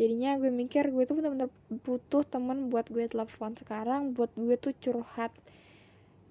Jadinya 0.00 0.40
gue 0.40 0.48
mikir 0.48 0.88
gue 0.88 1.04
tuh 1.04 1.14
bener-bener 1.20 1.52
butuh 1.84 2.24
temen 2.24 2.72
buat 2.72 2.88
gue 2.88 3.04
telepon 3.06 3.54
sekarang 3.54 4.16
buat 4.16 4.32
gue 4.34 4.56
tuh 4.56 4.72
curhat. 4.80 5.30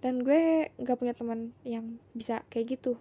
Dan 0.01 0.25
gue 0.25 0.73
nggak 0.81 0.97
punya 0.97 1.13
teman 1.13 1.53
yang 1.61 2.01
bisa 2.17 2.41
kayak 2.49 2.79
gitu. 2.79 2.97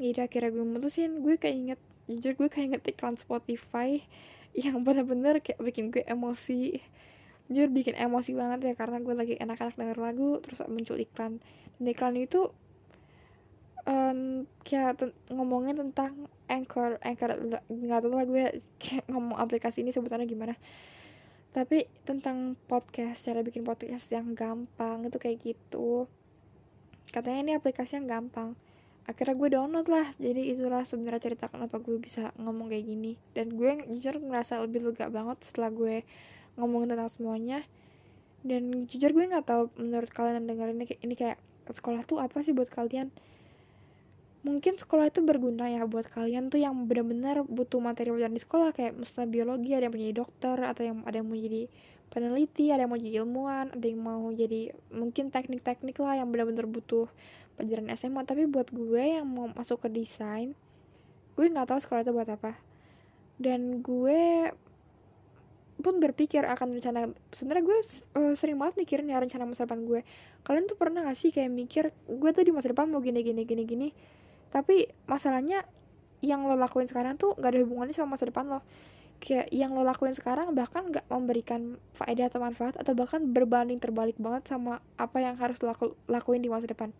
Jadi 0.00 0.20
akhirnya 0.20 0.50
gue 0.50 0.64
mutusin 0.64 1.22
gue 1.22 1.38
kayak 1.38 1.56
inget 1.56 1.80
jujur 2.10 2.34
gue 2.34 2.48
kayak 2.50 2.66
inget 2.74 2.82
iklan 2.90 3.14
Spotify 3.14 4.02
yang 4.58 4.82
bener-bener 4.82 5.38
kayak 5.38 5.62
bikin 5.62 5.94
gue 5.94 6.02
emosi. 6.02 6.82
Jujur 7.46 7.70
bikin 7.70 7.94
emosi 7.94 8.34
banget 8.34 8.66
ya 8.66 8.74
karena 8.74 8.98
gue 8.98 9.14
lagi 9.14 9.34
enak-enak 9.38 9.78
denger 9.78 9.98
lagu 10.02 10.42
terus 10.42 10.58
muncul 10.66 10.98
iklan. 10.98 11.38
Dan 11.78 11.84
iklan 11.86 12.18
itu 12.18 12.50
um, 13.86 14.44
kayak 14.66 14.98
ngomongin 15.30 15.78
tentang 15.78 16.26
anchor 16.50 16.98
anchor 17.06 17.30
nggak 17.70 18.00
tahu 18.02 18.12
lah 18.12 18.26
gue 18.26 18.44
ngomong 19.10 19.38
aplikasi 19.38 19.86
ini 19.86 19.94
sebutannya 19.94 20.26
gimana. 20.26 20.58
Tapi 21.50 21.86
tentang 22.06 22.54
podcast 22.70 23.26
cara 23.26 23.42
bikin 23.42 23.66
podcast 23.66 24.06
yang 24.10 24.34
gampang 24.34 25.06
itu 25.06 25.18
kayak 25.18 25.38
gitu. 25.42 26.06
Katanya 27.10 27.38
ini 27.42 27.52
aplikasi 27.58 27.98
yang 27.98 28.06
gampang. 28.06 28.54
Akhirnya 29.06 29.34
gue 29.34 29.48
download 29.50 29.86
lah. 29.90 30.14
Jadi 30.22 30.54
itulah 30.54 30.86
sebenarnya 30.86 31.18
cerita 31.18 31.50
kenapa 31.50 31.82
gue 31.82 31.98
bisa 31.98 32.30
ngomong 32.38 32.70
kayak 32.70 32.86
gini. 32.86 33.18
Dan 33.34 33.58
gue 33.58 33.82
jujur 33.90 34.22
ngerasa 34.22 34.62
lebih 34.62 34.86
lega 34.86 35.10
banget 35.10 35.42
setelah 35.42 35.74
gue 35.74 36.06
ngomongin 36.54 36.94
tentang 36.94 37.10
semuanya. 37.10 37.66
Dan 38.46 38.86
jujur 38.86 39.10
gue 39.10 39.24
nggak 39.26 39.46
tahu 39.50 39.74
menurut 39.74 40.10
kalian 40.14 40.46
yang 40.46 40.54
dengerin 40.54 40.86
ini 41.02 41.14
kayak 41.18 41.42
sekolah 41.70 42.06
tuh 42.06 42.22
apa 42.22 42.42
sih 42.42 42.54
buat 42.54 42.70
kalian 42.70 43.10
mungkin 44.40 44.80
sekolah 44.80 45.12
itu 45.12 45.20
berguna 45.20 45.68
ya 45.68 45.84
buat 45.84 46.08
kalian 46.08 46.48
tuh 46.48 46.64
yang 46.64 46.72
benar-benar 46.88 47.44
butuh 47.44 47.76
materi 47.76 48.08
pelajaran 48.08 48.32
di 48.32 48.42
sekolah 48.42 48.70
kayak 48.72 48.96
misalnya 48.96 49.28
biologi 49.28 49.70
ada 49.76 49.88
yang 49.88 49.94
mau 49.94 50.16
dokter 50.24 50.56
atau 50.64 50.82
yang 50.82 50.96
ada 51.04 51.16
yang 51.20 51.28
mau 51.28 51.36
jadi 51.36 51.62
peneliti 52.08 52.72
ada 52.72 52.88
yang 52.88 52.90
mau 52.90 53.00
jadi 53.00 53.14
ilmuwan 53.20 53.66
ada 53.76 53.84
yang 53.84 54.00
mau 54.00 54.24
jadi 54.32 54.72
mungkin 54.88 55.28
teknik-teknik 55.28 56.00
lah 56.00 56.24
yang 56.24 56.32
benar-benar 56.32 56.64
butuh 56.64 57.04
pelajaran 57.60 57.92
SMA 57.92 58.24
tapi 58.24 58.48
buat 58.48 58.72
gue 58.72 59.20
yang 59.20 59.28
mau 59.28 59.52
masuk 59.52 59.84
ke 59.84 59.88
desain 59.92 60.56
gue 61.40 61.48
nggak 61.48 61.72
tahu 61.72 61.80
sekolah 61.80 62.04
itu 62.04 62.12
buat 62.12 62.28
apa. 62.28 62.52
Dan 63.40 63.80
gue 63.80 64.52
pun 65.80 65.96
berpikir 65.96 66.44
akan 66.44 66.76
rencana 66.76 67.08
sebenarnya 67.32 67.64
gue 67.64 67.78
uh, 68.20 68.34
sering 68.36 68.60
banget 68.60 68.84
mikirin 68.84 69.08
ya 69.08 69.16
rencana 69.16 69.48
masa 69.48 69.64
depan 69.64 69.88
gue. 69.88 70.04
Kalian 70.44 70.68
tuh 70.68 70.76
pernah 70.76 71.00
gak 71.08 71.16
sih 71.16 71.32
kayak 71.32 71.48
mikir 71.48 71.84
gue 72.04 72.30
tuh 72.36 72.44
di 72.44 72.52
masa 72.52 72.76
depan 72.76 72.92
mau 72.92 73.00
gini 73.00 73.24
gini 73.24 73.48
gini 73.48 73.64
gini 73.64 73.88
tapi 74.50 74.90
masalahnya 75.06 75.62
yang 76.20 76.44
lo 76.44 76.54
lakuin 76.54 76.84
sekarang 76.84 77.16
tuh 77.16 77.32
gak 77.38 77.56
ada 77.56 77.60
hubungannya 77.64 77.96
sama 77.96 78.14
masa 78.14 78.28
depan 78.28 78.46
lo. 78.46 78.60
Kayak 79.20 79.52
yang 79.52 79.72
lo 79.72 79.84
lakuin 79.84 80.12
sekarang 80.12 80.52
bahkan 80.52 80.92
gak 80.92 81.06
memberikan 81.08 81.80
faedah 81.96 82.28
atau 82.28 82.40
manfaat 82.40 82.76
atau 82.76 82.92
bahkan 82.92 83.24
berbanding 83.30 83.80
terbalik 83.80 84.16
banget 84.20 84.48
sama 84.48 84.84
apa 85.00 85.18
yang 85.20 85.36
harus 85.40 85.56
lo 85.64 85.72
laku 85.72 85.96
lakuin 86.08 86.44
di 86.44 86.52
masa 86.52 86.68
depan. 86.68 86.92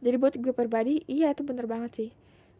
Jadi 0.00 0.16
buat 0.16 0.34
gue 0.40 0.52
pribadi 0.56 1.04
iya 1.04 1.34
itu 1.36 1.44
bener 1.44 1.68
banget 1.68 1.92
sih. 1.92 2.10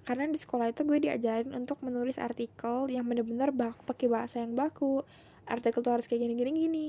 Karena 0.04 0.28
di 0.28 0.36
sekolah 0.36 0.72
itu 0.72 0.84
gue 0.84 0.98
diajarin 1.00 1.56
untuk 1.56 1.80
menulis 1.80 2.20
artikel 2.20 2.88
yang 2.92 3.04
bener-bener 3.08 3.48
bak 3.52 3.80
pakai 3.88 4.08
bahasa 4.12 4.44
yang 4.44 4.52
baku. 4.52 5.04
Artikel 5.48 5.80
tuh 5.80 5.92
harus 5.96 6.04
kayak 6.04 6.20
gini 6.28 6.34
gini 6.36 6.50
gini 6.52 6.86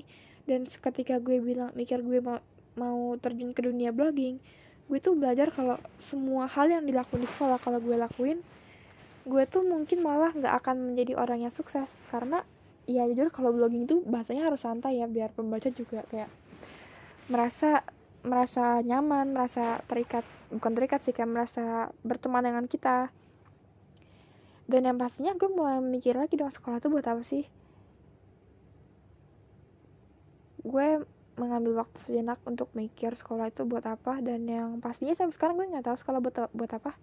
dan 0.49 0.65
ketika 0.65 1.21
gue 1.21 1.37
bilang 1.41 1.69
mikir 1.77 2.01
gue 2.01 2.19
mau 2.21 2.41
mau 2.79 3.13
terjun 3.19 3.51
ke 3.51 3.67
dunia 3.67 3.91
blogging 3.91 4.39
gue 4.91 4.99
tuh 4.99 5.15
belajar 5.15 5.55
kalau 5.55 5.79
semua 5.95 6.51
hal 6.51 6.67
yang 6.67 6.83
dilakuin 6.83 7.23
di 7.23 7.29
sekolah 7.31 7.63
kalau 7.63 7.79
gue 7.79 7.95
lakuin 7.95 8.43
gue 9.23 9.43
tuh 9.47 9.63
mungkin 9.63 10.03
malah 10.03 10.35
nggak 10.35 10.51
akan 10.59 10.91
menjadi 10.91 11.13
orang 11.15 11.47
yang 11.47 11.53
sukses. 11.53 11.87
Karena 12.09 12.41
ya 12.89 13.05
jujur 13.07 13.29
kalau 13.29 13.53
blogging 13.53 13.85
itu 13.87 14.01
bahasanya 14.03 14.49
harus 14.51 14.65
santai 14.65 14.99
ya 14.99 15.07
biar 15.07 15.31
pembaca 15.31 15.69
juga 15.69 16.03
kayak 16.09 16.27
merasa 17.29 17.85
merasa 18.25 18.81
nyaman 18.83 19.31
merasa 19.31 19.79
terikat 19.85 20.25
bukan 20.51 20.73
terikat 20.75 20.99
sih 21.05 21.13
kayak 21.13 21.29
merasa 21.31 21.93
berteman 22.03 22.43
dengan 22.43 22.65
kita. 22.67 23.13
Dan 24.65 24.87
yang 24.87 24.97
pastinya 24.99 25.35
gue 25.35 25.49
mulai 25.51 25.79
mikir 25.79 26.15
lagi 26.19 26.35
dong 26.35 26.51
sekolah 26.51 26.83
tuh 26.83 26.91
buat 26.91 27.05
apa 27.07 27.23
sih? 27.23 27.47
Gue 30.61 31.05
mengambil 31.41 31.81
waktu 31.81 31.97
sejenak 32.05 32.37
untuk 32.45 32.69
mikir 32.77 33.17
sekolah 33.17 33.49
itu 33.49 33.65
buat 33.65 33.81
apa 33.89 34.21
dan 34.21 34.45
yang 34.45 34.77
pastinya 34.77 35.17
sampai 35.17 35.33
sekarang 35.33 35.55
gue 35.57 35.73
nggak 35.73 35.85
tahu 35.89 35.97
sekolah 35.97 36.19
buat 36.21 36.35
buat 36.53 36.71
apa. 36.77 36.93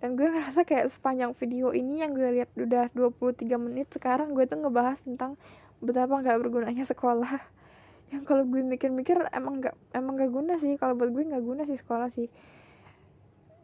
Dan 0.00 0.16
gue 0.16 0.28
ngerasa 0.28 0.64
kayak 0.68 0.92
sepanjang 0.92 1.32
video 1.36 1.72
ini 1.72 2.04
yang 2.04 2.12
gue 2.12 2.28
lihat 2.40 2.50
udah 2.56 2.92
23 2.92 3.44
menit 3.56 3.88
sekarang 3.92 4.36
gue 4.36 4.44
tuh 4.44 4.60
ngebahas 4.60 5.00
tentang 5.00 5.40
betapa 5.80 6.20
nggak 6.20 6.36
bergunanya 6.40 6.84
sekolah. 6.84 7.40
Yang 8.12 8.22
kalau 8.26 8.42
gue 8.48 8.60
mikir-mikir 8.64 9.22
emang 9.30 9.62
nggak 9.62 9.76
emang 9.94 10.18
nggak 10.18 10.32
guna 10.34 10.54
sih 10.58 10.74
kalau 10.80 10.98
buat 10.98 11.14
gue 11.14 11.30
nggak 11.30 11.44
guna 11.44 11.62
sih 11.68 11.78
sekolah 11.78 12.08
sih. 12.10 12.28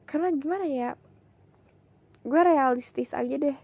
Karena 0.07 0.31
gimana 0.31 0.65
ya 0.69 0.91
gue 2.23 2.41
realistis 2.41 3.17
aja 3.17 3.35
deh. 3.37 3.57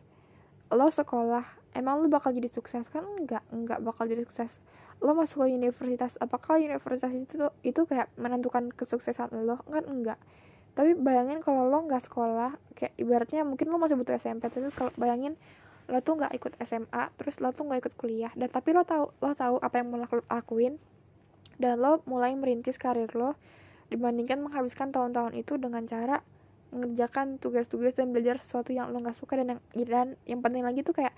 Lo 0.72 0.88
sekolah 0.88 1.44
emang 1.76 2.02
lo 2.02 2.08
bakal 2.08 2.32
jadi 2.32 2.48
sukses? 2.48 2.88
Kan 2.88 3.04
enggak 3.20 3.44
enggak 3.52 3.78
bakal 3.84 4.08
jadi 4.08 4.24
sukses 4.24 4.58
lo 5.02 5.12
masuk 5.18 5.44
ke 5.44 5.50
universitas 5.50 6.14
apakah 6.22 6.62
universitas 6.62 7.10
itu 7.10 7.50
itu 7.66 7.80
kayak 7.90 8.08
menentukan 8.14 8.70
kesuksesan 8.70 9.34
lo? 9.42 9.58
Kan 9.66 9.84
enggak. 9.90 10.18
Tapi 10.72 10.96
bayangin 10.96 11.42
kalau 11.42 11.66
lo 11.68 11.84
nggak 11.84 12.06
sekolah 12.06 12.56
kayak 12.78 12.94
ibaratnya 12.96 13.42
mungkin 13.42 13.68
lo 13.68 13.76
masih 13.76 13.98
butuh 13.98 14.16
SMP 14.16 14.48
tapi 14.48 14.70
kalau 14.72 14.94
bayangin 14.98 15.38
lo 15.90 15.98
tuh 16.02 16.18
nggak 16.18 16.32
ikut 16.38 16.52
SMA 16.62 17.02
terus 17.18 17.42
lo 17.42 17.50
tuh 17.50 17.66
nggak 17.66 17.86
ikut 17.86 17.94
kuliah 17.98 18.32
dan 18.38 18.48
tapi 18.48 18.70
lo 18.70 18.86
tahu 18.86 19.10
lo 19.18 19.32
tahu 19.34 19.58
apa 19.58 19.82
yang 19.82 19.90
mau 19.90 20.02
lakuin 20.06 20.78
dan 21.58 21.82
lo 21.82 22.00
mulai 22.06 22.34
merintis 22.38 22.78
karir 22.78 23.10
lo 23.12 23.34
dibandingkan 23.90 24.40
menghabiskan 24.40 24.94
tahun-tahun 24.94 25.36
itu 25.36 25.58
dengan 25.60 25.84
cara 25.84 26.24
mengerjakan 26.72 27.36
tugas-tugas 27.36 27.92
dan 27.92 28.10
belajar 28.10 28.40
sesuatu 28.40 28.72
yang 28.72 28.88
lo 28.88 28.98
nggak 29.04 29.18
suka 29.18 29.36
dan 29.36 29.58
yang 29.58 29.60
dan 29.84 30.08
yang 30.24 30.40
penting 30.40 30.64
lagi 30.64 30.80
tuh 30.80 30.96
kayak 30.96 31.12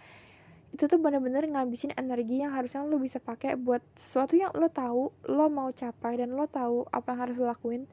itu 0.74 0.90
tuh 0.90 0.98
bener-bener 0.98 1.46
ngabisin 1.46 1.94
energi 1.94 2.42
yang 2.42 2.50
harusnya 2.50 2.82
lo 2.82 2.98
bisa 2.98 3.22
pakai 3.22 3.54
buat 3.54 3.78
sesuatu 3.94 4.34
yang 4.34 4.50
lo 4.58 4.66
tahu 4.66 5.14
lo 5.30 5.46
mau 5.46 5.70
capai 5.70 6.18
dan 6.18 6.34
lo 6.34 6.50
tahu 6.50 6.82
apa 6.90 7.14
yang 7.14 7.20
harus 7.22 7.36
lo 7.38 7.46
lakuin. 7.46 7.86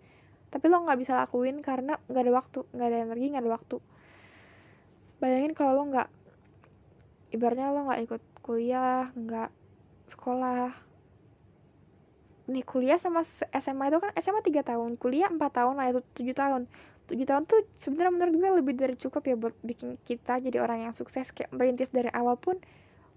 Tapi 0.49 0.65
lo 0.65 0.81
nggak 0.81 0.97
bisa 0.97 1.13
lakuin 1.13 1.61
karena 1.61 2.01
nggak 2.09 2.23
ada 2.25 2.33
waktu 2.33 2.59
nggak 2.73 2.87
ada 2.89 2.97
energi 3.05 3.25
nggak 3.29 3.43
ada 3.45 3.53
waktu. 3.53 3.77
Bayangin 5.21 5.53
kalau 5.53 5.77
lo 5.77 5.83
nggak 5.93 6.09
ibaratnya 7.37 7.69
lo 7.69 7.85
nggak 7.85 8.01
ikut 8.01 8.21
kuliah 8.41 9.13
nggak 9.13 9.49
sekolah. 10.09 10.73
Nih 12.49 12.65
kuliah 12.65 12.97
sama 12.97 13.21
SMA 13.61 13.93
itu 13.93 14.01
kan 14.01 14.09
SMA 14.17 14.41
3 14.41 14.65
tahun 14.65 14.97
kuliah 14.97 15.29
4 15.29 15.37
tahun 15.37 15.77
lah 15.77 15.93
itu 15.93 16.01
7 16.17 16.33
tahun 16.33 16.61
7 17.11 17.27
tahun 17.27 17.43
tuh 17.43 17.67
sebenarnya 17.83 18.11
menurut 18.15 18.33
gue 18.39 18.49
lebih 18.63 18.73
dari 18.79 18.95
cukup 18.95 19.21
ya 19.27 19.35
buat 19.35 19.55
bikin 19.59 19.99
kita 20.07 20.39
jadi 20.39 20.63
orang 20.63 20.87
yang 20.87 20.93
sukses. 20.95 21.27
Kayak 21.35 21.51
merintis 21.51 21.91
dari 21.91 22.07
awal 22.15 22.39
pun 22.39 22.55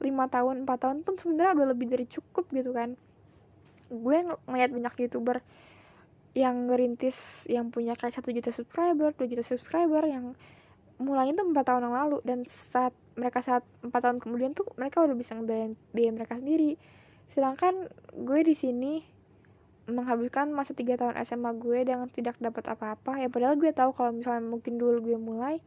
5 0.03 0.11
tahun 0.35 0.67
4 0.67 0.83
tahun 0.83 0.97
pun 1.07 1.15
sebenarnya 1.15 1.55
udah 1.55 1.69
lebih 1.71 1.87
dari 1.87 2.05
cukup 2.11 2.51
gitu 2.51 2.75
kan. 2.75 2.99
Gue 3.89 4.27
ng 4.27 4.35
ngeliat 4.51 4.71
banyak 4.75 4.95
youtuber 5.07 5.39
yang 6.35 6.67
ngerintis 6.67 7.15
yang 7.47 7.71
punya 7.71 7.95
kayak 7.95 8.19
satu 8.19 8.35
juta 8.35 8.51
subscriber 8.51 9.15
2 9.15 9.31
juta 9.31 9.47
subscriber 9.47 10.03
yang 10.03 10.35
mulainya 10.99 11.39
tuh 11.39 11.47
empat 11.55 11.65
tahun 11.71 11.87
yang 11.87 11.95
lalu. 11.95 12.19
Dan 12.27 12.43
saat 12.51 12.91
mereka 13.15 13.47
saat 13.47 13.63
empat 13.87 14.01
tahun 14.03 14.19
kemudian 14.19 14.59
tuh 14.59 14.67
mereka 14.75 15.07
udah 15.07 15.15
bisa 15.15 15.39
ngebiayain 15.39 15.79
biaya 15.95 16.11
mereka 16.11 16.35
sendiri. 16.35 16.75
Sedangkan 17.31 17.87
gue 18.11 18.41
di 18.43 18.59
sini 18.59 19.14
menghabiskan 19.85 20.49
masa 20.53 20.73
tiga 20.73 20.97
tahun 20.97 21.21
SMA 21.29 21.61
gue 21.61 21.79
dengan 21.85 22.09
tidak 22.09 22.41
dapat 22.41 22.65
apa-apa 22.73 23.21
ya 23.21 23.29
padahal 23.29 23.61
gue 23.61 23.69
tahu 23.69 23.93
kalau 23.93 24.17
misalnya 24.17 24.45
mungkin 24.45 24.81
dulu 24.81 25.13
gue 25.13 25.19
mulai 25.21 25.61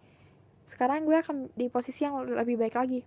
sekarang 0.73 1.05
gue 1.07 1.17
akan 1.17 1.49
di 1.55 1.71
posisi 1.71 2.03
yang 2.03 2.27
lebih 2.27 2.59
baik 2.59 2.75
lagi. 2.75 3.01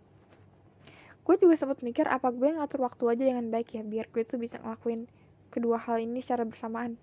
Gue 1.21 1.37
juga 1.37 1.55
sempat 1.55 1.85
mikir 1.85 2.09
apa 2.09 2.33
gue 2.33 2.49
ngatur 2.57 2.83
waktu 2.83 3.05
aja 3.13 3.23
dengan 3.23 3.47
baik 3.53 3.77
ya 3.77 3.83
biar 3.85 4.09
gue 4.11 4.23
tuh 4.25 4.41
bisa 4.41 4.59
ngelakuin 4.59 5.07
kedua 5.53 5.77
hal 5.77 6.01
ini 6.01 6.25
secara 6.25 6.49
bersamaan. 6.49 6.97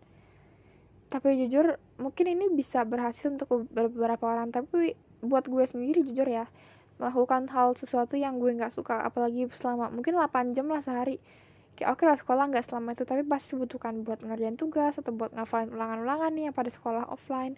Tapi 1.08 1.40
jujur 1.46 1.80
mungkin 2.02 2.26
ini 2.28 2.52
bisa 2.52 2.84
berhasil 2.84 3.32
untuk 3.32 3.70
beberapa 3.72 4.28
orang 4.28 4.52
tapi 4.52 4.98
buat 5.24 5.48
gue 5.48 5.64
sendiri 5.64 6.04
jujur 6.04 6.28
ya 6.28 6.46
melakukan 6.98 7.48
hal 7.54 7.78
sesuatu 7.78 8.18
yang 8.18 8.42
gue 8.42 8.58
nggak 8.58 8.74
suka 8.74 9.06
apalagi 9.06 9.46
selama 9.54 9.94
mungkin 9.94 10.18
8 10.18 10.58
jam 10.58 10.66
lah 10.68 10.82
sehari 10.82 11.22
kayak 11.78 11.94
oke 11.94 12.02
okay 12.02 12.06
lah 12.10 12.18
sekolah 12.18 12.44
nggak 12.50 12.66
selama 12.66 12.98
itu 12.98 13.06
tapi 13.06 13.22
pasti 13.22 13.54
butuhkan 13.54 14.02
buat 14.02 14.26
ngerjain 14.26 14.58
tugas 14.58 14.98
atau 14.98 15.14
buat 15.14 15.30
ngafalin 15.38 15.70
ulangan-ulangan 15.70 16.34
nih 16.34 16.44
yang 16.50 16.56
pada 16.58 16.74
sekolah 16.74 17.06
offline. 17.14 17.54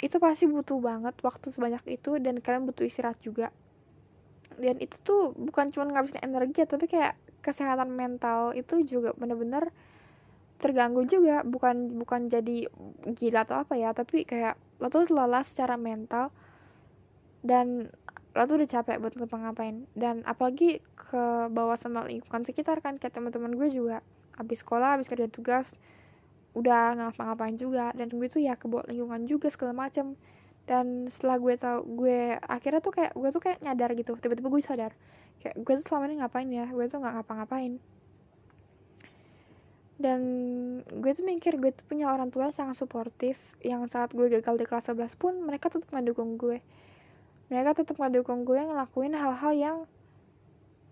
Itu 0.00 0.16
pasti 0.16 0.48
butuh 0.48 0.80
banget 0.80 1.12
waktu 1.20 1.52
sebanyak 1.52 1.84
itu 1.92 2.16
dan 2.24 2.40
kalian 2.40 2.64
butuh 2.64 2.88
istirahat 2.88 3.20
juga. 3.20 3.52
Dan 4.56 4.80
itu 4.80 4.96
tuh 5.04 5.36
bukan 5.36 5.68
cuma 5.76 5.92
ngabisin 5.92 6.24
energi 6.24 6.64
tapi 6.64 6.88
kayak 6.88 7.20
kesehatan 7.44 7.92
mental 7.92 8.56
itu 8.56 8.80
juga 8.88 9.12
bener-bener 9.12 9.68
terganggu 10.64 11.04
juga. 11.04 11.44
Bukan 11.44 12.00
bukan 12.00 12.32
jadi 12.32 12.72
gila 13.04 13.44
atau 13.44 13.60
apa 13.60 13.76
ya 13.76 13.92
tapi 13.92 14.24
kayak 14.24 14.56
lo 14.80 14.88
tuh 14.88 15.04
lelah 15.12 15.44
secara 15.44 15.76
mental. 15.76 16.32
Dan 17.44 17.92
lo 18.34 18.42
tuh 18.50 18.58
udah 18.58 18.68
capek 18.68 18.98
buat 18.98 19.14
ngapa-ngapain. 19.14 19.86
Dan 19.94 20.26
apalagi 20.26 20.82
ke 20.98 21.24
bawah 21.54 21.78
sama 21.78 22.02
lingkungan 22.10 22.42
sekitar 22.42 22.82
kan 22.82 22.98
kayak 22.98 23.14
teman-teman 23.14 23.54
gue 23.54 23.70
juga. 23.70 24.02
Habis 24.34 24.66
sekolah 24.66 24.98
habis 24.98 25.06
kerja 25.06 25.30
tugas 25.30 25.70
udah 26.58 26.98
ngapa-ngapain 26.98 27.54
juga. 27.54 27.94
Dan 27.94 28.10
gue 28.10 28.26
tuh 28.26 28.42
ya 28.42 28.58
ke 28.58 28.66
bawah 28.66 28.90
lingkungan 28.90 29.30
juga 29.30 29.54
segala 29.54 29.86
macem. 29.86 30.18
Dan 30.66 31.06
setelah 31.14 31.38
gue 31.38 31.54
tau 31.54 31.86
gue 31.86 32.34
akhirnya 32.42 32.82
tuh 32.82 32.92
kayak 32.92 33.12
gue 33.14 33.30
tuh 33.30 33.42
kayak 33.42 33.58
nyadar 33.62 33.94
gitu. 33.94 34.18
Tiba-tiba 34.18 34.50
gue 34.50 34.62
sadar 34.66 34.92
kayak 35.38 35.54
gue 35.60 35.74
tuh 35.78 35.84
selama 35.86 36.04
ini 36.10 36.14
ngapain 36.18 36.48
ya? 36.50 36.66
Gue 36.74 36.90
tuh 36.90 36.98
nggak 36.98 37.14
ngapa-ngapain. 37.22 37.78
Dan 39.94 40.20
gue 40.90 41.12
tuh 41.14 41.22
mikir 41.22 41.54
gue 41.62 41.70
tuh 41.70 41.86
punya 41.86 42.10
orang 42.10 42.34
tua 42.34 42.50
yang 42.50 42.56
sangat 42.58 42.82
suportif 42.82 43.38
yang 43.62 43.86
saat 43.86 44.10
gue 44.10 44.26
gagal 44.26 44.58
di 44.58 44.66
kelas 44.66 44.90
11 44.90 45.14
pun 45.14 45.38
mereka 45.38 45.70
tetap 45.70 45.86
mendukung 45.94 46.34
gue 46.34 46.58
mereka 47.52 47.84
tetap 47.84 48.00
ngedukung 48.00 48.48
gue 48.48 48.56
ngelakuin 48.56 49.12
hal-hal 49.12 49.52
yang 49.52 49.76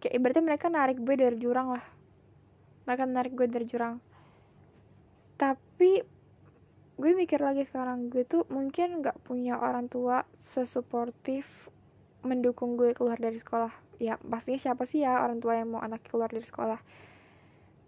kayak 0.03 0.19
ibaratnya 0.19 0.45
mereka 0.45 0.67
narik 0.69 0.99
gue 1.01 1.15
dari 1.17 1.37
jurang 1.39 1.79
lah. 1.79 1.85
Mereka 2.85 3.03
narik 3.07 3.33
gue 3.39 3.47
dari 3.49 3.67
jurang. 3.71 4.03
Tapi 5.39 6.03
gue 6.99 7.11
mikir 7.17 7.41
lagi 7.41 7.65
sekarang 7.65 8.13
gue 8.13 8.27
tuh 8.29 8.45
mungkin 8.53 9.01
nggak 9.01 9.25
punya 9.25 9.57
orang 9.57 9.89
tua 9.89 10.29
sesuportif 10.53 11.49
mendukung 12.23 12.77
gue 12.77 12.93
keluar 12.93 13.17
dari 13.17 13.41
sekolah. 13.41 13.73
Ya 14.03 14.19
pastinya 14.21 14.59
siapa 14.59 14.85
sih 14.85 15.07
ya 15.07 15.23
orang 15.23 15.41
tua 15.41 15.57
yang 15.57 15.73
mau 15.73 15.81
anak 15.81 16.05
keluar 16.05 16.29
dari 16.29 16.45
sekolah? 16.45 16.79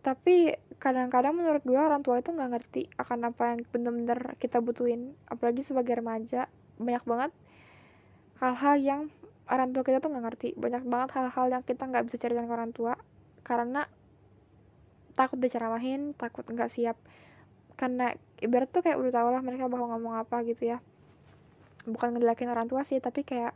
Tapi 0.04 0.52
kadang-kadang 0.80 1.36
menurut 1.36 1.64
gue 1.64 1.76
orang 1.76 2.04
tua 2.04 2.20
itu 2.20 2.32
nggak 2.32 2.50
ngerti 2.52 2.82
akan 2.96 3.28
apa 3.28 3.42
yang 3.54 3.60
bener-bener 3.68 4.36
kita 4.40 4.62
butuhin. 4.64 5.12
Apalagi 5.28 5.66
sebagai 5.66 6.00
remaja 6.00 6.48
banyak 6.78 7.04
banget 7.06 7.30
hal-hal 8.42 8.74
yang 8.80 9.00
orang 9.50 9.76
tua 9.76 9.82
kita 9.84 10.00
tuh 10.00 10.10
nggak 10.10 10.24
ngerti. 10.24 10.48
Banyak 10.56 10.82
banget 10.88 11.10
hal-hal 11.20 11.46
yang 11.52 11.62
kita 11.62 11.84
nggak 11.84 12.04
bisa 12.08 12.16
ceritain 12.18 12.48
ke 12.48 12.54
orang 12.54 12.72
tua. 12.72 12.94
Karena 13.44 13.84
takut 15.14 15.38
diceramahin 15.38 16.16
takut 16.16 16.42
nggak 16.48 16.70
siap. 16.72 16.96
Karena 17.78 18.14
ibarat 18.40 18.70
tuh 18.70 18.82
kayak 18.82 18.98
udah 18.98 19.12
tau 19.12 19.28
lah 19.30 19.42
mereka 19.42 19.70
bakal 19.70 19.86
ngomong 19.94 20.14
apa 20.18 20.42
gitu 20.46 20.74
ya. 20.74 20.78
Bukan 21.84 22.16
ngedelakin 22.16 22.48
orang 22.50 22.66
tua 22.66 22.82
sih 22.82 22.98
tapi 22.98 23.22
kayak 23.22 23.52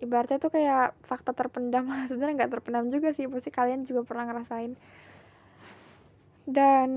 ibaratnya 0.00 0.36
tuh 0.40 0.52
kayak 0.52 0.96
fakta 1.04 1.36
terpendam 1.36 1.86
lah. 1.88 2.04
Sebenarnya 2.08 2.44
nggak 2.44 2.52
terpendam 2.58 2.88
juga 2.88 3.12
sih 3.12 3.28
pasti 3.28 3.50
kalian 3.52 3.84
juga 3.84 4.02
pernah 4.02 4.24
ngerasain. 4.28 4.74
Dan 6.46 6.90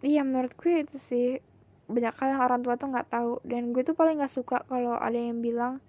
iya 0.00 0.24
menurut 0.24 0.56
gue 0.56 0.88
itu 0.88 0.96
sih 0.96 1.49
banyak 1.90 2.14
hal 2.16 2.28
yang 2.38 2.42
orang 2.46 2.60
tua 2.62 2.74
tuh 2.78 2.88
nggak 2.94 3.08
tahu. 3.10 3.32
Dan 3.42 3.74
gue 3.74 3.82
tuh 3.82 3.98
paling 3.98 4.22
nggak 4.22 4.32
suka 4.32 4.62
kalau 4.70 4.94
ada 4.94 5.18
yang 5.18 5.42
bilang 5.42 5.82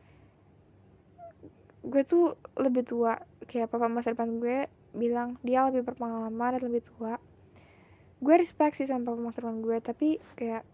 gue 1.85 2.01
tuh 2.03 2.35
lebih 2.57 2.83
tua. 2.83 3.21
Kayak 3.45 3.69
papa 3.69 3.87
masa 3.87 4.17
depan 4.17 4.41
gue 4.41 4.65
bilang 4.91 5.39
dia 5.45 5.63
lebih 5.69 5.85
berpengalaman 5.85 6.57
dan 6.57 6.61
lebih 6.65 6.83
tua. 6.83 7.21
Gue 8.21 8.35
respect 8.37 8.77
sih 8.77 8.89
sama 8.89 9.13
papa 9.13 9.21
masa 9.21 9.45
depan 9.45 9.61
gue 9.61 9.77
tapi 9.81 10.17
kayak 10.37 10.65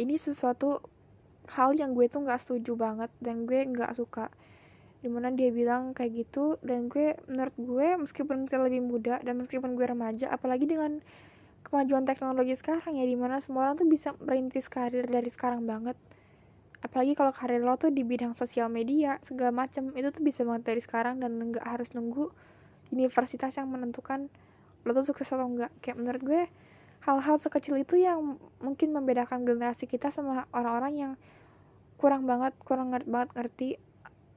ini 0.00 0.16
sesuatu 0.16 0.80
hal 1.52 1.76
yang 1.76 1.92
gue 1.92 2.08
tuh 2.08 2.24
nggak 2.24 2.40
setuju 2.40 2.72
banget 2.78 3.10
dan 3.20 3.44
gue 3.44 3.60
nggak 3.68 3.92
suka. 3.96 4.32
Di 5.00 5.08
mana 5.08 5.32
dia 5.32 5.48
bilang 5.48 5.96
kayak 5.96 6.28
gitu 6.28 6.60
dan 6.60 6.88
gue 6.92 7.16
menurut 7.28 7.56
gue 7.56 7.88
meskipun 8.04 8.48
kita 8.48 8.60
lebih 8.60 8.84
muda 8.84 9.16
dan 9.24 9.40
meskipun 9.40 9.76
gue 9.76 9.86
remaja 9.88 10.28
apalagi 10.28 10.68
dengan 10.68 11.00
kemajuan 11.70 12.02
teknologi 12.02 12.58
sekarang 12.58 12.98
ya 12.98 13.06
di 13.06 13.14
mana 13.14 13.38
semua 13.38 13.70
orang 13.70 13.78
tuh 13.78 13.86
bisa 13.86 14.10
merintis 14.18 14.66
karir 14.66 15.06
dari 15.06 15.30
sekarang 15.30 15.64
banget. 15.64 15.94
Apalagi 16.82 17.14
kalau 17.14 17.30
karir 17.30 17.62
lo 17.62 17.78
tuh 17.78 17.94
di 17.94 18.02
bidang 18.02 18.34
sosial 18.34 18.66
media 18.66 19.22
segala 19.22 19.54
macam 19.54 19.94
itu 19.94 20.10
tuh 20.10 20.22
bisa 20.24 20.42
banget 20.42 20.74
dari 20.74 20.82
sekarang 20.82 21.22
dan 21.22 21.38
nggak 21.38 21.62
harus 21.62 21.94
nunggu 21.94 22.34
universitas 22.90 23.54
yang 23.54 23.70
menentukan 23.70 24.26
lo 24.82 24.90
tuh 24.96 25.14
sukses 25.14 25.30
atau 25.30 25.46
enggak 25.46 25.70
kayak 25.78 25.96
menurut 26.00 26.22
gue 26.24 26.42
hal-hal 27.06 27.36
sekecil 27.40 27.80
itu 27.80 28.00
yang 28.00 28.36
mungkin 28.60 28.92
membedakan 28.92 29.44
generasi 29.44 29.86
kita 29.86 30.12
sama 30.12 30.48
orang-orang 30.52 30.92
yang 30.96 31.12
kurang 32.00 32.24
banget 32.24 32.56
kurang 32.64 32.92
ngerti 32.92 33.08
banget 33.08 33.30
ngerti 33.36 33.68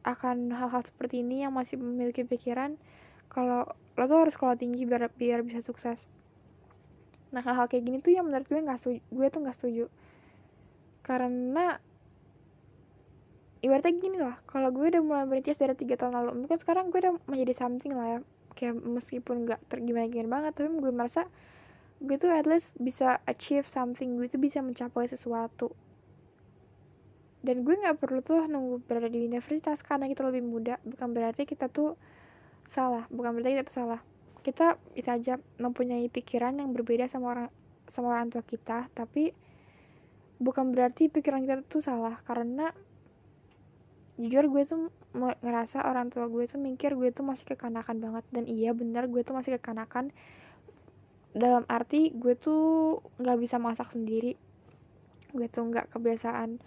akan 0.03 0.51
hal-hal 0.51 0.83
seperti 0.83 1.23
ini 1.23 1.47
yang 1.47 1.55
masih 1.55 1.79
memiliki 1.79 2.27
pikiran 2.27 2.75
kalau 3.31 3.71
lo 3.95 4.03
tuh 4.03 4.27
harus 4.27 4.35
sekolah 4.35 4.59
tinggi 4.59 4.83
biar 4.83 5.07
biar 5.15 5.47
bisa 5.47 5.63
sukses 5.63 6.03
nah 7.33 7.41
hal-hal 7.41 7.65
kayak 7.65 7.83
gini 7.89 7.97
tuh 7.97 8.13
yang 8.13 8.29
menurut 8.29 8.45
gue 8.45 8.61
nggak 8.61 8.77
setuju 8.77 9.01
gue 9.09 9.27
tuh 9.33 9.39
nggak 9.41 9.57
setuju. 9.57 9.85
Karena 11.01 11.81
ibaratnya 13.65 13.93
gini 13.97 14.17
lah 14.21 14.37
kalau 14.45 14.69
gue 14.69 14.85
udah 14.93 15.01
mulai 15.01 15.25
berintis 15.25 15.57
dari 15.57 15.73
tiga 15.73 15.97
tahun 15.97 16.13
lalu 16.13 16.45
mungkin 16.45 16.57
sekarang 16.61 16.93
gue 16.93 17.01
udah 17.01 17.13
menjadi 17.25 17.53
something 17.57 17.97
lah 17.97 18.07
ya. 18.07 18.19
Kayak 18.53 18.85
meskipun 18.85 19.49
nggak 19.49 19.59
tergimana 19.65 20.05
gimana 20.07 20.29
banget 20.29 20.51
tapi 20.61 20.69
gue 20.77 20.93
merasa 20.93 21.25
gue 21.97 22.15
tuh 22.21 22.29
at 22.29 22.45
least 22.45 22.69
bisa 22.77 23.17
achieve 23.25 23.65
something 23.65 24.13
gue 24.21 24.29
tuh 24.29 24.37
bisa 24.37 24.61
mencapai 24.61 25.09
sesuatu. 25.09 25.73
Dan 27.43 27.65
gue 27.65 27.75
nggak 27.75 27.97
perlu 27.97 28.21
tuh 28.21 28.45
nunggu 28.45 28.85
berada 28.85 29.09
di 29.09 29.25
universitas 29.25 29.81
karena 29.81 30.05
kita 30.05 30.21
lebih 30.23 30.45
muda 30.45 30.77
bukan 30.85 31.11
berarti 31.11 31.43
kita 31.49 31.67
tuh 31.67 31.97
salah 32.71 33.09
bukan 33.11 33.35
berarti 33.35 33.59
kita 33.59 33.65
tuh 33.67 33.77
salah 33.83 34.01
kita 34.43 34.75
bisa 34.91 35.15
aja 35.15 35.39
mempunyai 35.57 36.11
pikiran 36.11 36.59
yang 36.59 36.75
berbeda 36.75 37.07
sama 37.07 37.31
orang 37.31 37.49
sama 37.89 38.11
orang 38.11 38.27
tua 38.29 38.43
kita 38.43 38.91
tapi 38.91 39.31
bukan 40.43 40.75
berarti 40.75 41.07
pikiran 41.07 41.47
kita 41.47 41.63
tuh 41.65 41.79
salah 41.79 42.19
karena 42.27 42.75
jujur 44.19 44.45
gue 44.45 44.63
tuh 44.69 44.93
ngerasa 45.13 45.85
orang 45.89 46.13
tua 46.13 46.29
gue 46.29 46.45
tuh 46.45 46.61
mikir 46.61 46.93
gue 46.93 47.09
tuh 47.09 47.25
masih 47.25 47.45
kekanakan 47.49 47.97
banget 48.01 48.25
dan 48.29 48.43
iya 48.45 48.73
bener 48.73 49.09
gue 49.09 49.21
tuh 49.25 49.33
masih 49.33 49.57
kekanakan. 49.57 50.13
Dalam 51.33 51.65
arti 51.65 52.13
gue 52.13 52.37
tuh 52.37 53.01
nggak 53.17 53.37
bisa 53.41 53.57
masak 53.57 53.89
sendiri. 53.89 54.37
Gue 55.33 55.49
tuh 55.49 55.65
nggak 55.65 55.89
kebiasaan 55.89 56.61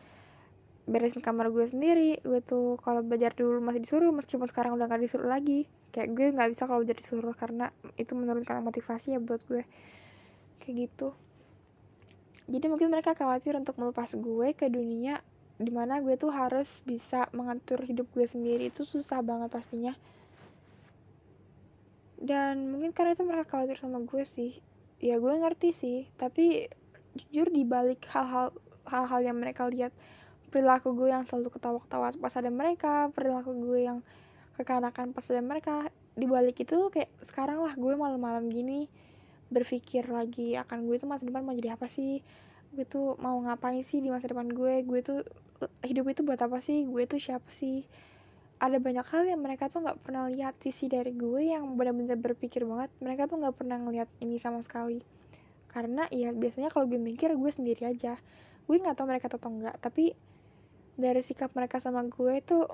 beresin 0.91 1.23
kamar 1.23 1.55
gue 1.55 1.71
sendiri. 1.71 2.19
Gue 2.23 2.43
tuh 2.43 2.79
kalau 2.83 3.07
belajar 3.07 3.31
dulu 3.35 3.62
masih 3.62 3.87
disuruh 3.87 4.11
meskipun 4.11 4.51
sekarang 4.51 4.75
udah 4.75 4.91
nggak 4.91 5.07
disuruh 5.07 5.31
lagi 5.31 5.71
kayak 5.97 6.13
gue 6.13 6.29
nggak 6.29 6.53
bisa 6.53 6.69
kalau 6.69 6.85
jadi 6.85 7.01
suruh 7.09 7.33
karena 7.33 7.73
itu 7.97 8.13
menurunkan 8.13 8.61
motivasi 8.61 9.17
ya 9.17 9.21
buat 9.25 9.41
gue. 9.49 9.65
Kayak 10.61 10.75
gitu. 10.93 11.17
Jadi 12.53 12.67
mungkin 12.69 12.93
mereka 12.93 13.17
khawatir 13.17 13.57
untuk 13.57 13.81
melepas 13.81 14.13
gue 14.13 14.53
ke 14.53 14.69
dunia 14.69 15.25
di 15.57 15.73
mana 15.73 16.05
gue 16.05 16.21
tuh 16.21 16.29
harus 16.29 16.69
bisa 16.85 17.33
mengatur 17.33 17.81
hidup 17.89 18.05
gue 18.13 18.29
sendiri. 18.29 18.69
Itu 18.69 18.85
susah 18.85 19.25
banget 19.25 19.49
pastinya. 19.49 19.97
Dan 22.21 22.69
mungkin 22.69 22.93
karena 22.93 23.17
itu 23.17 23.25
mereka 23.25 23.57
khawatir 23.57 23.81
sama 23.81 24.05
gue 24.05 24.23
sih. 24.29 24.61
Ya 25.01 25.17
gue 25.17 25.33
ngerti 25.33 25.73
sih. 25.73 25.99
Tapi 26.21 26.69
jujur 27.17 27.49
di 27.49 27.65
balik 27.65 28.05
hal-hal 28.13 28.53
hal-hal 28.85 29.21
yang 29.25 29.41
mereka 29.41 29.65
lihat 29.65 29.97
perilaku 30.53 30.95
gue 30.95 31.11
yang 31.11 31.27
selalu 31.27 31.53
ketawa-ketawa 31.53 32.15
pas 32.17 32.35
ada 32.39 32.49
mereka 32.49 33.11
perilaku 33.11 33.53
gue 33.57 33.81
yang 33.83 33.99
kekanakan 34.57 35.12
pas 35.12 35.29
ada 35.29 35.45
mereka 35.45 35.92
di 36.16 36.25
balik 36.25 36.64
itu 36.64 36.88
kayak 36.88 37.12
sekarang 37.29 37.61
lah 37.61 37.77
gue 37.77 37.92
malam-malam 37.92 38.49
gini 38.49 38.88
berpikir 39.47 40.11
lagi 40.11 40.59
akan 40.59 40.90
gue 40.90 40.97
tuh 40.99 41.07
masa 41.07 41.23
depan 41.23 41.47
mau 41.47 41.55
jadi 41.55 41.79
apa 41.79 41.87
sih? 41.87 42.23
Gue 42.75 42.85
tuh 42.87 43.14
mau 43.23 43.38
ngapain 43.38 43.83
sih 43.87 44.03
di 44.03 44.11
masa 44.11 44.27
depan 44.27 44.51
gue? 44.51 44.83
Gue 44.83 45.01
tuh 45.07 45.23
hidup 45.87 46.11
itu 46.11 46.21
buat 46.27 46.40
apa 46.42 46.59
sih? 46.59 46.83
Gue 46.83 47.07
tuh 47.07 47.23
siapa 47.23 47.47
sih? 47.55 47.87
Ada 48.59 48.81
banyak 48.81 49.07
hal 49.07 49.23
yang 49.29 49.40
mereka 49.45 49.69
tuh 49.71 49.85
nggak 49.85 50.03
pernah 50.03 50.27
lihat 50.33 50.57
sisi 50.64 50.90
dari 50.90 51.12
gue 51.14 51.53
yang 51.53 51.79
benar-benar 51.79 52.19
berpikir 52.19 52.66
banget. 52.66 52.90
Mereka 52.99 53.31
tuh 53.31 53.38
nggak 53.38 53.55
pernah 53.55 53.79
ngeliat 53.79 54.11
ini 54.19 54.40
sama 54.42 54.59
sekali. 54.64 54.99
Karena 55.71 56.09
ya 56.11 56.35
biasanya 56.35 56.73
kalau 56.73 56.90
gue 56.90 56.99
mikir 56.99 57.31
gue 57.37 57.53
sendiri 57.53 57.87
aja. 57.87 58.19
Gue 58.66 58.83
nggak 58.83 58.99
tahu 58.99 59.07
mereka 59.07 59.31
tahu 59.31 59.38
atau 59.47 59.51
enggak 59.53 59.77
tapi 59.79 60.16
dari 60.97 61.21
sikap 61.21 61.53
mereka 61.53 61.77
sama 61.79 62.03
gue 62.09 62.40
tuh 62.42 62.64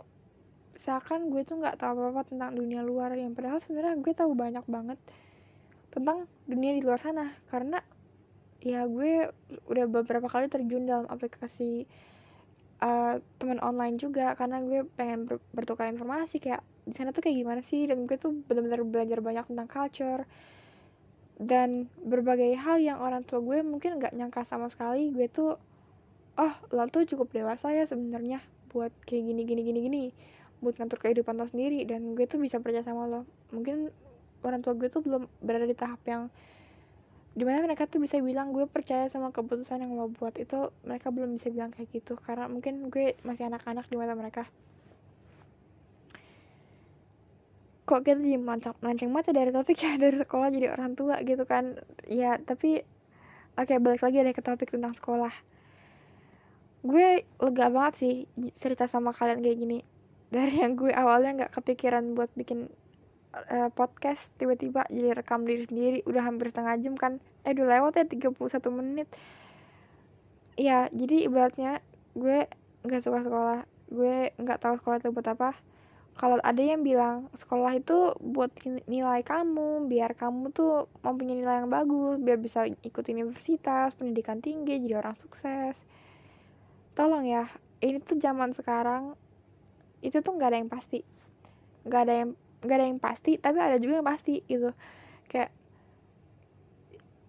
seakan 0.77 1.29
gue 1.29 1.43
tuh 1.45 1.61
nggak 1.61 1.79
tahu 1.81 1.95
apa-apa 1.99 2.29
tentang 2.29 2.57
dunia 2.57 2.81
luar 2.81 3.13
yang 3.15 3.37
padahal 3.37 3.61
sebenarnya 3.61 4.01
gue 4.01 4.15
tahu 4.17 4.33
banyak 4.33 4.65
banget 4.67 4.99
tentang 5.93 6.25
dunia 6.49 6.73
di 6.77 6.83
luar 6.83 6.99
sana. 6.99 7.33
Karena 7.53 7.79
ya 8.63 8.87
gue 8.89 9.29
udah 9.69 9.85
beberapa 9.91 10.27
kali 10.31 10.49
terjun 10.49 10.89
dalam 10.89 11.07
aplikasi 11.07 11.85
uh, 12.81 13.21
teman 13.37 13.61
online 13.61 14.01
juga. 14.01 14.33
Karena 14.35 14.65
gue 14.65 14.89
pengen 14.97 15.29
ber 15.29 15.37
bertukar 15.53 15.87
informasi 15.93 16.41
kayak 16.41 16.65
di 16.89 16.97
sana 16.97 17.13
tuh 17.13 17.23
kayak 17.23 17.37
gimana 17.37 17.61
sih? 17.63 17.85
Dan 17.85 18.09
gue 18.09 18.17
tuh 18.17 18.33
benar-benar 18.49 18.83
belajar 18.89 19.19
banyak 19.21 19.45
tentang 19.53 19.69
culture 19.69 20.25
dan 21.43 21.91
berbagai 22.01 22.55
hal 22.55 22.79
yang 22.79 23.03
orang 23.03 23.27
tua 23.27 23.43
gue 23.43 23.61
mungkin 23.61 24.01
nggak 24.01 24.17
nyangka 24.17 24.43
sama 24.49 24.73
sekali. 24.73 25.13
Gue 25.13 25.29
tuh 25.29 25.61
oh 26.41 26.55
lo 26.73 26.89
tuh 26.89 27.05
cukup 27.05 27.29
dewasa 27.31 27.77
ya 27.77 27.85
sebenarnya 27.85 28.41
buat 28.73 28.93
kayak 29.05 29.23
gini 29.29 29.43
gini 29.45 29.63
gini 29.69 29.81
gini 29.85 30.05
buat 30.63 30.79
ngatur 30.79 31.03
kehidupan 31.03 31.35
lo 31.35 31.45
sendiri 31.51 31.83
dan 31.83 32.15
gue 32.15 32.25
tuh 32.31 32.39
bisa 32.39 32.63
percaya 32.63 32.87
sama 32.87 33.11
lo. 33.11 33.27
Mungkin 33.51 33.91
orang 34.47 34.63
tua 34.63 34.79
gue 34.79 34.87
tuh 34.87 35.03
belum 35.03 35.27
berada 35.43 35.67
di 35.67 35.75
tahap 35.75 35.99
yang 36.07 36.31
di 37.33 37.43
mana 37.49 37.65
mereka 37.65 37.89
tuh 37.91 37.97
bisa 37.99 38.21
bilang 38.23 38.53
gue 38.55 38.69
percaya 38.71 39.11
sama 39.11 39.35
keputusan 39.35 39.83
yang 39.83 39.99
lo 39.99 40.07
buat. 40.07 40.39
Itu 40.39 40.71
mereka 40.87 41.11
belum 41.11 41.35
bisa 41.35 41.51
bilang 41.51 41.75
kayak 41.75 41.91
gitu 41.91 42.15
karena 42.23 42.47
mungkin 42.47 42.95
gue 42.95 43.19
masih 43.27 43.51
anak-anak 43.51 43.91
di 43.91 43.99
mata 43.99 44.15
mereka. 44.15 44.47
Kok 47.83 48.07
kita 48.07 48.23
jadi 48.23 48.39
melancang 48.39 48.79
melenceng 48.79 49.11
mata 49.11 49.35
dari 49.35 49.51
topik 49.51 49.83
ya? 49.83 49.99
Dari 50.03 50.15
sekolah 50.15 50.49
jadi 50.55 50.71
orang 50.71 50.95
tua 50.95 51.19
gitu 51.27 51.43
kan? 51.43 51.75
Ya 52.07 52.39
tapi 52.39 52.87
oke 53.59 53.67
okay, 53.67 53.83
balik 53.83 54.07
lagi 54.07 54.23
ada 54.23 54.31
ke 54.31 54.41
topik 54.47 54.71
tentang 54.71 54.95
sekolah. 54.95 55.35
Gue 56.87 57.27
lega 57.43 57.67
banget 57.75 57.95
sih 57.99 58.15
cerita 58.63 58.87
sama 58.87 59.11
kalian 59.11 59.43
kayak 59.43 59.59
gini 59.59 59.79
dari 60.33 60.65
yang 60.65 60.81
gue 60.81 60.89
awalnya 60.89 61.45
nggak 61.45 61.53
kepikiran 61.61 62.17
buat 62.17 62.33
bikin 62.33 62.73
uh, 63.37 63.69
podcast 63.77 64.33
tiba-tiba 64.41 64.89
jadi 64.89 65.13
rekam 65.13 65.45
diri 65.45 65.69
sendiri. 65.69 65.99
Udah 66.09 66.25
hampir 66.25 66.49
setengah 66.49 66.81
jam 66.81 66.95
kan. 66.97 67.21
Eh 67.45 67.53
udah 67.53 67.67
lewat 67.69 68.01
ya 68.01 68.05
31 68.09 68.33
menit. 68.73 69.09
Ya 70.57 70.89
jadi 70.89 71.29
ibaratnya 71.29 71.85
gue 72.17 72.49
nggak 72.89 73.03
suka 73.05 73.21
sekolah. 73.29 73.61
Gue 73.93 74.33
nggak 74.41 74.59
tahu 74.65 74.75
sekolah 74.81 74.97
itu 75.05 75.13
buat 75.13 75.29
apa. 75.29 75.53
Kalau 76.13 76.37
ada 76.45 76.61
yang 76.61 76.85
bilang 76.85 77.33
sekolah 77.33 77.73
itu 77.81 78.13
buat 78.21 78.53
nilai 78.85 79.25
kamu 79.25 79.89
biar 79.89 80.13
kamu 80.13 80.53
tuh 80.53 80.89
mempunyai 81.01 81.41
nilai 81.41 81.65
yang 81.65 81.73
bagus 81.73 82.21
biar 82.21 82.37
bisa 82.37 82.69
ikut 82.69 83.05
universitas 83.09 83.97
pendidikan 83.97 84.45
tinggi 84.45 84.77
jadi 84.81 85.01
orang 85.01 85.17
sukses. 85.25 85.81
Tolong 86.93 87.25
ya 87.25 87.49
ini 87.81 87.97
tuh 88.05 88.21
zaman 88.21 88.53
sekarang 88.53 89.17
itu 90.03 90.19
tuh 90.21 90.35
nggak 90.35 90.49
ada 90.51 90.59
yang 90.59 90.71
pasti. 90.71 91.01
Nggak 91.87 92.01
ada 92.05 92.15
yang 92.15 92.31
nggak 92.63 92.77
ada 92.79 92.87
yang 92.87 93.01
pasti 93.03 93.33
tapi 93.43 93.59
ada 93.59 93.77
juga 93.79 94.03
yang 94.03 94.07
pasti 94.07 94.43
gitu. 94.47 94.71
Kayak 95.31 95.51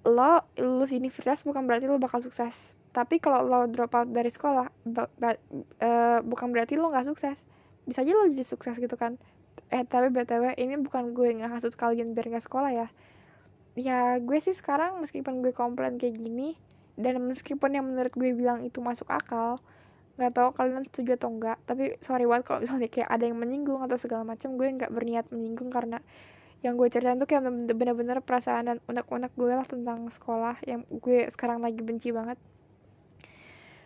lo 0.03 0.43
lulus 0.59 0.91
universitas 0.91 1.41
bukan 1.47 1.63
berarti 1.63 1.87
lo 1.87 2.01
bakal 2.01 2.19
sukses. 2.19 2.75
Tapi 2.93 3.17
kalau 3.17 3.41
lo 3.45 3.59
drop 3.69 3.93
out 3.97 4.09
dari 4.11 4.29
sekolah 4.29 4.67
uh, 4.69 6.19
bukan 6.21 6.47
berarti 6.53 6.75
lo 6.75 6.91
nggak 6.91 7.07
sukses. 7.09 7.37
Bisa 7.87 8.03
aja 8.03 8.11
lo 8.11 8.29
jadi 8.29 8.45
sukses 8.45 8.75
gitu 8.77 8.93
kan. 8.99 9.17
Eh 9.73 9.85
tapi 9.87 10.13
btw 10.13 10.53
ini 10.59 10.77
bukan 10.81 11.17
gue 11.17 11.39
nggak 11.39 11.61
hasut 11.61 11.73
kalian 11.73 12.13
biar 12.13 12.29
nggak 12.29 12.45
sekolah 12.45 12.71
ya. 12.73 12.87
Ya 13.73 14.21
gue 14.21 14.37
sih 14.37 14.53
sekarang 14.53 15.01
meskipun 15.01 15.41
gue 15.41 15.49
komplain 15.49 15.97
kayak 15.97 16.21
gini 16.21 16.53
dan 16.93 17.17
meskipun 17.25 17.73
yang 17.73 17.89
menurut 17.89 18.13
gue 18.13 18.37
bilang 18.37 18.61
itu 18.61 18.77
masuk 18.77 19.09
akal 19.09 19.57
nggak 20.13 20.31
tahu 20.37 20.49
kalian 20.53 20.85
setuju 20.89 21.17
atau 21.17 21.29
enggak 21.33 21.57
tapi 21.65 21.97
sorry 22.05 22.29
banget 22.29 22.45
kalau 22.45 22.59
misalnya 22.61 22.89
kayak 22.89 23.09
ada 23.09 23.25
yang 23.25 23.37
menyinggung 23.37 23.81
atau 23.81 23.97
segala 23.97 24.21
macam 24.21 24.53
gue 24.61 24.67
nggak 24.69 24.91
berniat 24.93 25.25
menyinggung 25.33 25.73
karena 25.73 25.97
yang 26.63 26.79
gue 26.79 26.87
ceritain 26.87 27.19
tuh 27.19 27.27
kayak 27.27 27.43
bener-bener 27.75 28.23
perasaan 28.23 28.71
dan 28.71 28.77
unek-unek 28.87 29.35
gue 29.35 29.51
lah 29.51 29.67
tentang 29.67 30.07
sekolah 30.07 30.55
yang 30.63 30.87
gue 30.87 31.27
sekarang 31.27 31.59
lagi 31.59 31.83
benci 31.83 32.15
banget. 32.15 32.39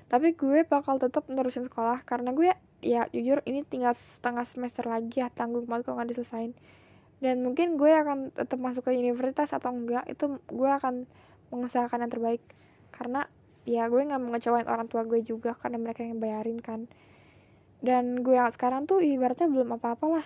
Tapi 0.08 0.38
gue 0.38 0.62
bakal 0.62 1.02
tetap 1.02 1.26
nerusin 1.26 1.66
sekolah 1.66 2.06
karena 2.06 2.38
gue 2.38 2.54
ya 2.86 3.10
jujur 3.10 3.42
ini 3.50 3.66
tinggal 3.66 3.98
setengah 3.98 4.46
semester 4.46 4.86
lagi 4.86 5.26
ya 5.26 5.34
tanggung 5.34 5.66
banget 5.66 5.90
kalau 5.90 5.98
nggak 5.98 6.14
diselesain. 6.14 6.54
Dan 7.18 7.42
mungkin 7.42 7.82
gue 7.82 7.90
akan 7.90 8.30
tetap 8.30 8.62
masuk 8.62 8.86
ke 8.86 8.94
universitas 8.94 9.58
atau 9.58 9.74
enggak 9.74 10.06
itu 10.06 10.38
gue 10.46 10.70
akan 10.70 11.10
mengusahakan 11.50 12.06
yang 12.06 12.14
terbaik. 12.14 12.46
Karena 12.94 13.26
ya 13.68 13.92
gue 13.92 14.00
nggak 14.00 14.24
mengecewain 14.24 14.64
orang 14.72 14.88
tua 14.88 15.04
gue 15.04 15.20
juga 15.20 15.52
karena 15.60 15.76
mereka 15.76 16.08
yang 16.08 16.24
bayarin 16.24 16.64
kan. 16.64 16.88
Dan 17.84 18.24
gue 18.24 18.34
yang 18.34 18.50
sekarang 18.50 18.88
tuh 18.88 19.04
ibaratnya 19.04 19.52
belum 19.52 19.78
apa-apa 19.78 20.06
lah 20.08 20.26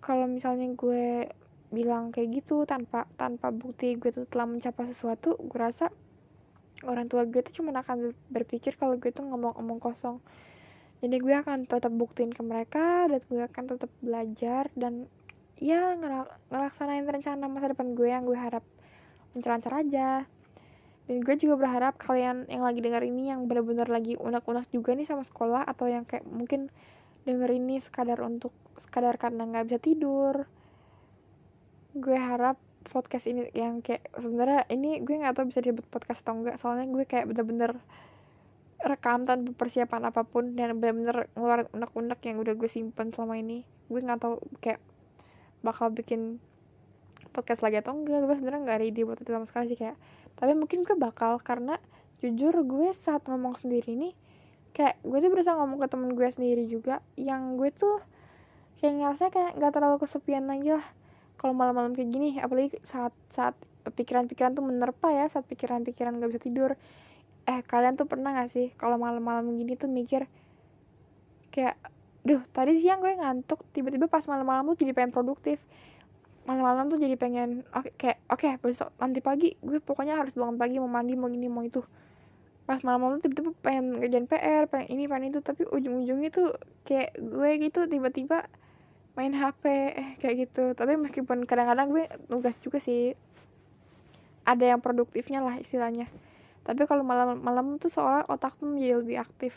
kalau 0.00 0.24
misalnya 0.30 0.70
gue 0.72 1.28
bilang 1.70 2.10
kayak 2.10 2.40
gitu 2.40 2.64
tanpa 2.64 3.06
tanpa 3.14 3.52
bukti 3.52 3.94
gue 3.94 4.10
tuh 4.10 4.26
telah 4.26 4.48
mencapai 4.48 4.90
sesuatu 4.90 5.38
gue 5.38 5.60
rasa 5.60 5.92
orang 6.82 7.06
tua 7.06 7.28
gue 7.28 7.44
tuh 7.44 7.60
cuma 7.60 7.76
akan 7.76 8.16
berpikir 8.32 8.74
kalau 8.80 8.96
gue 8.96 9.12
tuh 9.12 9.26
ngomong-ngomong 9.26 9.82
kosong. 9.82 10.22
Jadi 11.00 11.16
gue 11.16 11.32
akan 11.32 11.64
tetap 11.64 11.92
buktiin 11.92 12.32
ke 12.32 12.42
mereka 12.44 13.08
dan 13.08 13.20
gue 13.24 13.42
akan 13.44 13.64
tetap 13.76 13.90
belajar 14.00 14.68
dan 14.76 15.08
ya 15.60 15.96
ngelaksanain 16.48 17.04
rencana 17.04 17.44
masa 17.48 17.72
depan 17.72 17.92
gue 17.92 18.08
yang 18.08 18.24
gue 18.24 18.36
harap 18.36 18.64
lancar-lancar 19.36 19.84
aja 19.84 20.24
dan 21.10 21.26
gue 21.26 21.34
juga 21.42 21.58
berharap 21.58 21.98
kalian 21.98 22.46
yang 22.46 22.62
lagi 22.62 22.78
dengar 22.78 23.02
ini 23.02 23.34
yang 23.34 23.50
benar-benar 23.50 23.90
lagi 23.90 24.14
unak-unak 24.14 24.70
juga 24.70 24.94
nih 24.94 25.10
sama 25.10 25.26
sekolah 25.26 25.66
atau 25.66 25.90
yang 25.90 26.06
kayak 26.06 26.22
mungkin 26.22 26.70
denger 27.26 27.50
ini 27.50 27.82
sekadar 27.82 28.22
untuk 28.22 28.54
sekadar 28.78 29.18
karena 29.18 29.42
nggak 29.42 29.66
bisa 29.66 29.78
tidur. 29.82 30.46
Gue 31.98 32.14
harap 32.14 32.62
podcast 32.86 33.26
ini 33.26 33.50
yang 33.58 33.82
kayak 33.82 34.06
sebenarnya 34.22 34.70
ini 34.70 35.02
gue 35.02 35.18
nggak 35.18 35.34
tahu 35.34 35.50
bisa 35.50 35.58
disebut 35.58 35.82
podcast 35.90 36.22
atau 36.22 36.38
enggak 36.38 36.62
soalnya 36.62 36.86
gue 36.86 37.02
kayak 37.02 37.26
bener-bener 37.26 37.74
rekam 38.78 39.26
tanpa 39.26 39.50
persiapan 39.58 40.14
apa 40.14 40.22
pun 40.22 40.54
dan 40.54 40.78
bener-bener 40.78 41.26
ngeluarin 41.34 41.66
unek-unek 41.74 42.22
yang 42.22 42.38
udah 42.38 42.54
gue 42.54 42.70
simpen 42.70 43.10
selama 43.10 43.34
ini. 43.34 43.66
Gue 43.90 43.98
nggak 43.98 44.22
tahu 44.22 44.38
kayak 44.62 44.78
bakal 45.66 45.90
bikin 45.90 46.38
podcast 47.34 47.66
lagi 47.66 47.82
atau 47.82 47.98
enggak 47.98 48.22
gue 48.30 48.38
sebenarnya 48.38 48.62
nggak 48.62 48.78
ready 48.78 49.02
buat 49.02 49.18
itu 49.18 49.34
sama 49.34 49.50
sekali 49.50 49.74
sih 49.74 49.78
kayak 49.82 49.98
tapi 50.40 50.56
mungkin 50.56 50.88
gue 50.88 50.96
bakal 50.96 51.36
karena 51.44 51.76
jujur 52.24 52.52
gue 52.64 52.88
saat 52.96 53.24
ngomong 53.28 53.60
sendiri 53.60 53.92
nih 53.96 54.14
kayak 54.72 54.96
gue 55.04 55.18
tuh 55.20 55.30
berusaha 55.30 55.54
ngomong 55.60 55.78
ke 55.82 55.88
temen 55.92 56.10
gue 56.16 56.28
sendiri 56.32 56.64
juga 56.64 57.04
yang 57.20 57.60
gue 57.60 57.68
tuh 57.74 58.00
kayak 58.80 58.96
ngerasa 58.96 59.24
kayak 59.28 59.50
nggak 59.60 59.72
terlalu 59.76 59.96
kesepian 60.00 60.48
lagi 60.48 60.72
lah. 60.72 60.86
Kalau 61.36 61.56
malam-malam 61.56 61.96
kayak 61.96 62.08
gini 62.12 62.36
apalagi 62.40 62.76
saat 62.84 63.12
saat 63.32 63.56
pikiran-pikiran 63.84 64.52
tuh 64.56 64.64
menerpa 64.64 65.08
ya 65.08 65.28
saat 65.28 65.48
pikiran-pikiran 65.48 66.20
gak 66.20 66.30
bisa 66.32 66.40
tidur. 66.40 66.70
Eh 67.48 67.60
kalian 67.64 67.96
tuh 67.96 68.04
pernah 68.04 68.36
gak 68.36 68.52
sih 68.52 68.72
kalau 68.76 69.00
malam-malam 69.00 69.48
gini 69.56 69.76
tuh 69.76 69.88
mikir 69.88 70.28
kayak 71.48 71.76
duh 72.20 72.44
tadi 72.52 72.76
siang 72.76 73.00
gue 73.00 73.16
ngantuk 73.16 73.64
tiba-tiba 73.72 74.06
pas 74.06 74.20
malam-malam 74.28 74.68
tuh 74.72 74.84
jadi 74.84 74.92
pengen 74.92 75.12
produktif 75.12 75.56
malam-malam 76.50 76.90
tuh 76.90 76.98
jadi 76.98 77.14
pengen 77.14 77.62
oke 77.70 77.94
okay, 77.94 77.94
kayak 77.94 78.18
oke 78.26 78.42
okay, 78.42 78.58
besok 78.58 78.90
nanti 78.98 79.22
pagi 79.22 79.54
gue 79.62 79.78
pokoknya 79.78 80.18
harus 80.18 80.34
bangun 80.34 80.58
pagi 80.58 80.82
mau 80.82 80.90
mandi 80.90 81.14
mau 81.14 81.30
ini 81.30 81.46
mau 81.46 81.62
itu. 81.62 81.78
Pas 82.66 82.82
malam-malam 82.82 83.22
tuh 83.22 83.30
tiba-tiba 83.30 83.54
pengen 83.62 84.02
ngerjain 84.02 84.26
PR 84.26 84.66
pengen 84.66 84.88
ini 84.90 85.06
pengen 85.06 85.30
itu 85.30 85.38
tapi 85.46 85.62
ujung-ujungnya 85.70 86.34
tuh 86.34 86.58
kayak 86.82 87.14
gue 87.22 87.50
gitu 87.62 87.86
tiba-tiba 87.86 88.50
main 89.14 89.30
HP 89.30 89.62
eh 89.94 90.10
kayak 90.18 90.34
gitu. 90.50 90.74
Tapi 90.74 90.98
meskipun 90.98 91.46
kadang-kadang 91.46 91.86
gue 91.94 92.10
nugas 92.26 92.58
juga 92.58 92.82
sih 92.82 93.14
ada 94.42 94.66
yang 94.66 94.82
produktifnya 94.82 95.46
lah 95.46 95.54
istilahnya. 95.62 96.10
Tapi 96.66 96.82
kalau 96.90 97.06
malam-malam 97.06 97.78
tuh 97.78 97.94
seolah 97.94 98.26
otak 98.26 98.58
tuh 98.58 98.66
menjadi 98.66 98.98
lebih 98.98 99.16
aktif 99.22 99.54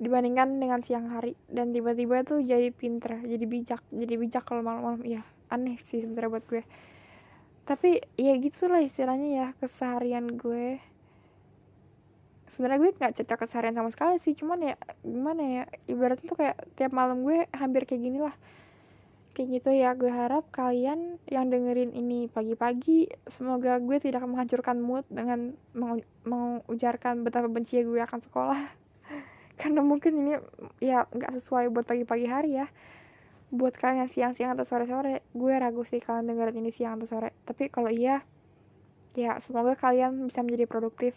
dibandingkan 0.00 0.56
dengan 0.56 0.80
siang 0.80 1.12
hari. 1.12 1.36
Dan 1.52 1.76
tiba-tiba 1.76 2.24
tuh 2.24 2.40
jadi 2.40 2.72
pinter 2.72 3.20
jadi 3.28 3.44
bijak 3.44 3.84
jadi 3.92 4.14
bijak 4.16 4.48
kalau 4.48 4.64
malam-malam 4.64 5.04
iya 5.04 5.20
aneh 5.48 5.80
sih 5.84 6.04
sebenarnya 6.04 6.30
buat 6.32 6.46
gue. 6.48 6.62
Tapi 7.68 8.00
ya 8.16 8.32
gitu 8.40 8.64
lah 8.64 8.80
istilahnya 8.80 9.28
ya 9.28 9.46
keseharian 9.60 10.40
gue. 10.40 10.80
Sebenarnya 12.48 12.80
gue 12.80 12.90
nggak 12.96 13.14
cocok 13.20 13.38
keseharian 13.44 13.76
sama 13.76 13.90
sekali 13.92 14.16
sih 14.24 14.32
cuman 14.32 14.72
ya 14.72 14.74
gimana 15.04 15.42
ya 15.44 15.64
ibaratnya 15.84 16.26
tuh 16.32 16.38
kayak 16.40 16.56
tiap 16.80 16.96
malam 16.96 17.20
gue 17.24 17.44
hampir 17.52 17.84
kayak 17.84 18.02
gini 18.02 18.18
lah. 18.24 18.32
Kayak 19.36 19.60
gitu 19.60 19.70
ya 19.70 19.92
gue 19.94 20.08
harap 20.08 20.48
kalian 20.48 21.20
yang 21.28 21.52
dengerin 21.52 21.92
ini 21.92 22.26
pagi-pagi 22.32 23.12
semoga 23.28 23.76
gue 23.78 24.00
tidak 24.00 24.24
menghancurkan 24.24 24.80
mood 24.80 25.04
dengan 25.12 25.54
mengujarkan 26.24 27.20
betapa 27.20 27.52
benci 27.52 27.84
gue 27.84 28.00
akan 28.00 28.20
sekolah. 28.24 28.60
Karena 29.60 29.84
mungkin 29.84 30.24
ini 30.24 30.32
ya 30.80 31.04
nggak 31.04 31.36
sesuai 31.36 31.68
buat 31.68 31.84
pagi-pagi 31.84 32.26
hari 32.26 32.64
ya 32.64 32.66
buat 33.48 33.72
kalian 33.80 34.12
siang-siang 34.12 34.52
atau 34.52 34.68
sore-sore 34.68 35.24
gue 35.32 35.52
ragu 35.56 35.80
sih 35.88 36.04
kalian 36.04 36.28
dengerin 36.28 36.60
ini 36.60 36.72
siang 36.72 37.00
atau 37.00 37.08
sore. 37.08 37.32
Tapi 37.48 37.72
kalau 37.72 37.88
iya 37.88 38.20
ya 39.16 39.40
semoga 39.40 39.74
kalian 39.74 40.28
bisa 40.28 40.44
menjadi 40.44 40.68
produktif 40.68 41.16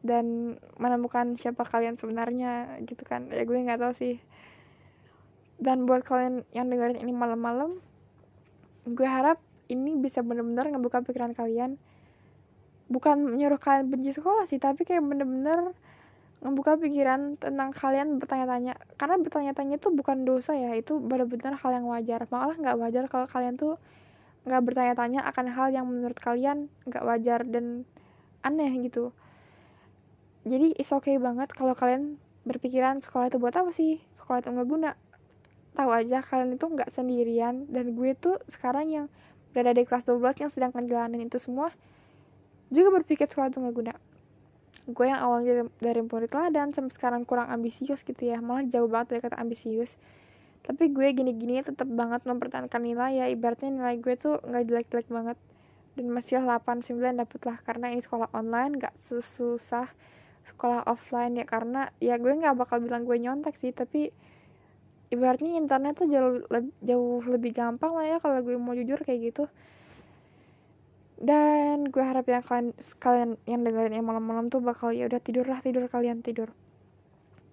dan 0.00 0.56
menemukan 0.80 1.36
siapa 1.36 1.68
kalian 1.68 2.00
sebenarnya 2.00 2.80
gitu 2.88 3.04
kan. 3.04 3.28
Ya 3.28 3.44
gue 3.44 3.56
nggak 3.56 3.80
tahu 3.80 3.92
sih. 3.92 4.16
Dan 5.60 5.84
buat 5.84 6.00
kalian 6.08 6.48
yang 6.56 6.72
dengerin 6.72 7.04
ini 7.04 7.12
malam-malam 7.12 7.84
gue 8.88 9.08
harap 9.08 9.36
ini 9.68 10.00
bisa 10.00 10.24
bener-bener 10.24 10.72
ngebuka 10.72 11.04
pikiran 11.04 11.36
kalian. 11.36 11.76
Bukan 12.88 13.36
menyuruh 13.36 13.60
kalian 13.60 13.92
benci 13.92 14.16
sekolah 14.16 14.48
sih 14.48 14.56
tapi 14.56 14.88
kayak 14.88 15.04
bener-bener 15.04 15.76
membuka 16.40 16.76
pikiran 16.80 17.36
tentang 17.36 17.70
kalian 17.76 18.16
bertanya-tanya. 18.16 18.80
Karena 18.96 19.16
bertanya-tanya 19.20 19.76
itu 19.76 19.88
bukan 19.92 20.24
dosa 20.24 20.56
ya 20.56 20.72
itu 20.72 20.96
benar-benar 20.96 21.60
hal 21.60 21.70
yang 21.76 21.86
wajar. 21.88 22.24
Malah 22.32 22.56
nggak 22.56 22.76
wajar 22.80 23.04
kalau 23.12 23.26
kalian 23.28 23.60
tuh 23.60 23.76
nggak 24.48 24.62
bertanya-tanya 24.64 25.20
akan 25.28 25.46
hal 25.52 25.68
yang 25.68 25.84
menurut 25.84 26.16
kalian 26.16 26.72
nggak 26.88 27.04
wajar 27.04 27.44
dan 27.44 27.84
aneh 28.40 28.72
gitu. 28.88 29.12
Jadi 30.48 30.72
is 30.80 30.88
okay 30.88 31.20
banget 31.20 31.52
kalau 31.52 31.76
kalian 31.76 32.16
berpikiran 32.48 33.04
sekolah 33.04 33.28
itu 33.28 33.36
buat 33.36 33.52
apa 33.52 33.68
sih? 33.76 34.00
Sekolah 34.16 34.40
itu 34.40 34.48
nggak 34.48 34.68
guna. 34.68 34.90
Tahu 35.76 35.90
aja 35.92 36.24
kalian 36.24 36.56
itu 36.56 36.64
nggak 36.64 36.88
sendirian 36.88 37.68
dan 37.68 37.92
gue 37.92 38.16
tuh 38.16 38.40
sekarang 38.48 38.88
yang 38.88 39.06
berada 39.52 39.76
di 39.76 39.84
kelas 39.84 40.08
12 40.08 40.46
yang 40.46 40.50
sedang 40.50 40.70
ngejalanin 40.72 41.26
itu 41.26 41.36
semua 41.42 41.74
juga 42.70 43.02
berpikir 43.02 43.26
sekolah 43.26 43.50
itu 43.50 43.58
nggak 43.58 43.74
guna 43.74 43.94
gue 44.90 45.06
yang 45.06 45.20
awalnya 45.22 45.70
dari 45.78 46.02
murid 46.02 46.30
teladan 46.32 46.74
sampai 46.74 46.92
sekarang 46.94 47.22
kurang 47.22 47.48
ambisius 47.52 48.02
gitu 48.02 48.18
ya. 48.20 48.42
Malah 48.42 48.66
jauh 48.66 48.90
banget 48.90 49.16
dari 49.16 49.20
kata 49.22 49.36
ambisius. 49.38 49.94
Tapi 50.66 50.92
gue 50.92 51.08
gini-gini 51.14 51.62
tetap 51.62 51.86
banget 51.88 52.26
mempertahankan 52.26 52.82
nilai 52.82 53.22
ya. 53.22 53.26
Ibaratnya 53.30 53.70
nilai 53.70 53.96
gue 54.02 54.14
tuh 54.18 54.42
nggak 54.42 54.64
jelek-jelek 54.66 55.08
banget. 55.08 55.38
Dan 55.98 56.06
masih 56.14 56.42
8 56.42 56.86
9 56.86 57.20
dapet 57.20 57.40
lah 57.46 57.58
karena 57.66 57.90
ini 57.90 58.00
sekolah 58.02 58.30
online 58.30 58.78
nggak 58.78 58.94
sesusah 59.10 59.90
sekolah 60.46 60.86
offline 60.90 61.38
ya. 61.38 61.46
Karena 61.46 61.90
ya 62.02 62.18
gue 62.18 62.32
nggak 62.32 62.56
bakal 62.58 62.82
bilang 62.82 63.06
gue 63.06 63.16
nyontek 63.20 63.54
sih. 63.62 63.70
Tapi 63.70 64.10
ibaratnya 65.10 65.58
internet 65.58 65.98
tuh 65.98 66.06
jauh 66.06 66.34
jauh 66.82 67.22
lebih 67.26 67.50
gampang 67.50 67.92
lah 67.98 68.06
ya 68.06 68.16
kalau 68.22 68.38
gue 68.46 68.54
mau 68.54 68.78
jujur 68.78 69.02
kayak 69.02 69.34
gitu 69.34 69.44
dan 71.20 71.84
gue 71.92 72.00
harap 72.00 72.24
yang 72.24 72.40
kalian 72.40 72.72
kalian 72.96 73.30
yang 73.44 73.60
dengerin 73.60 73.92
yang 73.92 74.08
malam-malam 74.08 74.48
tuh 74.48 74.64
bakal 74.64 74.88
ya 74.88 75.04
udah 75.04 75.20
tidur 75.20 75.44
lah 75.44 75.60
tidur 75.60 75.84
kalian 75.92 76.24
tidur. 76.24 76.48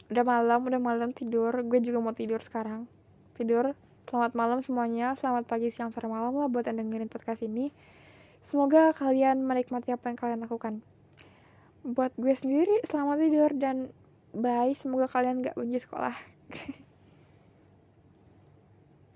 Udah 0.08 0.24
malam 0.24 0.64
udah 0.64 0.80
malam 0.80 1.12
tidur. 1.12 1.52
Gue 1.68 1.84
juga 1.84 2.00
mau 2.00 2.16
tidur 2.16 2.40
sekarang. 2.40 2.88
Tidur. 3.36 3.76
Selamat 4.08 4.40
malam 4.40 4.64
semuanya. 4.64 5.20
Selamat 5.20 5.52
pagi 5.52 5.68
siang 5.68 5.92
sore 5.92 6.08
malam 6.08 6.32
lah 6.32 6.48
buat 6.48 6.64
yang 6.64 6.80
dengerin 6.80 7.12
podcast 7.12 7.44
ini. 7.44 7.76
Semoga 8.40 8.96
kalian 8.96 9.44
menikmati 9.44 9.92
apa 9.92 10.16
yang 10.16 10.18
kalian 10.18 10.40
lakukan. 10.48 10.80
Buat 11.84 12.16
gue 12.16 12.32
sendiri 12.40 12.88
selamat 12.88 13.20
tidur 13.20 13.52
dan 13.52 13.92
bye. 14.32 14.72
Semoga 14.72 15.12
kalian 15.12 15.44
gak 15.44 15.60
benci 15.60 15.84
sekolah 15.84 16.16